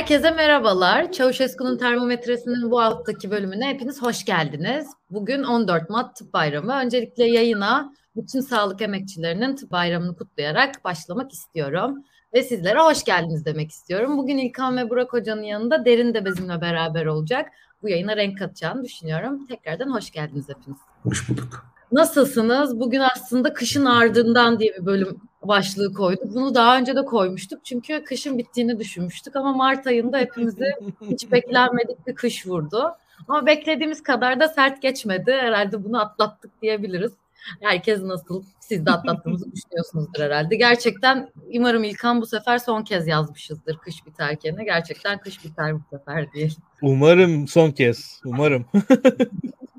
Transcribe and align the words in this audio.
Herkese 0.00 0.30
merhabalar. 0.30 1.12
Çavuşesku'nun 1.12 1.78
termometresinin 1.78 2.70
bu 2.70 2.80
haftaki 2.80 3.30
bölümüne 3.30 3.68
hepiniz 3.68 4.02
hoş 4.02 4.24
geldiniz. 4.24 4.86
Bugün 5.10 5.42
14 5.42 5.90
Mart 5.90 6.16
Tıp 6.16 6.32
Bayramı. 6.32 6.72
Öncelikle 6.72 7.24
yayına 7.24 7.92
bütün 8.16 8.40
sağlık 8.40 8.82
emekçilerinin 8.82 9.56
tıp 9.56 9.70
bayramını 9.70 10.16
kutlayarak 10.16 10.84
başlamak 10.84 11.32
istiyorum. 11.32 12.04
Ve 12.34 12.42
sizlere 12.42 12.78
hoş 12.78 13.04
geldiniz 13.04 13.44
demek 13.44 13.70
istiyorum. 13.70 14.18
Bugün 14.18 14.38
İlkan 14.38 14.76
ve 14.76 14.90
Burak 14.90 15.12
Hoca'nın 15.12 15.42
yanında 15.42 15.84
Derin 15.84 16.14
de 16.14 16.24
bizimle 16.24 16.60
beraber 16.60 17.06
olacak. 17.06 17.48
Bu 17.82 17.88
yayına 17.88 18.16
renk 18.16 18.38
katacağını 18.38 18.84
düşünüyorum. 18.84 19.46
Tekrardan 19.46 19.90
hoş 19.90 20.10
geldiniz 20.10 20.48
hepiniz. 20.48 20.78
Hoş 21.02 21.28
bulduk. 21.28 21.66
Nasılsınız? 21.92 22.80
Bugün 22.80 23.00
aslında 23.00 23.52
kışın 23.52 23.84
ardından 23.84 24.58
diye 24.58 24.72
bir 24.80 24.86
bölüm 24.86 25.29
başlığı 25.42 25.94
koyduk. 25.94 26.34
Bunu 26.34 26.54
daha 26.54 26.78
önce 26.78 26.96
de 26.96 27.04
koymuştuk. 27.04 27.64
Çünkü 27.64 28.04
kışın 28.04 28.38
bittiğini 28.38 28.78
düşünmüştük 28.78 29.36
ama 29.36 29.52
Mart 29.52 29.86
ayında 29.86 30.18
hepimizi 30.18 30.72
hiç 31.00 31.32
beklenmedik 31.32 32.06
bir 32.06 32.14
kış 32.14 32.46
vurdu. 32.46 32.96
Ama 33.28 33.46
beklediğimiz 33.46 34.02
kadar 34.02 34.40
da 34.40 34.48
sert 34.48 34.82
geçmedi. 34.82 35.32
Herhalde 35.32 35.84
bunu 35.84 36.00
atlattık 36.00 36.62
diyebiliriz. 36.62 37.12
Herkes 37.60 38.02
nasıl 38.02 38.42
siz 38.60 38.86
de 38.86 38.90
atlattığınızı 38.90 39.52
düşünüyorsunuzdur 39.52 40.20
herhalde. 40.22 40.56
Gerçekten 40.56 41.28
umarım 41.54 41.84
İlkan 41.84 42.20
bu 42.20 42.26
sefer 42.26 42.58
son 42.58 42.82
kez 42.82 43.06
yazmışızdır 43.06 43.78
kış 43.78 44.06
biterken. 44.06 44.64
Gerçekten 44.64 45.18
kış 45.18 45.44
biter 45.44 45.74
bu 45.74 45.82
sefer 45.90 46.32
diye. 46.32 46.48
Umarım 46.82 47.48
son 47.48 47.70
kez. 47.70 48.20
Umarım. 48.24 48.64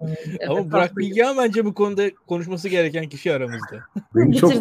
evet, 0.02 0.50
Ama 0.50 0.72
Burak 0.72 0.98
Bilgehan 0.98 1.38
bence 1.38 1.66
bu 1.66 1.74
konuda 1.74 2.04
konuşması 2.28 2.70
gereken 2.70 3.10
kişi 3.10 3.34
aramızda. 3.34 3.78
Benim 4.16 4.32
çok 4.32 4.54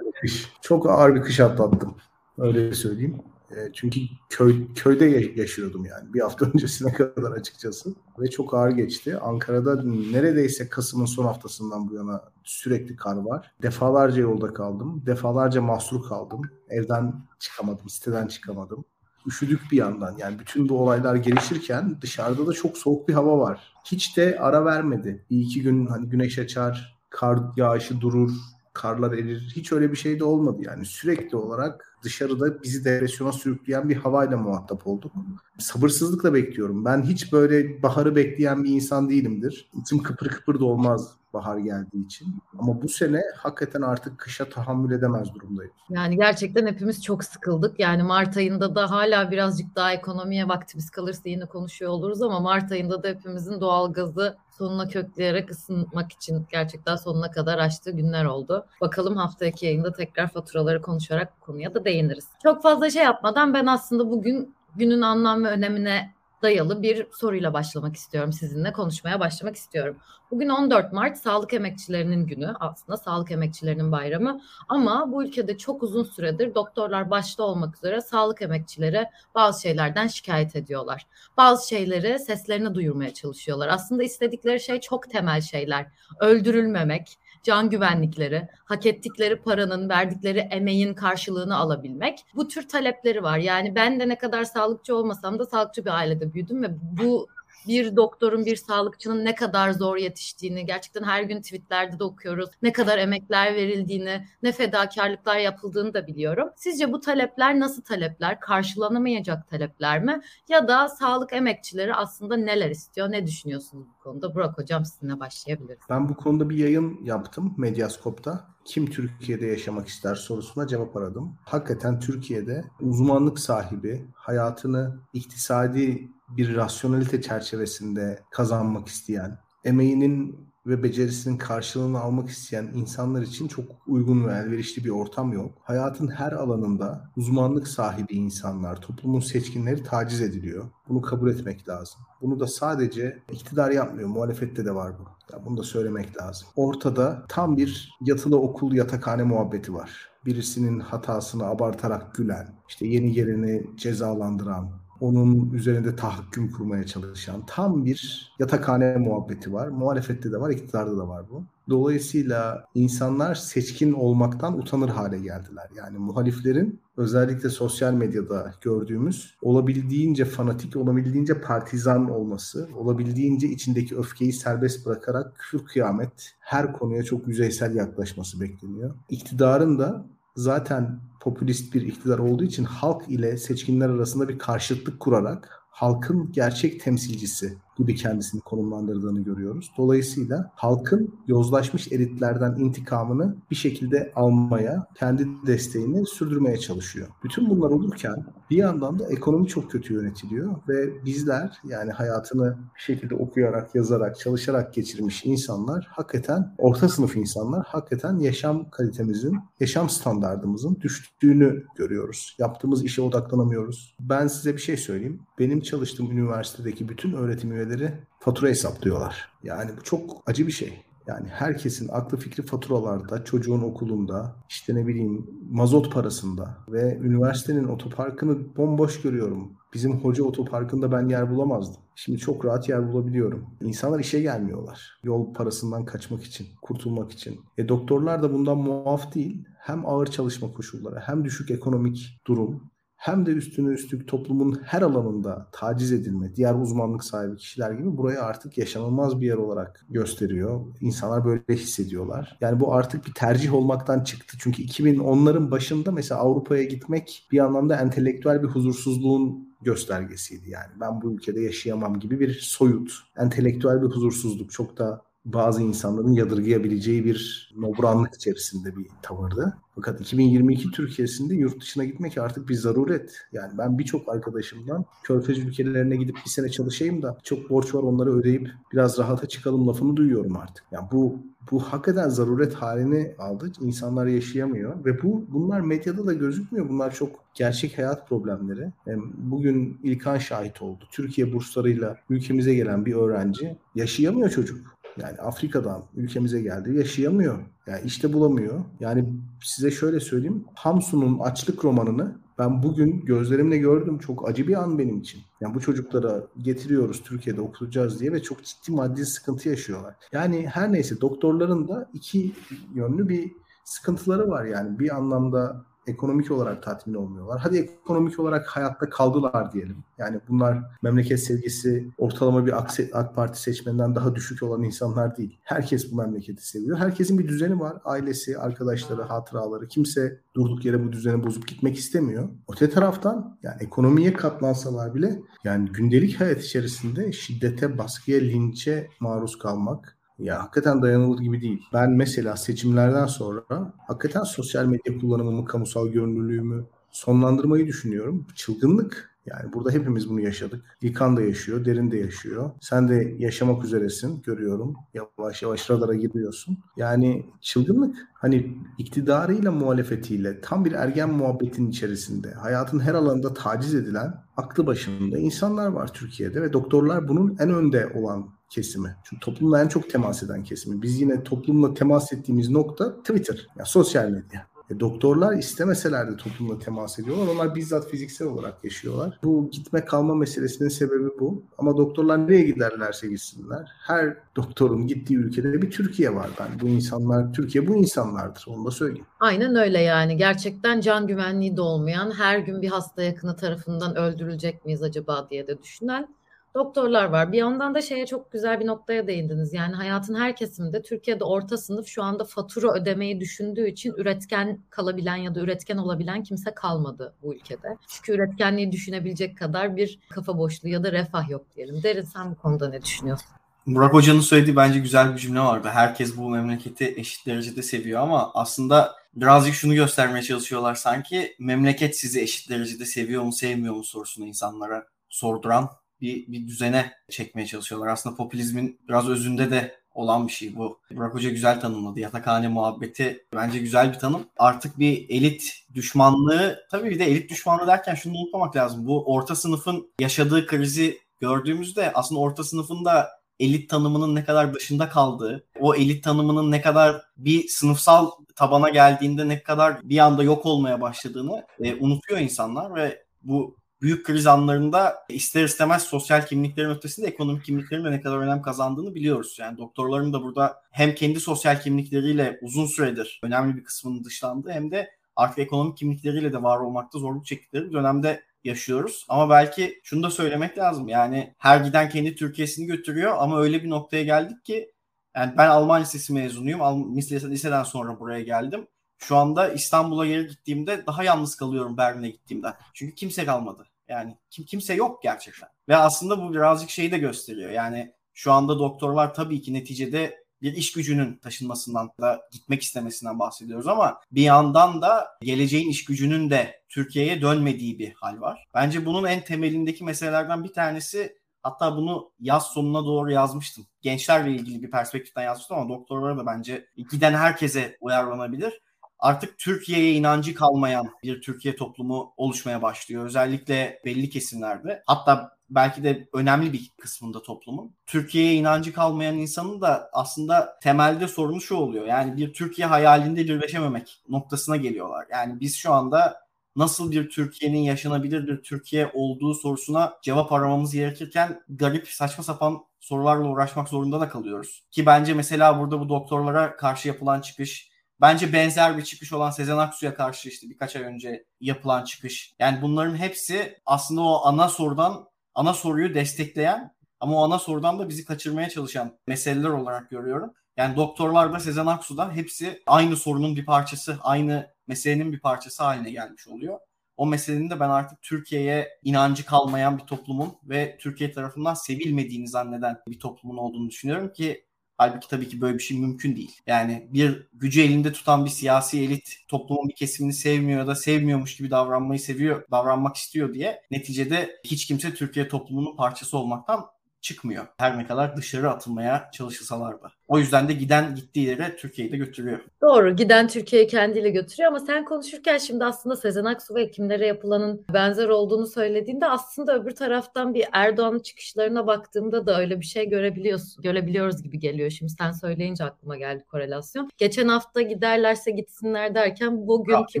kış. 0.20 0.52
Çok 0.60 0.90
ağır 0.90 1.14
bir 1.14 1.22
kış 1.22 1.40
atlattım. 1.40 1.94
Öyle 2.38 2.72
söyleyeyim. 2.74 3.22
E, 3.50 3.56
çünkü 3.72 4.00
köy, 4.30 4.74
köyde 4.74 5.04
yaşıyordum 5.36 5.84
yani 5.84 6.14
bir 6.14 6.20
hafta 6.20 6.46
öncesine 6.54 6.92
kadar 6.92 7.32
açıkçası 7.32 7.94
ve 8.18 8.30
çok 8.30 8.54
ağır 8.54 8.70
geçti. 8.70 9.18
Ankara'da 9.18 9.82
neredeyse 9.82 10.68
Kasım'ın 10.68 11.06
son 11.06 11.24
haftasından 11.24 11.88
bu 11.90 11.94
yana 11.94 12.22
sürekli 12.44 12.96
kar 12.96 13.16
var. 13.16 13.52
Defalarca 13.62 14.22
yolda 14.22 14.54
kaldım, 14.54 15.02
defalarca 15.06 15.62
mahsur 15.62 16.08
kaldım. 16.08 16.42
Evden 16.68 17.14
çıkamadım, 17.38 17.88
siteden 17.88 18.26
çıkamadım. 18.26 18.84
Üşüdük 19.26 19.60
bir 19.72 19.76
yandan 19.76 20.16
yani 20.18 20.38
bütün 20.38 20.68
bu 20.68 20.82
olaylar 20.82 21.16
gelişirken 21.16 21.96
dışarıda 22.02 22.46
da 22.46 22.52
çok 22.52 22.78
soğuk 22.78 23.08
bir 23.08 23.14
hava 23.14 23.38
var. 23.38 23.72
Hiç 23.84 24.16
de 24.16 24.38
ara 24.40 24.64
vermedi. 24.64 25.24
Bir 25.30 25.40
iki 25.40 25.62
gün 25.62 25.86
hani 25.86 26.08
güneş 26.08 26.38
açar, 26.38 26.98
kar 27.10 27.38
yağışı 27.56 28.00
durur, 28.00 28.32
karlar 28.78 29.12
erir. 29.12 29.52
Hiç 29.56 29.72
öyle 29.72 29.92
bir 29.92 29.96
şey 29.96 30.20
de 30.20 30.24
olmadı 30.24 30.58
yani. 30.60 30.86
Sürekli 30.86 31.36
olarak 31.36 31.98
dışarıda 32.02 32.62
bizi 32.62 32.84
depresyona 32.84 33.32
sürükleyen 33.32 33.88
bir 33.88 33.96
havayla 33.96 34.36
muhatap 34.36 34.86
olduk. 34.86 35.12
Sabırsızlıkla 35.58 36.34
bekliyorum. 36.34 36.84
Ben 36.84 37.02
hiç 37.02 37.32
böyle 37.32 37.82
baharı 37.82 38.16
bekleyen 38.16 38.64
bir 38.64 38.70
insan 38.70 39.08
değilimdir. 39.08 39.70
İçim 39.82 40.02
kıpır 40.02 40.28
kıpır 40.28 40.60
da 40.60 40.64
olmaz 40.64 41.08
bahar 41.32 41.58
geldiği 41.58 42.04
için. 42.04 42.42
Ama 42.58 42.82
bu 42.82 42.88
sene 42.88 43.22
hakikaten 43.36 43.82
artık 43.82 44.18
kışa 44.18 44.48
tahammül 44.48 44.90
edemez 44.90 45.34
durumdayım. 45.34 45.72
Yani 45.90 46.16
gerçekten 46.16 46.66
hepimiz 46.66 47.02
çok 47.02 47.24
sıkıldık. 47.24 47.80
Yani 47.80 48.02
Mart 48.02 48.36
ayında 48.36 48.74
da 48.74 48.90
hala 48.90 49.30
birazcık 49.30 49.76
daha 49.76 49.92
ekonomiye 49.92 50.48
vaktimiz 50.48 50.90
kalırsa 50.90 51.28
yine 51.28 51.46
konuşuyor 51.46 51.90
oluruz 51.90 52.22
ama 52.22 52.40
Mart 52.40 52.72
ayında 52.72 53.02
da 53.02 53.08
hepimizin 53.08 53.60
doğal 53.60 53.92
gazı 53.92 54.36
sonuna 54.58 54.88
kökleyerek 54.88 55.50
ısınmak 55.50 56.12
için 56.12 56.46
gerçekten 56.50 56.96
sonuna 56.96 57.30
kadar 57.30 57.58
açtığı 57.58 57.90
günler 57.90 58.24
oldu. 58.24 58.66
Bakalım 58.80 59.16
haftaki 59.16 59.66
yayında 59.66 59.92
tekrar 59.92 60.28
faturaları 60.28 60.82
konuşarak 60.82 61.40
konuya 61.40 61.74
da 61.74 61.84
değiniriz. 61.84 62.28
Çok 62.42 62.62
fazla 62.62 62.90
şey 62.90 63.04
yapmadan 63.04 63.54
ben 63.54 63.66
aslında 63.66 64.10
bugün 64.10 64.54
günün 64.76 65.00
anlam 65.00 65.44
ve 65.44 65.48
önemine 65.48 66.17
dayalı 66.42 66.82
bir 66.82 67.06
soruyla 67.12 67.52
başlamak 67.52 67.96
istiyorum 67.96 68.32
sizinle 68.32 68.72
konuşmaya 68.72 69.20
başlamak 69.20 69.56
istiyorum. 69.56 69.96
Bugün 70.30 70.48
14 70.48 70.92
Mart 70.92 71.18
sağlık 71.18 71.54
emekçilerinin 71.54 72.26
günü 72.26 72.54
aslında 72.60 72.96
sağlık 72.96 73.30
emekçilerinin 73.30 73.92
bayramı 73.92 74.40
ama 74.68 75.12
bu 75.12 75.24
ülkede 75.24 75.58
çok 75.58 75.82
uzun 75.82 76.04
süredir 76.04 76.54
doktorlar 76.54 77.10
başta 77.10 77.42
olmak 77.42 77.76
üzere 77.76 78.00
sağlık 78.00 78.42
emekçileri 78.42 79.06
bazı 79.34 79.62
şeylerden 79.62 80.06
şikayet 80.06 80.56
ediyorlar. 80.56 81.06
Bazı 81.36 81.68
şeyleri 81.68 82.18
seslerini 82.18 82.74
duyurmaya 82.74 83.14
çalışıyorlar. 83.14 83.68
Aslında 83.68 84.02
istedikleri 84.02 84.60
şey 84.60 84.80
çok 84.80 85.10
temel 85.10 85.40
şeyler. 85.40 85.86
Öldürülmemek, 86.20 87.18
can 87.42 87.70
güvenlikleri, 87.70 88.48
hak 88.64 88.86
ettikleri 88.86 89.36
paranın, 89.36 89.88
verdikleri 89.88 90.38
emeğin 90.38 90.94
karşılığını 90.94 91.56
alabilmek. 91.56 92.24
Bu 92.34 92.48
tür 92.48 92.68
talepleri 92.68 93.22
var. 93.22 93.38
Yani 93.38 93.74
ben 93.74 94.00
de 94.00 94.08
ne 94.08 94.18
kadar 94.18 94.44
sağlıkçı 94.44 94.96
olmasam 94.96 95.38
da 95.38 95.46
sağlıkçı 95.46 95.84
bir 95.84 95.90
ailede 95.90 96.34
büyüdüm 96.34 96.62
ve 96.62 96.68
bu 96.80 97.28
bir 97.66 97.96
doktorun, 97.96 98.46
bir 98.46 98.56
sağlıkçının 98.56 99.24
ne 99.24 99.34
kadar 99.34 99.70
zor 99.70 99.96
yetiştiğini 99.96 100.66
gerçekten 100.66 101.02
her 101.02 101.22
gün 101.22 101.42
tweetlerde 101.42 101.98
de 101.98 102.04
okuyoruz. 102.04 102.50
Ne 102.62 102.72
kadar 102.72 102.98
emekler 102.98 103.54
verildiğini, 103.54 104.26
ne 104.42 104.52
fedakarlıklar 104.52 105.36
yapıldığını 105.36 105.94
da 105.94 106.06
biliyorum. 106.06 106.48
Sizce 106.56 106.92
bu 106.92 107.00
talepler 107.00 107.60
nasıl 107.60 107.82
talepler? 107.82 108.40
Karşılanamayacak 108.40 109.48
talepler 109.48 110.04
mi? 110.04 110.20
Ya 110.48 110.68
da 110.68 110.88
sağlık 110.88 111.32
emekçileri 111.32 111.94
aslında 111.94 112.36
neler 112.36 112.70
istiyor? 112.70 113.10
Ne 113.10 113.26
düşünüyorsunuz 113.26 113.86
bu 113.98 114.02
konuda? 114.02 114.34
Burak 114.34 114.58
Hocam 114.58 114.84
sizinle 114.84 115.20
başlayabiliriz. 115.20 115.82
Ben 115.90 116.08
bu 116.08 116.16
konuda 116.16 116.50
bir 116.50 116.56
yayın 116.56 117.04
yaptım 117.04 117.54
Medyaskop'ta. 117.56 118.57
Kim 118.68 118.86
Türkiye'de 118.86 119.46
yaşamak 119.46 119.88
ister 119.88 120.14
sorusuna 120.14 120.66
cevap 120.66 120.96
aradım. 120.96 121.34
Hakikaten 121.44 122.00
Türkiye'de 122.00 122.64
uzmanlık 122.80 123.38
sahibi, 123.38 124.06
hayatını 124.14 125.00
iktisadi 125.12 126.08
bir 126.28 126.56
rasyonelite 126.56 127.22
çerçevesinde 127.22 128.22
kazanmak 128.30 128.88
isteyen, 128.88 129.38
emeğinin 129.64 130.47
ve 130.68 130.82
becerisinin 130.82 131.36
karşılığını 131.36 132.00
almak 132.00 132.28
isteyen 132.28 132.70
insanlar 132.74 133.22
için 133.22 133.48
çok 133.48 133.64
uygun 133.86 134.28
ve 134.28 134.32
elverişli 134.32 134.84
bir 134.84 134.90
ortam 134.90 135.32
yok. 135.32 135.50
Hayatın 135.62 136.08
her 136.08 136.32
alanında 136.32 137.10
uzmanlık 137.16 137.68
sahibi 137.68 138.14
insanlar, 138.14 138.80
toplumun 138.80 139.20
seçkinleri 139.20 139.82
taciz 139.82 140.20
ediliyor. 140.20 140.64
Bunu 140.88 141.02
kabul 141.02 141.30
etmek 141.30 141.68
lazım. 141.68 142.00
Bunu 142.20 142.40
da 142.40 142.46
sadece 142.46 143.22
iktidar 143.32 143.70
yapmıyor, 143.70 144.08
muhalefette 144.08 144.64
de 144.64 144.74
var 144.74 144.92
bu. 144.98 145.02
Ya 145.32 145.44
bunu 145.46 145.56
da 145.56 145.62
söylemek 145.62 146.22
lazım. 146.22 146.48
Ortada 146.56 147.24
tam 147.28 147.56
bir 147.56 147.98
yatılı 148.00 148.40
okul 148.40 148.72
yatakhane 148.72 149.22
muhabbeti 149.22 149.74
var. 149.74 150.08
Birisinin 150.26 150.80
hatasını 150.80 151.46
abartarak 151.46 152.14
gülen, 152.14 152.48
işte 152.68 152.86
yeni 152.86 153.12
geleni 153.12 153.66
cezalandıran, 153.76 154.70
onun 155.00 155.50
üzerinde 155.50 155.96
tahakküm 155.96 156.50
kurmaya 156.50 156.86
çalışan 156.86 157.46
tam 157.46 157.84
bir 157.84 158.32
yatakhane 158.38 158.96
muhabbeti 158.96 159.52
var. 159.52 159.68
Muhalefette 159.68 160.32
de 160.32 160.40
var, 160.40 160.50
iktidarda 160.50 160.98
da 160.98 161.08
var 161.08 161.24
bu. 161.30 161.44
Dolayısıyla 161.68 162.64
insanlar 162.74 163.34
seçkin 163.34 163.92
olmaktan 163.92 164.58
utanır 164.58 164.88
hale 164.88 165.18
geldiler. 165.18 165.68
Yani 165.76 165.98
muhaliflerin 165.98 166.80
özellikle 166.96 167.48
sosyal 167.48 167.92
medyada 167.92 168.54
gördüğümüz 168.60 169.34
olabildiğince 169.42 170.24
fanatik, 170.24 170.76
olabildiğince 170.76 171.40
partizan 171.40 172.10
olması, 172.10 172.68
olabildiğince 172.76 173.48
içindeki 173.48 173.96
öfkeyi 173.96 174.32
serbest 174.32 174.86
bırakarak 174.86 175.36
küfür 175.38 175.66
kıyamet 175.66 176.34
her 176.40 176.72
konuya 176.72 177.02
çok 177.02 177.28
yüzeysel 177.28 177.74
yaklaşması 177.74 178.40
bekleniyor. 178.40 178.94
İktidarın 179.08 179.78
da 179.78 180.06
zaten 180.38 181.00
popülist 181.20 181.74
bir 181.74 181.82
iktidar 181.82 182.18
olduğu 182.18 182.44
için 182.44 182.64
halk 182.64 183.08
ile 183.08 183.36
seçkinler 183.36 183.88
arasında 183.88 184.28
bir 184.28 184.38
karşıtlık 184.38 185.00
kurarak 185.00 185.62
halkın 185.70 186.32
gerçek 186.32 186.80
temsilcisi 186.80 187.58
gibi 187.78 187.94
kendisini 187.94 188.40
konumlandırdığını 188.40 189.20
görüyoruz. 189.20 189.70
Dolayısıyla 189.78 190.52
halkın 190.54 191.14
yozlaşmış 191.26 191.92
elitlerden 191.92 192.56
intikamını 192.56 193.36
bir 193.50 193.56
şekilde 193.56 194.12
almaya, 194.14 194.86
kendi 194.94 195.28
desteğini 195.46 196.06
sürdürmeye 196.06 196.56
çalışıyor. 196.56 197.08
Bütün 197.24 197.50
bunlar 197.50 197.70
olurken 197.70 198.24
bir 198.50 198.56
yandan 198.56 198.98
da 198.98 199.08
ekonomi 199.08 199.48
çok 199.48 199.70
kötü 199.70 199.94
yönetiliyor 199.94 200.56
ve 200.68 201.04
bizler 201.04 201.58
yani 201.64 201.92
hayatını 201.92 202.56
bir 202.76 202.80
şekilde 202.80 203.14
okuyarak, 203.14 203.74
yazarak, 203.74 204.18
çalışarak 204.18 204.74
geçirmiş 204.74 205.24
insanlar 205.24 205.88
hakikaten 205.90 206.54
orta 206.58 206.88
sınıf 206.88 207.16
insanlar 207.16 207.66
hakikaten 207.66 208.18
yaşam 208.18 208.70
kalitemizin, 208.70 209.38
yaşam 209.60 209.88
standartımızın 209.88 210.78
düştüğünü 210.80 211.64
görüyoruz. 211.76 212.36
Yaptığımız 212.38 212.84
işe 212.84 213.02
odaklanamıyoruz. 213.02 213.96
Ben 214.00 214.26
size 214.26 214.56
bir 214.56 214.60
şey 214.60 214.76
söyleyeyim. 214.76 215.20
Benim 215.38 215.60
çalıştığım 215.60 216.10
üniversitedeki 216.10 216.88
bütün 216.88 217.12
öğretim 217.12 217.52
üyeleri 217.52 217.92
fatura 218.20 218.48
hesaplıyorlar. 218.48 219.32
Yani 219.42 219.70
bu 219.80 219.82
çok 219.82 220.22
acı 220.26 220.46
bir 220.46 220.52
şey. 220.52 220.87
Yani 221.08 221.28
herkesin 221.28 221.88
aklı 221.92 222.18
fikri 222.18 222.42
faturalarda, 222.42 223.24
çocuğun 223.24 223.62
okulunda, 223.62 224.36
işte 224.48 224.74
ne 224.74 224.86
bileyim 224.86 225.26
mazot 225.50 225.92
parasında 225.92 226.58
ve 226.68 226.98
üniversitenin 227.02 227.64
otoparkını 227.64 228.56
bomboş 228.56 229.02
görüyorum. 229.02 229.52
Bizim 229.74 230.00
hoca 230.00 230.24
otoparkında 230.24 230.92
ben 230.92 231.08
yer 231.08 231.30
bulamazdım. 231.30 231.82
Şimdi 231.94 232.18
çok 232.18 232.44
rahat 232.44 232.68
yer 232.68 232.92
bulabiliyorum. 232.92 233.46
İnsanlar 233.60 234.00
işe 234.00 234.20
gelmiyorlar. 234.20 235.00
Yol 235.02 235.34
parasından 235.34 235.84
kaçmak 235.84 236.24
için, 236.24 236.46
kurtulmak 236.62 237.12
için. 237.12 237.40
E 237.58 237.68
doktorlar 237.68 238.22
da 238.22 238.32
bundan 238.32 238.58
muaf 238.58 239.14
değil. 239.14 239.44
Hem 239.58 239.86
ağır 239.86 240.06
çalışma 240.06 240.52
koşulları, 240.52 240.98
hem 240.98 241.24
düşük 241.24 241.50
ekonomik 241.50 242.20
durum, 242.26 242.70
hem 242.98 243.26
de 243.26 243.30
üstüne 243.30 243.72
üstlük 243.74 244.08
toplumun 244.08 244.60
her 244.64 244.82
alanında 244.82 245.48
taciz 245.52 245.92
edilme, 245.92 246.36
diğer 246.36 246.54
uzmanlık 246.54 247.04
sahibi 247.04 247.36
kişiler 247.36 247.70
gibi 247.70 247.96
burayı 247.96 248.22
artık 248.22 248.58
yaşanılmaz 248.58 249.20
bir 249.20 249.26
yer 249.26 249.36
olarak 249.36 249.86
gösteriyor. 249.90 250.60
İnsanlar 250.80 251.24
böyle 251.24 251.42
hissediyorlar. 251.50 252.38
Yani 252.40 252.60
bu 252.60 252.74
artık 252.74 253.06
bir 253.06 253.12
tercih 253.12 253.54
olmaktan 253.54 254.00
çıktı. 254.00 254.36
Çünkü 254.40 254.62
2010'ların 254.62 255.50
başında 255.50 255.92
mesela 255.92 256.20
Avrupa'ya 256.20 256.62
gitmek 256.62 257.28
bir 257.32 257.38
anlamda 257.38 257.76
entelektüel 257.76 258.42
bir 258.42 258.48
huzursuzluğun 258.48 259.48
göstergesiydi 259.62 260.50
yani. 260.50 260.72
Ben 260.80 261.02
bu 261.02 261.12
ülkede 261.12 261.40
yaşayamam 261.40 262.00
gibi 262.00 262.20
bir 262.20 262.38
soyut, 262.40 262.92
entelektüel 263.16 263.82
bir 263.82 263.86
huzursuzluk. 263.86 264.50
Çok 264.50 264.78
da 264.78 265.07
bazı 265.32 265.62
insanların 265.62 266.12
yadırgayabileceği 266.12 267.04
bir 267.04 267.50
nobranlık 267.56 268.14
içerisinde 268.14 268.76
bir 268.76 268.86
tavırdı. 269.02 269.56
Fakat 269.74 270.00
2022 270.00 270.70
Türkiye'sinde 270.70 271.34
yurt 271.34 271.60
dışına 271.60 271.84
gitmek 271.84 272.18
artık 272.18 272.48
bir 272.48 272.54
zaruret. 272.54 273.12
Yani 273.32 273.58
ben 273.58 273.78
birçok 273.78 274.08
arkadaşımdan 274.08 274.84
Körfez 275.04 275.38
ülkelerine 275.38 275.96
gidip 275.96 276.16
bir 276.24 276.30
sene 276.30 276.48
çalışayım 276.48 277.02
da 277.02 277.18
çok 277.22 277.50
borç 277.50 277.74
var 277.74 277.82
onları 277.82 278.16
ödeyip 278.16 278.50
biraz 278.72 278.98
rahata 278.98 279.28
çıkalım 279.28 279.68
lafını 279.68 279.96
duyuyorum 279.96 280.36
artık. 280.36 280.64
Yani 280.72 280.88
bu 280.92 281.18
bu 281.50 281.60
hakikaten 281.60 282.08
zaruret 282.08 282.54
halini 282.54 283.14
aldı. 283.18 283.52
İnsanlar 283.60 284.06
yaşayamıyor 284.06 284.84
ve 284.84 285.02
bu 285.02 285.24
bunlar 285.28 285.60
medyada 285.60 286.06
da 286.06 286.12
gözükmüyor. 286.12 286.68
Bunlar 286.68 286.94
çok 286.94 287.10
gerçek 287.34 287.78
hayat 287.78 288.08
problemleri. 288.08 288.72
Bugün 289.16 289.78
İlkan 289.82 290.18
şahit 290.18 290.62
oldu. 290.62 290.84
Türkiye 290.90 291.32
burslarıyla 291.32 291.96
ülkemize 292.10 292.54
gelen 292.54 292.86
bir 292.86 292.94
öğrenci 292.94 293.56
yaşayamıyor 293.74 294.30
çocuk. 294.30 294.77
Yani 295.02 295.18
Afrika'dan 295.18 295.82
ülkemize 295.96 296.40
geldi 296.40 296.76
yaşayamıyor. 296.76 297.38
Yani 297.66 297.80
işte 297.84 298.12
bulamıyor. 298.12 298.64
Yani 298.80 299.08
size 299.42 299.70
şöyle 299.70 300.00
söyleyeyim. 300.00 300.44
Hamsun'un 300.54 301.18
açlık 301.18 301.64
romanını 301.64 302.16
ben 302.38 302.62
bugün 302.62 303.04
gözlerimle 303.04 303.58
gördüm. 303.58 303.98
Çok 303.98 304.28
acı 304.28 304.48
bir 304.48 304.62
an 304.62 304.78
benim 304.78 304.98
için. 304.98 305.20
Yani 305.40 305.54
bu 305.54 305.60
çocuklara 305.60 306.26
getiriyoruz 306.42 307.02
Türkiye'de 307.02 307.40
okutacağız 307.40 308.00
diye 308.00 308.12
ve 308.12 308.22
çok 308.22 308.44
ciddi 308.44 308.72
maddi 308.72 309.06
sıkıntı 309.06 309.48
yaşıyorlar. 309.48 309.94
Yani 310.12 310.46
her 310.46 310.72
neyse 310.72 311.00
doktorların 311.00 311.68
da 311.68 311.90
iki 311.94 312.32
yönlü 312.74 313.08
bir 313.08 313.32
sıkıntıları 313.64 314.30
var 314.30 314.44
yani. 314.44 314.78
Bir 314.78 314.96
anlamda 314.96 315.64
ekonomik 315.88 316.30
olarak 316.30 316.62
tatmin 316.62 316.94
olmuyorlar. 316.94 317.38
Hadi 317.40 317.56
ekonomik 317.58 318.20
olarak 318.20 318.46
hayatta 318.46 318.90
kaldılar 318.90 319.52
diyelim. 319.52 319.76
Yani 319.98 320.20
bunlar 320.28 320.58
memleket 320.82 321.20
sevgisi 321.20 321.88
ortalama 321.98 322.46
bir 322.46 322.52
AK 322.92 323.14
Parti 323.14 323.42
seçmeninden 323.42 323.94
daha 323.94 324.14
düşük 324.14 324.42
olan 324.42 324.62
insanlar 324.62 325.16
değil. 325.16 325.38
Herkes 325.42 325.92
bu 325.92 325.96
memleketi 325.96 326.48
seviyor. 326.48 326.78
Herkesin 326.78 327.18
bir 327.18 327.28
düzeni 327.28 327.60
var. 327.60 327.76
Ailesi, 327.84 328.38
arkadaşları, 328.38 329.02
hatıraları. 329.02 329.68
Kimse 329.68 330.20
durduk 330.34 330.64
yere 330.64 330.84
bu 330.84 330.92
düzeni 330.92 331.26
bozup 331.26 331.48
gitmek 331.48 331.76
istemiyor. 331.76 332.28
Öte 332.52 332.70
taraftan 332.70 333.38
yani 333.42 333.56
ekonomiye 333.60 334.12
katlansalar 334.12 334.94
bile 334.94 335.18
yani 335.44 335.68
gündelik 335.72 336.20
hayat 336.20 336.44
içerisinde 336.44 337.12
şiddete, 337.12 337.78
baskıya, 337.78 338.20
linçe 338.20 338.88
maruz 339.00 339.38
kalmak, 339.38 339.97
ya 340.18 340.42
hakikaten 340.42 340.82
dayanılır 340.82 341.18
gibi 341.18 341.40
değil. 341.40 341.62
Ben 341.72 341.90
mesela 341.90 342.36
seçimlerden 342.36 343.06
sonra 343.06 343.72
hakikaten 343.86 344.22
sosyal 344.22 344.66
medya 344.66 344.98
kullanımımı, 345.00 345.44
kamusal 345.44 345.88
görünürlüğümü 345.88 346.66
sonlandırmayı 346.90 347.66
düşünüyorum. 347.66 348.26
Çılgınlık. 348.34 349.18
Yani 349.26 349.52
burada 349.52 349.70
hepimiz 349.70 350.10
bunu 350.10 350.20
yaşadık. 350.20 350.64
İlkan 350.82 351.16
da 351.16 351.22
yaşıyor, 351.22 351.64
Derin 351.64 351.90
de 351.90 351.96
yaşıyor. 351.98 352.50
Sen 352.60 352.88
de 352.88 353.14
yaşamak 353.18 353.64
üzeresin 353.64 354.22
görüyorum. 354.22 354.76
Yavaş 354.94 355.42
yavaş 355.42 355.70
radara 355.70 355.94
giriyorsun. 355.94 356.58
Yani 356.76 357.26
çılgınlık. 357.40 357.96
Hani 358.14 358.58
iktidarıyla 358.78 359.52
muhalefetiyle 359.52 360.40
tam 360.40 360.64
bir 360.64 360.72
ergen 360.72 361.10
muhabbetin 361.10 361.70
içerisinde 361.70 362.30
hayatın 362.30 362.80
her 362.80 362.94
alanında 362.94 363.34
taciz 363.34 363.74
edilen 363.74 364.14
aklı 364.36 364.66
başında 364.66 365.18
insanlar 365.18 365.66
var 365.66 365.92
Türkiye'de 365.94 366.42
ve 366.42 366.52
doktorlar 366.52 367.08
bunun 367.08 367.36
en 367.38 367.50
önde 367.50 367.92
olan 367.94 368.37
kesimi. 368.50 368.96
Çünkü 369.04 369.20
toplumla 369.20 369.62
en 369.62 369.68
çok 369.68 369.90
temas 369.90 370.22
eden 370.22 370.44
kesimi. 370.44 370.82
Biz 370.82 371.00
yine 371.00 371.22
toplumla 371.24 371.74
temas 371.74 372.12
ettiğimiz 372.12 372.50
nokta 372.50 372.96
Twitter, 373.02 373.46
yani 373.56 373.68
sosyal 373.68 374.08
medya. 374.10 374.46
E, 374.70 374.80
doktorlar 374.80 375.36
istemeseler 375.36 376.10
de 376.10 376.16
toplumla 376.16 376.58
temas 376.58 376.98
ediyorlar. 376.98 377.26
Onlar 377.34 377.54
bizzat 377.54 377.90
fiziksel 377.90 378.28
olarak 378.28 378.64
yaşıyorlar. 378.64 379.18
Bu 379.24 379.50
gitme 379.50 379.84
kalma 379.84 380.14
meselesinin 380.14 380.68
sebebi 380.68 381.08
bu. 381.20 381.42
Ama 381.58 381.76
doktorlar 381.76 382.26
nereye 382.26 382.42
giderlerse 382.42 383.08
gitsinler. 383.08 383.68
Her 383.86 384.16
doktorun 384.36 384.86
gittiği 384.86 385.16
ülkede 385.16 385.62
bir 385.62 385.70
Türkiye 385.70 386.14
var. 386.14 386.30
Ben 386.40 386.60
bu 386.60 386.68
insanlar, 386.68 387.32
Türkiye 387.32 387.66
bu 387.66 387.76
insanlardır. 387.76 388.44
Onu 388.48 388.64
da 388.66 388.70
söyleyeyim. 388.70 389.06
Aynen 389.20 389.56
öyle 389.56 389.80
yani. 389.80 390.16
Gerçekten 390.16 390.80
can 390.80 391.06
güvenliği 391.06 391.56
de 391.56 391.60
olmayan, 391.60 392.10
her 392.10 392.38
gün 392.38 392.62
bir 392.62 392.68
hasta 392.68 393.02
yakını 393.02 393.36
tarafından 393.36 393.96
öldürülecek 393.96 394.64
miyiz 394.64 394.82
acaba 394.82 395.26
diye 395.30 395.46
de 395.46 395.62
düşünen 395.62 396.17
doktorlar 396.58 397.04
var. 397.04 397.32
Bir 397.32 397.38
yandan 397.38 397.74
da 397.74 397.82
şeye 397.82 398.06
çok 398.06 398.32
güzel 398.32 398.60
bir 398.60 398.66
noktaya 398.66 399.06
değindiniz. 399.06 399.52
Yani 399.52 399.74
hayatın 399.74 400.14
her 400.14 400.36
kesiminde 400.36 400.82
Türkiye'de 400.82 401.24
orta 401.24 401.56
sınıf 401.56 401.86
şu 401.86 402.02
anda 402.02 402.24
fatura 402.24 402.72
ödemeyi 402.72 403.20
düşündüğü 403.20 403.68
için 403.68 403.92
üretken 403.96 404.60
kalabilen 404.70 405.16
ya 405.16 405.34
da 405.34 405.40
üretken 405.40 405.76
olabilen 405.76 406.22
kimse 406.22 406.54
kalmadı 406.54 407.14
bu 407.22 407.34
ülkede. 407.34 407.76
Çünkü 407.88 408.12
üretkenliği 408.12 408.72
düşünebilecek 408.72 409.38
kadar 409.38 409.76
bir 409.76 409.98
kafa 410.10 410.38
boşluğu 410.38 410.68
ya 410.68 410.84
da 410.84 410.92
refah 410.92 411.30
yok 411.30 411.46
diyelim. 411.56 411.82
Derin 411.82 412.04
sen 412.04 412.30
bu 412.30 412.36
konuda 412.36 412.68
ne 412.68 412.82
düşünüyorsun? 412.82 413.28
Burak 413.66 413.94
Hoca'nın 413.94 414.20
söylediği 414.20 414.56
bence 414.56 414.78
güzel 414.78 415.12
bir 415.12 415.18
cümle 415.18 415.40
vardı. 415.40 415.68
Herkes 415.72 416.16
bu 416.16 416.30
memleketi 416.30 416.94
eşit 416.96 417.26
derecede 417.26 417.62
seviyor 417.62 418.00
ama 418.00 418.30
aslında 418.34 418.94
birazcık 419.14 419.54
şunu 419.54 419.74
göstermeye 419.74 420.22
çalışıyorlar 420.22 420.74
sanki 420.74 421.36
memleket 421.38 421.98
sizi 421.98 422.20
eşit 422.20 422.50
derecede 422.50 422.84
seviyor 422.84 423.22
mu 423.22 423.32
sevmiyor 423.32 423.74
mu 423.74 423.84
sorusunu 423.84 424.26
insanlara 424.26 424.86
sorduran 425.08 425.70
bir, 426.00 426.32
bir 426.32 426.46
düzene 426.46 426.92
çekmeye 427.10 427.46
çalışıyorlar. 427.46 427.88
Aslında 427.88 428.16
popülizmin 428.16 428.80
biraz 428.88 429.08
özünde 429.08 429.50
de 429.50 429.78
olan 429.94 430.26
bir 430.26 430.32
şey 430.32 430.56
bu. 430.56 430.80
Burak 430.90 431.14
Hoca 431.14 431.30
güzel 431.30 431.60
tanımladı. 431.60 432.00
Yatakhane 432.00 432.48
muhabbeti 432.48 433.26
bence 433.34 433.58
güzel 433.58 433.92
bir 433.92 433.98
tanım. 433.98 434.26
Artık 434.36 434.78
bir 434.78 435.06
elit 435.08 435.52
düşmanlığı, 435.74 436.66
tabii 436.70 436.90
bir 436.90 436.98
de 436.98 437.04
elit 437.04 437.30
düşmanlığı 437.30 437.66
derken 437.66 437.94
şunu 437.94 438.18
unutmamak 438.18 438.56
lazım. 438.56 438.86
Bu 438.86 439.14
orta 439.14 439.34
sınıfın 439.34 439.90
yaşadığı 440.00 440.46
krizi 440.46 440.98
gördüğümüzde 441.20 441.92
aslında 441.92 442.20
orta 442.20 442.44
sınıfın 442.44 442.84
da 442.84 443.08
elit 443.40 443.70
tanımının 443.70 444.14
ne 444.14 444.24
kadar 444.24 444.54
dışında 444.54 444.88
kaldığı, 444.88 445.46
o 445.60 445.74
elit 445.74 446.04
tanımının 446.04 446.50
ne 446.50 446.60
kadar 446.60 447.02
bir 447.16 447.48
sınıfsal 447.48 448.10
tabana 448.36 448.68
geldiğinde 448.68 449.28
ne 449.28 449.42
kadar 449.42 449.88
bir 449.88 449.98
anda 449.98 450.22
yok 450.22 450.46
olmaya 450.46 450.80
başladığını 450.80 451.46
e, 451.60 451.74
unutuyor 451.74 452.20
insanlar 452.20 452.74
ve 452.74 453.02
bu 453.22 453.56
büyük 453.82 454.06
kriz 454.06 454.26
anlarında 454.26 454.96
ister 455.08 455.44
istemez 455.44 455.82
sosyal 455.82 456.26
kimliklerin 456.26 456.70
ötesinde 456.70 457.06
ekonomik 457.06 457.44
kimliklerin 457.44 457.84
de 457.84 457.90
ne 457.90 458.00
kadar 458.00 458.18
önem 458.18 458.42
kazandığını 458.42 458.94
biliyoruz. 458.94 459.36
Yani 459.40 459.58
doktorların 459.58 460.12
da 460.12 460.22
burada 460.22 460.62
hem 460.70 460.94
kendi 460.94 461.20
sosyal 461.20 461.60
kimlikleriyle 461.60 462.38
uzun 462.42 462.66
süredir 462.66 463.20
önemli 463.22 463.56
bir 463.56 463.64
kısmının 463.64 464.04
dışlandığı 464.04 464.50
hem 464.50 464.70
de 464.70 464.90
artık 465.16 465.38
ekonomik 465.38 465.76
kimlikleriyle 465.76 466.32
de 466.32 466.42
var 466.42 466.58
olmakta 466.58 466.98
zorluk 466.98 467.26
çektikleri 467.26 467.68
bir 467.68 467.72
dönemde 467.72 468.22
yaşıyoruz. 468.44 469.06
Ama 469.08 469.30
belki 469.30 469.80
şunu 469.82 470.02
da 470.02 470.10
söylemek 470.10 470.58
lazım. 470.58 470.88
Yani 470.88 471.34
her 471.38 471.60
giden 471.60 471.88
kendi 471.88 472.14
Türkiye'sini 472.14 472.66
götürüyor 472.66 473.14
ama 473.18 473.40
öyle 473.40 473.64
bir 473.64 473.70
noktaya 473.70 474.04
geldik 474.04 474.44
ki 474.44 474.72
yani 475.16 475.34
ben 475.36 475.48
Alman 475.48 475.82
lisesi 475.82 476.12
mezunuyum. 476.12 476.96
Liseden 476.96 477.62
sonra 477.62 478.00
buraya 478.00 478.22
geldim. 478.22 478.66
Şu 478.98 479.16
anda 479.16 479.52
İstanbul'a 479.52 480.06
geri 480.06 480.26
gittiğimde 480.26 480.86
daha 480.86 481.04
yalnız 481.04 481.36
kalıyorum 481.36 481.76
Berlin'e 481.76 482.10
gittiğimde. 482.10 482.54
Çünkü 482.74 482.94
kimse 482.94 483.24
kalmadı. 483.24 483.66
Yani 483.88 484.16
kim 484.30 484.44
kimse 484.44 484.74
yok 484.74 485.02
gerçekten. 485.02 485.48
Ve 485.68 485.76
aslında 485.76 486.22
bu 486.22 486.32
birazcık 486.32 486.70
şeyi 486.70 486.92
de 486.92 486.98
gösteriyor. 486.98 487.50
Yani 487.50 487.92
şu 488.14 488.32
anda 488.32 488.58
doktorlar 488.58 489.14
tabii 489.14 489.42
ki 489.42 489.54
neticede 489.54 490.28
bir 490.42 490.52
iş 490.52 490.72
gücünün 490.72 491.16
taşınmasından 491.16 491.90
da 492.00 492.20
gitmek 492.32 492.62
istemesinden 492.62 493.18
bahsediyoruz 493.18 493.66
ama 493.66 494.00
bir 494.12 494.22
yandan 494.22 494.82
da 494.82 495.08
geleceğin 495.22 495.68
iş 495.68 495.84
gücünün 495.84 496.30
de 496.30 496.62
Türkiye'ye 496.68 497.22
dönmediği 497.22 497.78
bir 497.78 497.94
hal 497.94 498.20
var. 498.20 498.44
Bence 498.54 498.86
bunun 498.86 499.04
en 499.04 499.24
temelindeki 499.24 499.84
meselelerden 499.84 500.44
bir 500.44 500.52
tanesi 500.52 501.18
hatta 501.42 501.76
bunu 501.76 502.12
yaz 502.20 502.46
sonuna 502.46 502.84
doğru 502.84 503.12
yazmıştım. 503.12 503.66
Gençlerle 503.80 504.30
ilgili 504.30 504.62
bir 504.62 504.70
perspektiften 504.70 505.22
yazmıştım 505.22 505.58
ama 505.58 505.68
doktorlara 505.68 506.18
da 506.18 506.26
bence 506.26 506.66
giden 506.90 507.14
herkese 507.14 507.76
uyarlanabilir 507.80 508.60
artık 508.98 509.38
Türkiye'ye 509.38 509.92
inancı 509.92 510.34
kalmayan 510.34 510.88
bir 511.02 511.22
Türkiye 511.22 511.56
toplumu 511.56 512.12
oluşmaya 512.16 512.62
başlıyor. 512.62 513.06
Özellikle 513.06 513.80
belli 513.84 514.10
kesimlerde. 514.10 514.82
Hatta 514.86 515.38
belki 515.50 515.84
de 515.84 516.08
önemli 516.12 516.52
bir 516.52 516.72
kısmında 516.80 517.22
toplumun. 517.22 517.74
Türkiye'ye 517.86 518.34
inancı 518.34 518.72
kalmayan 518.72 519.16
insanın 519.18 519.60
da 519.60 519.90
aslında 519.92 520.58
temelde 520.62 521.08
sorunu 521.08 521.40
şu 521.40 521.54
oluyor. 521.54 521.86
Yani 521.86 522.16
bir 522.16 522.32
Türkiye 522.32 522.66
hayalinde 522.66 523.24
birleşememek 523.24 524.02
noktasına 524.08 524.56
geliyorlar. 524.56 525.06
Yani 525.12 525.40
biz 525.40 525.56
şu 525.56 525.72
anda 525.72 526.28
nasıl 526.56 526.90
bir 526.90 527.10
Türkiye'nin 527.10 527.58
yaşanabilir 527.58 528.26
bir 528.26 528.42
Türkiye 528.42 528.90
olduğu 528.94 529.34
sorusuna 529.34 529.94
cevap 530.02 530.32
aramamız 530.32 530.72
gerekirken 530.72 531.40
garip 531.48 531.88
saçma 531.88 532.24
sapan 532.24 532.58
sorularla 532.80 533.28
uğraşmak 533.28 533.68
zorunda 533.68 534.00
da 534.00 534.08
kalıyoruz. 534.08 534.62
Ki 534.70 534.86
bence 534.86 535.14
mesela 535.14 535.60
burada 535.60 535.80
bu 535.80 535.88
doktorlara 535.88 536.56
karşı 536.56 536.88
yapılan 536.88 537.20
çıkış 537.20 537.67
Bence 538.00 538.32
benzer 538.32 538.78
bir 538.78 538.84
çıkış 538.84 539.12
olan 539.12 539.30
Sezen 539.30 539.56
Aksu'ya 539.58 539.94
karşı 539.94 540.28
işte 540.28 540.50
birkaç 540.50 540.76
ay 540.76 540.82
önce 540.82 541.24
yapılan 541.40 541.84
çıkış. 541.84 542.34
Yani 542.38 542.62
bunların 542.62 542.96
hepsi 542.96 543.58
aslında 543.66 544.02
o 544.02 544.26
ana 544.26 544.48
sorudan 544.48 545.08
ana 545.34 545.54
soruyu 545.54 545.94
destekleyen 545.94 546.74
ama 547.00 547.16
o 547.16 547.24
ana 547.24 547.38
sorudan 547.38 547.78
da 547.78 547.88
bizi 547.88 548.04
kaçırmaya 548.04 548.48
çalışan 548.48 548.98
meseleler 549.06 549.48
olarak 549.48 549.90
görüyorum. 549.90 550.34
Yani 550.56 550.76
doktorlar 550.76 551.32
da 551.32 551.40
Sezen 551.40 551.66
Aksu 551.66 551.96
da 551.96 552.12
hepsi 552.12 552.62
aynı 552.66 552.96
sorunun 552.96 553.36
bir 553.36 553.46
parçası, 553.46 553.98
aynı 554.00 554.54
meselenin 554.66 555.12
bir 555.12 555.20
parçası 555.20 555.62
haline 555.64 555.90
gelmiş 555.90 556.28
oluyor. 556.28 556.58
O 556.96 557.06
meselenin 557.06 557.50
de 557.50 557.60
ben 557.60 557.68
artık 557.68 558.02
Türkiye'ye 558.02 558.68
inancı 558.82 559.26
kalmayan 559.26 559.78
bir 559.78 559.82
toplumun 559.82 560.38
ve 560.44 560.78
Türkiye 560.80 561.12
tarafından 561.12 561.54
sevilmediğini 561.54 562.28
zanneden 562.28 562.78
bir 562.88 562.98
toplumun 562.98 563.36
olduğunu 563.36 563.70
düşünüyorum 563.70 564.12
ki 564.12 564.47
Halbuki 564.78 565.08
tabii 565.08 565.28
ki 565.28 565.40
böyle 565.40 565.58
bir 565.58 565.62
şey 565.62 565.78
mümkün 565.78 566.16
değil. 566.16 566.36
Yani 566.46 566.88
bir 566.90 567.28
gücü 567.32 567.60
elinde 567.62 567.92
tutan 567.92 568.24
bir 568.24 568.30
siyasi 568.30 568.82
elit 568.82 569.16
toplumun 569.28 569.68
bir 569.68 569.74
kesimini 569.74 570.12
sevmiyor 570.12 570.66
da 570.66 570.74
sevmiyormuş 570.74 571.36
gibi 571.36 571.50
davranmayı 571.50 572.00
seviyor, 572.00 572.44
davranmak 572.50 572.96
istiyor 572.96 573.34
diye 573.34 573.62
neticede 573.70 574.40
hiç 574.44 574.66
kimse 574.66 574.94
Türkiye 574.94 575.28
toplumunun 575.28 575.76
parçası 575.76 576.18
olmaktan 576.18 576.77
çıkmıyor. 577.00 577.46
Her 577.58 577.78
ne 577.78 577.86
kadar 577.86 578.16
dışarı 578.16 578.50
atılmaya 578.50 579.10
çalışılsalar 579.12 579.82
da. 579.82 579.92
O 580.08 580.18
yüzden 580.18 580.48
de 580.48 580.52
giden 580.52 580.94
gittiği 580.94 581.26
yere 581.26 581.56
Türkiye'yi 581.56 581.92
de 581.92 581.96
götürüyor. 581.96 582.38
Doğru. 582.62 582.96
Giden 582.96 583.28
Türkiye'yi 583.28 583.68
kendiyle 583.68 584.10
götürüyor 584.10 584.48
ama 584.48 584.60
sen 584.60 584.84
konuşurken 584.84 585.38
şimdi 585.38 585.64
aslında 585.64 585.96
Sezen 585.96 586.24
Aksu 586.24 586.54
ve 586.54 586.70
kimlere 586.70 587.06
yapılanın 587.06 587.66
benzer 587.74 588.08
olduğunu 588.08 588.46
söylediğinde 588.46 589.06
aslında 589.06 589.56
öbür 589.56 589.70
taraftan 589.70 590.34
bir 590.34 590.44
Erdoğan'ın 590.52 590.98
çıkışlarına 590.98 591.66
baktığımda 591.66 592.26
da 592.26 592.40
öyle 592.40 592.60
bir 592.60 592.66
şey 592.66 592.88
görebiliyoruz, 592.88 593.56
görebiliyoruz 593.62 594.22
gibi 594.22 594.38
geliyor. 594.38 594.70
Şimdi 594.70 594.92
sen 594.92 595.12
söyleyince 595.12 595.64
aklıma 595.64 595.96
geldi 595.96 596.24
korelasyon. 596.24 596.90
Geçen 596.98 597.28
hafta 597.28 597.62
giderlerse 597.62 598.30
gitsinler 598.30 598.94
derken 598.94 599.46
bugünkü 599.46 600.00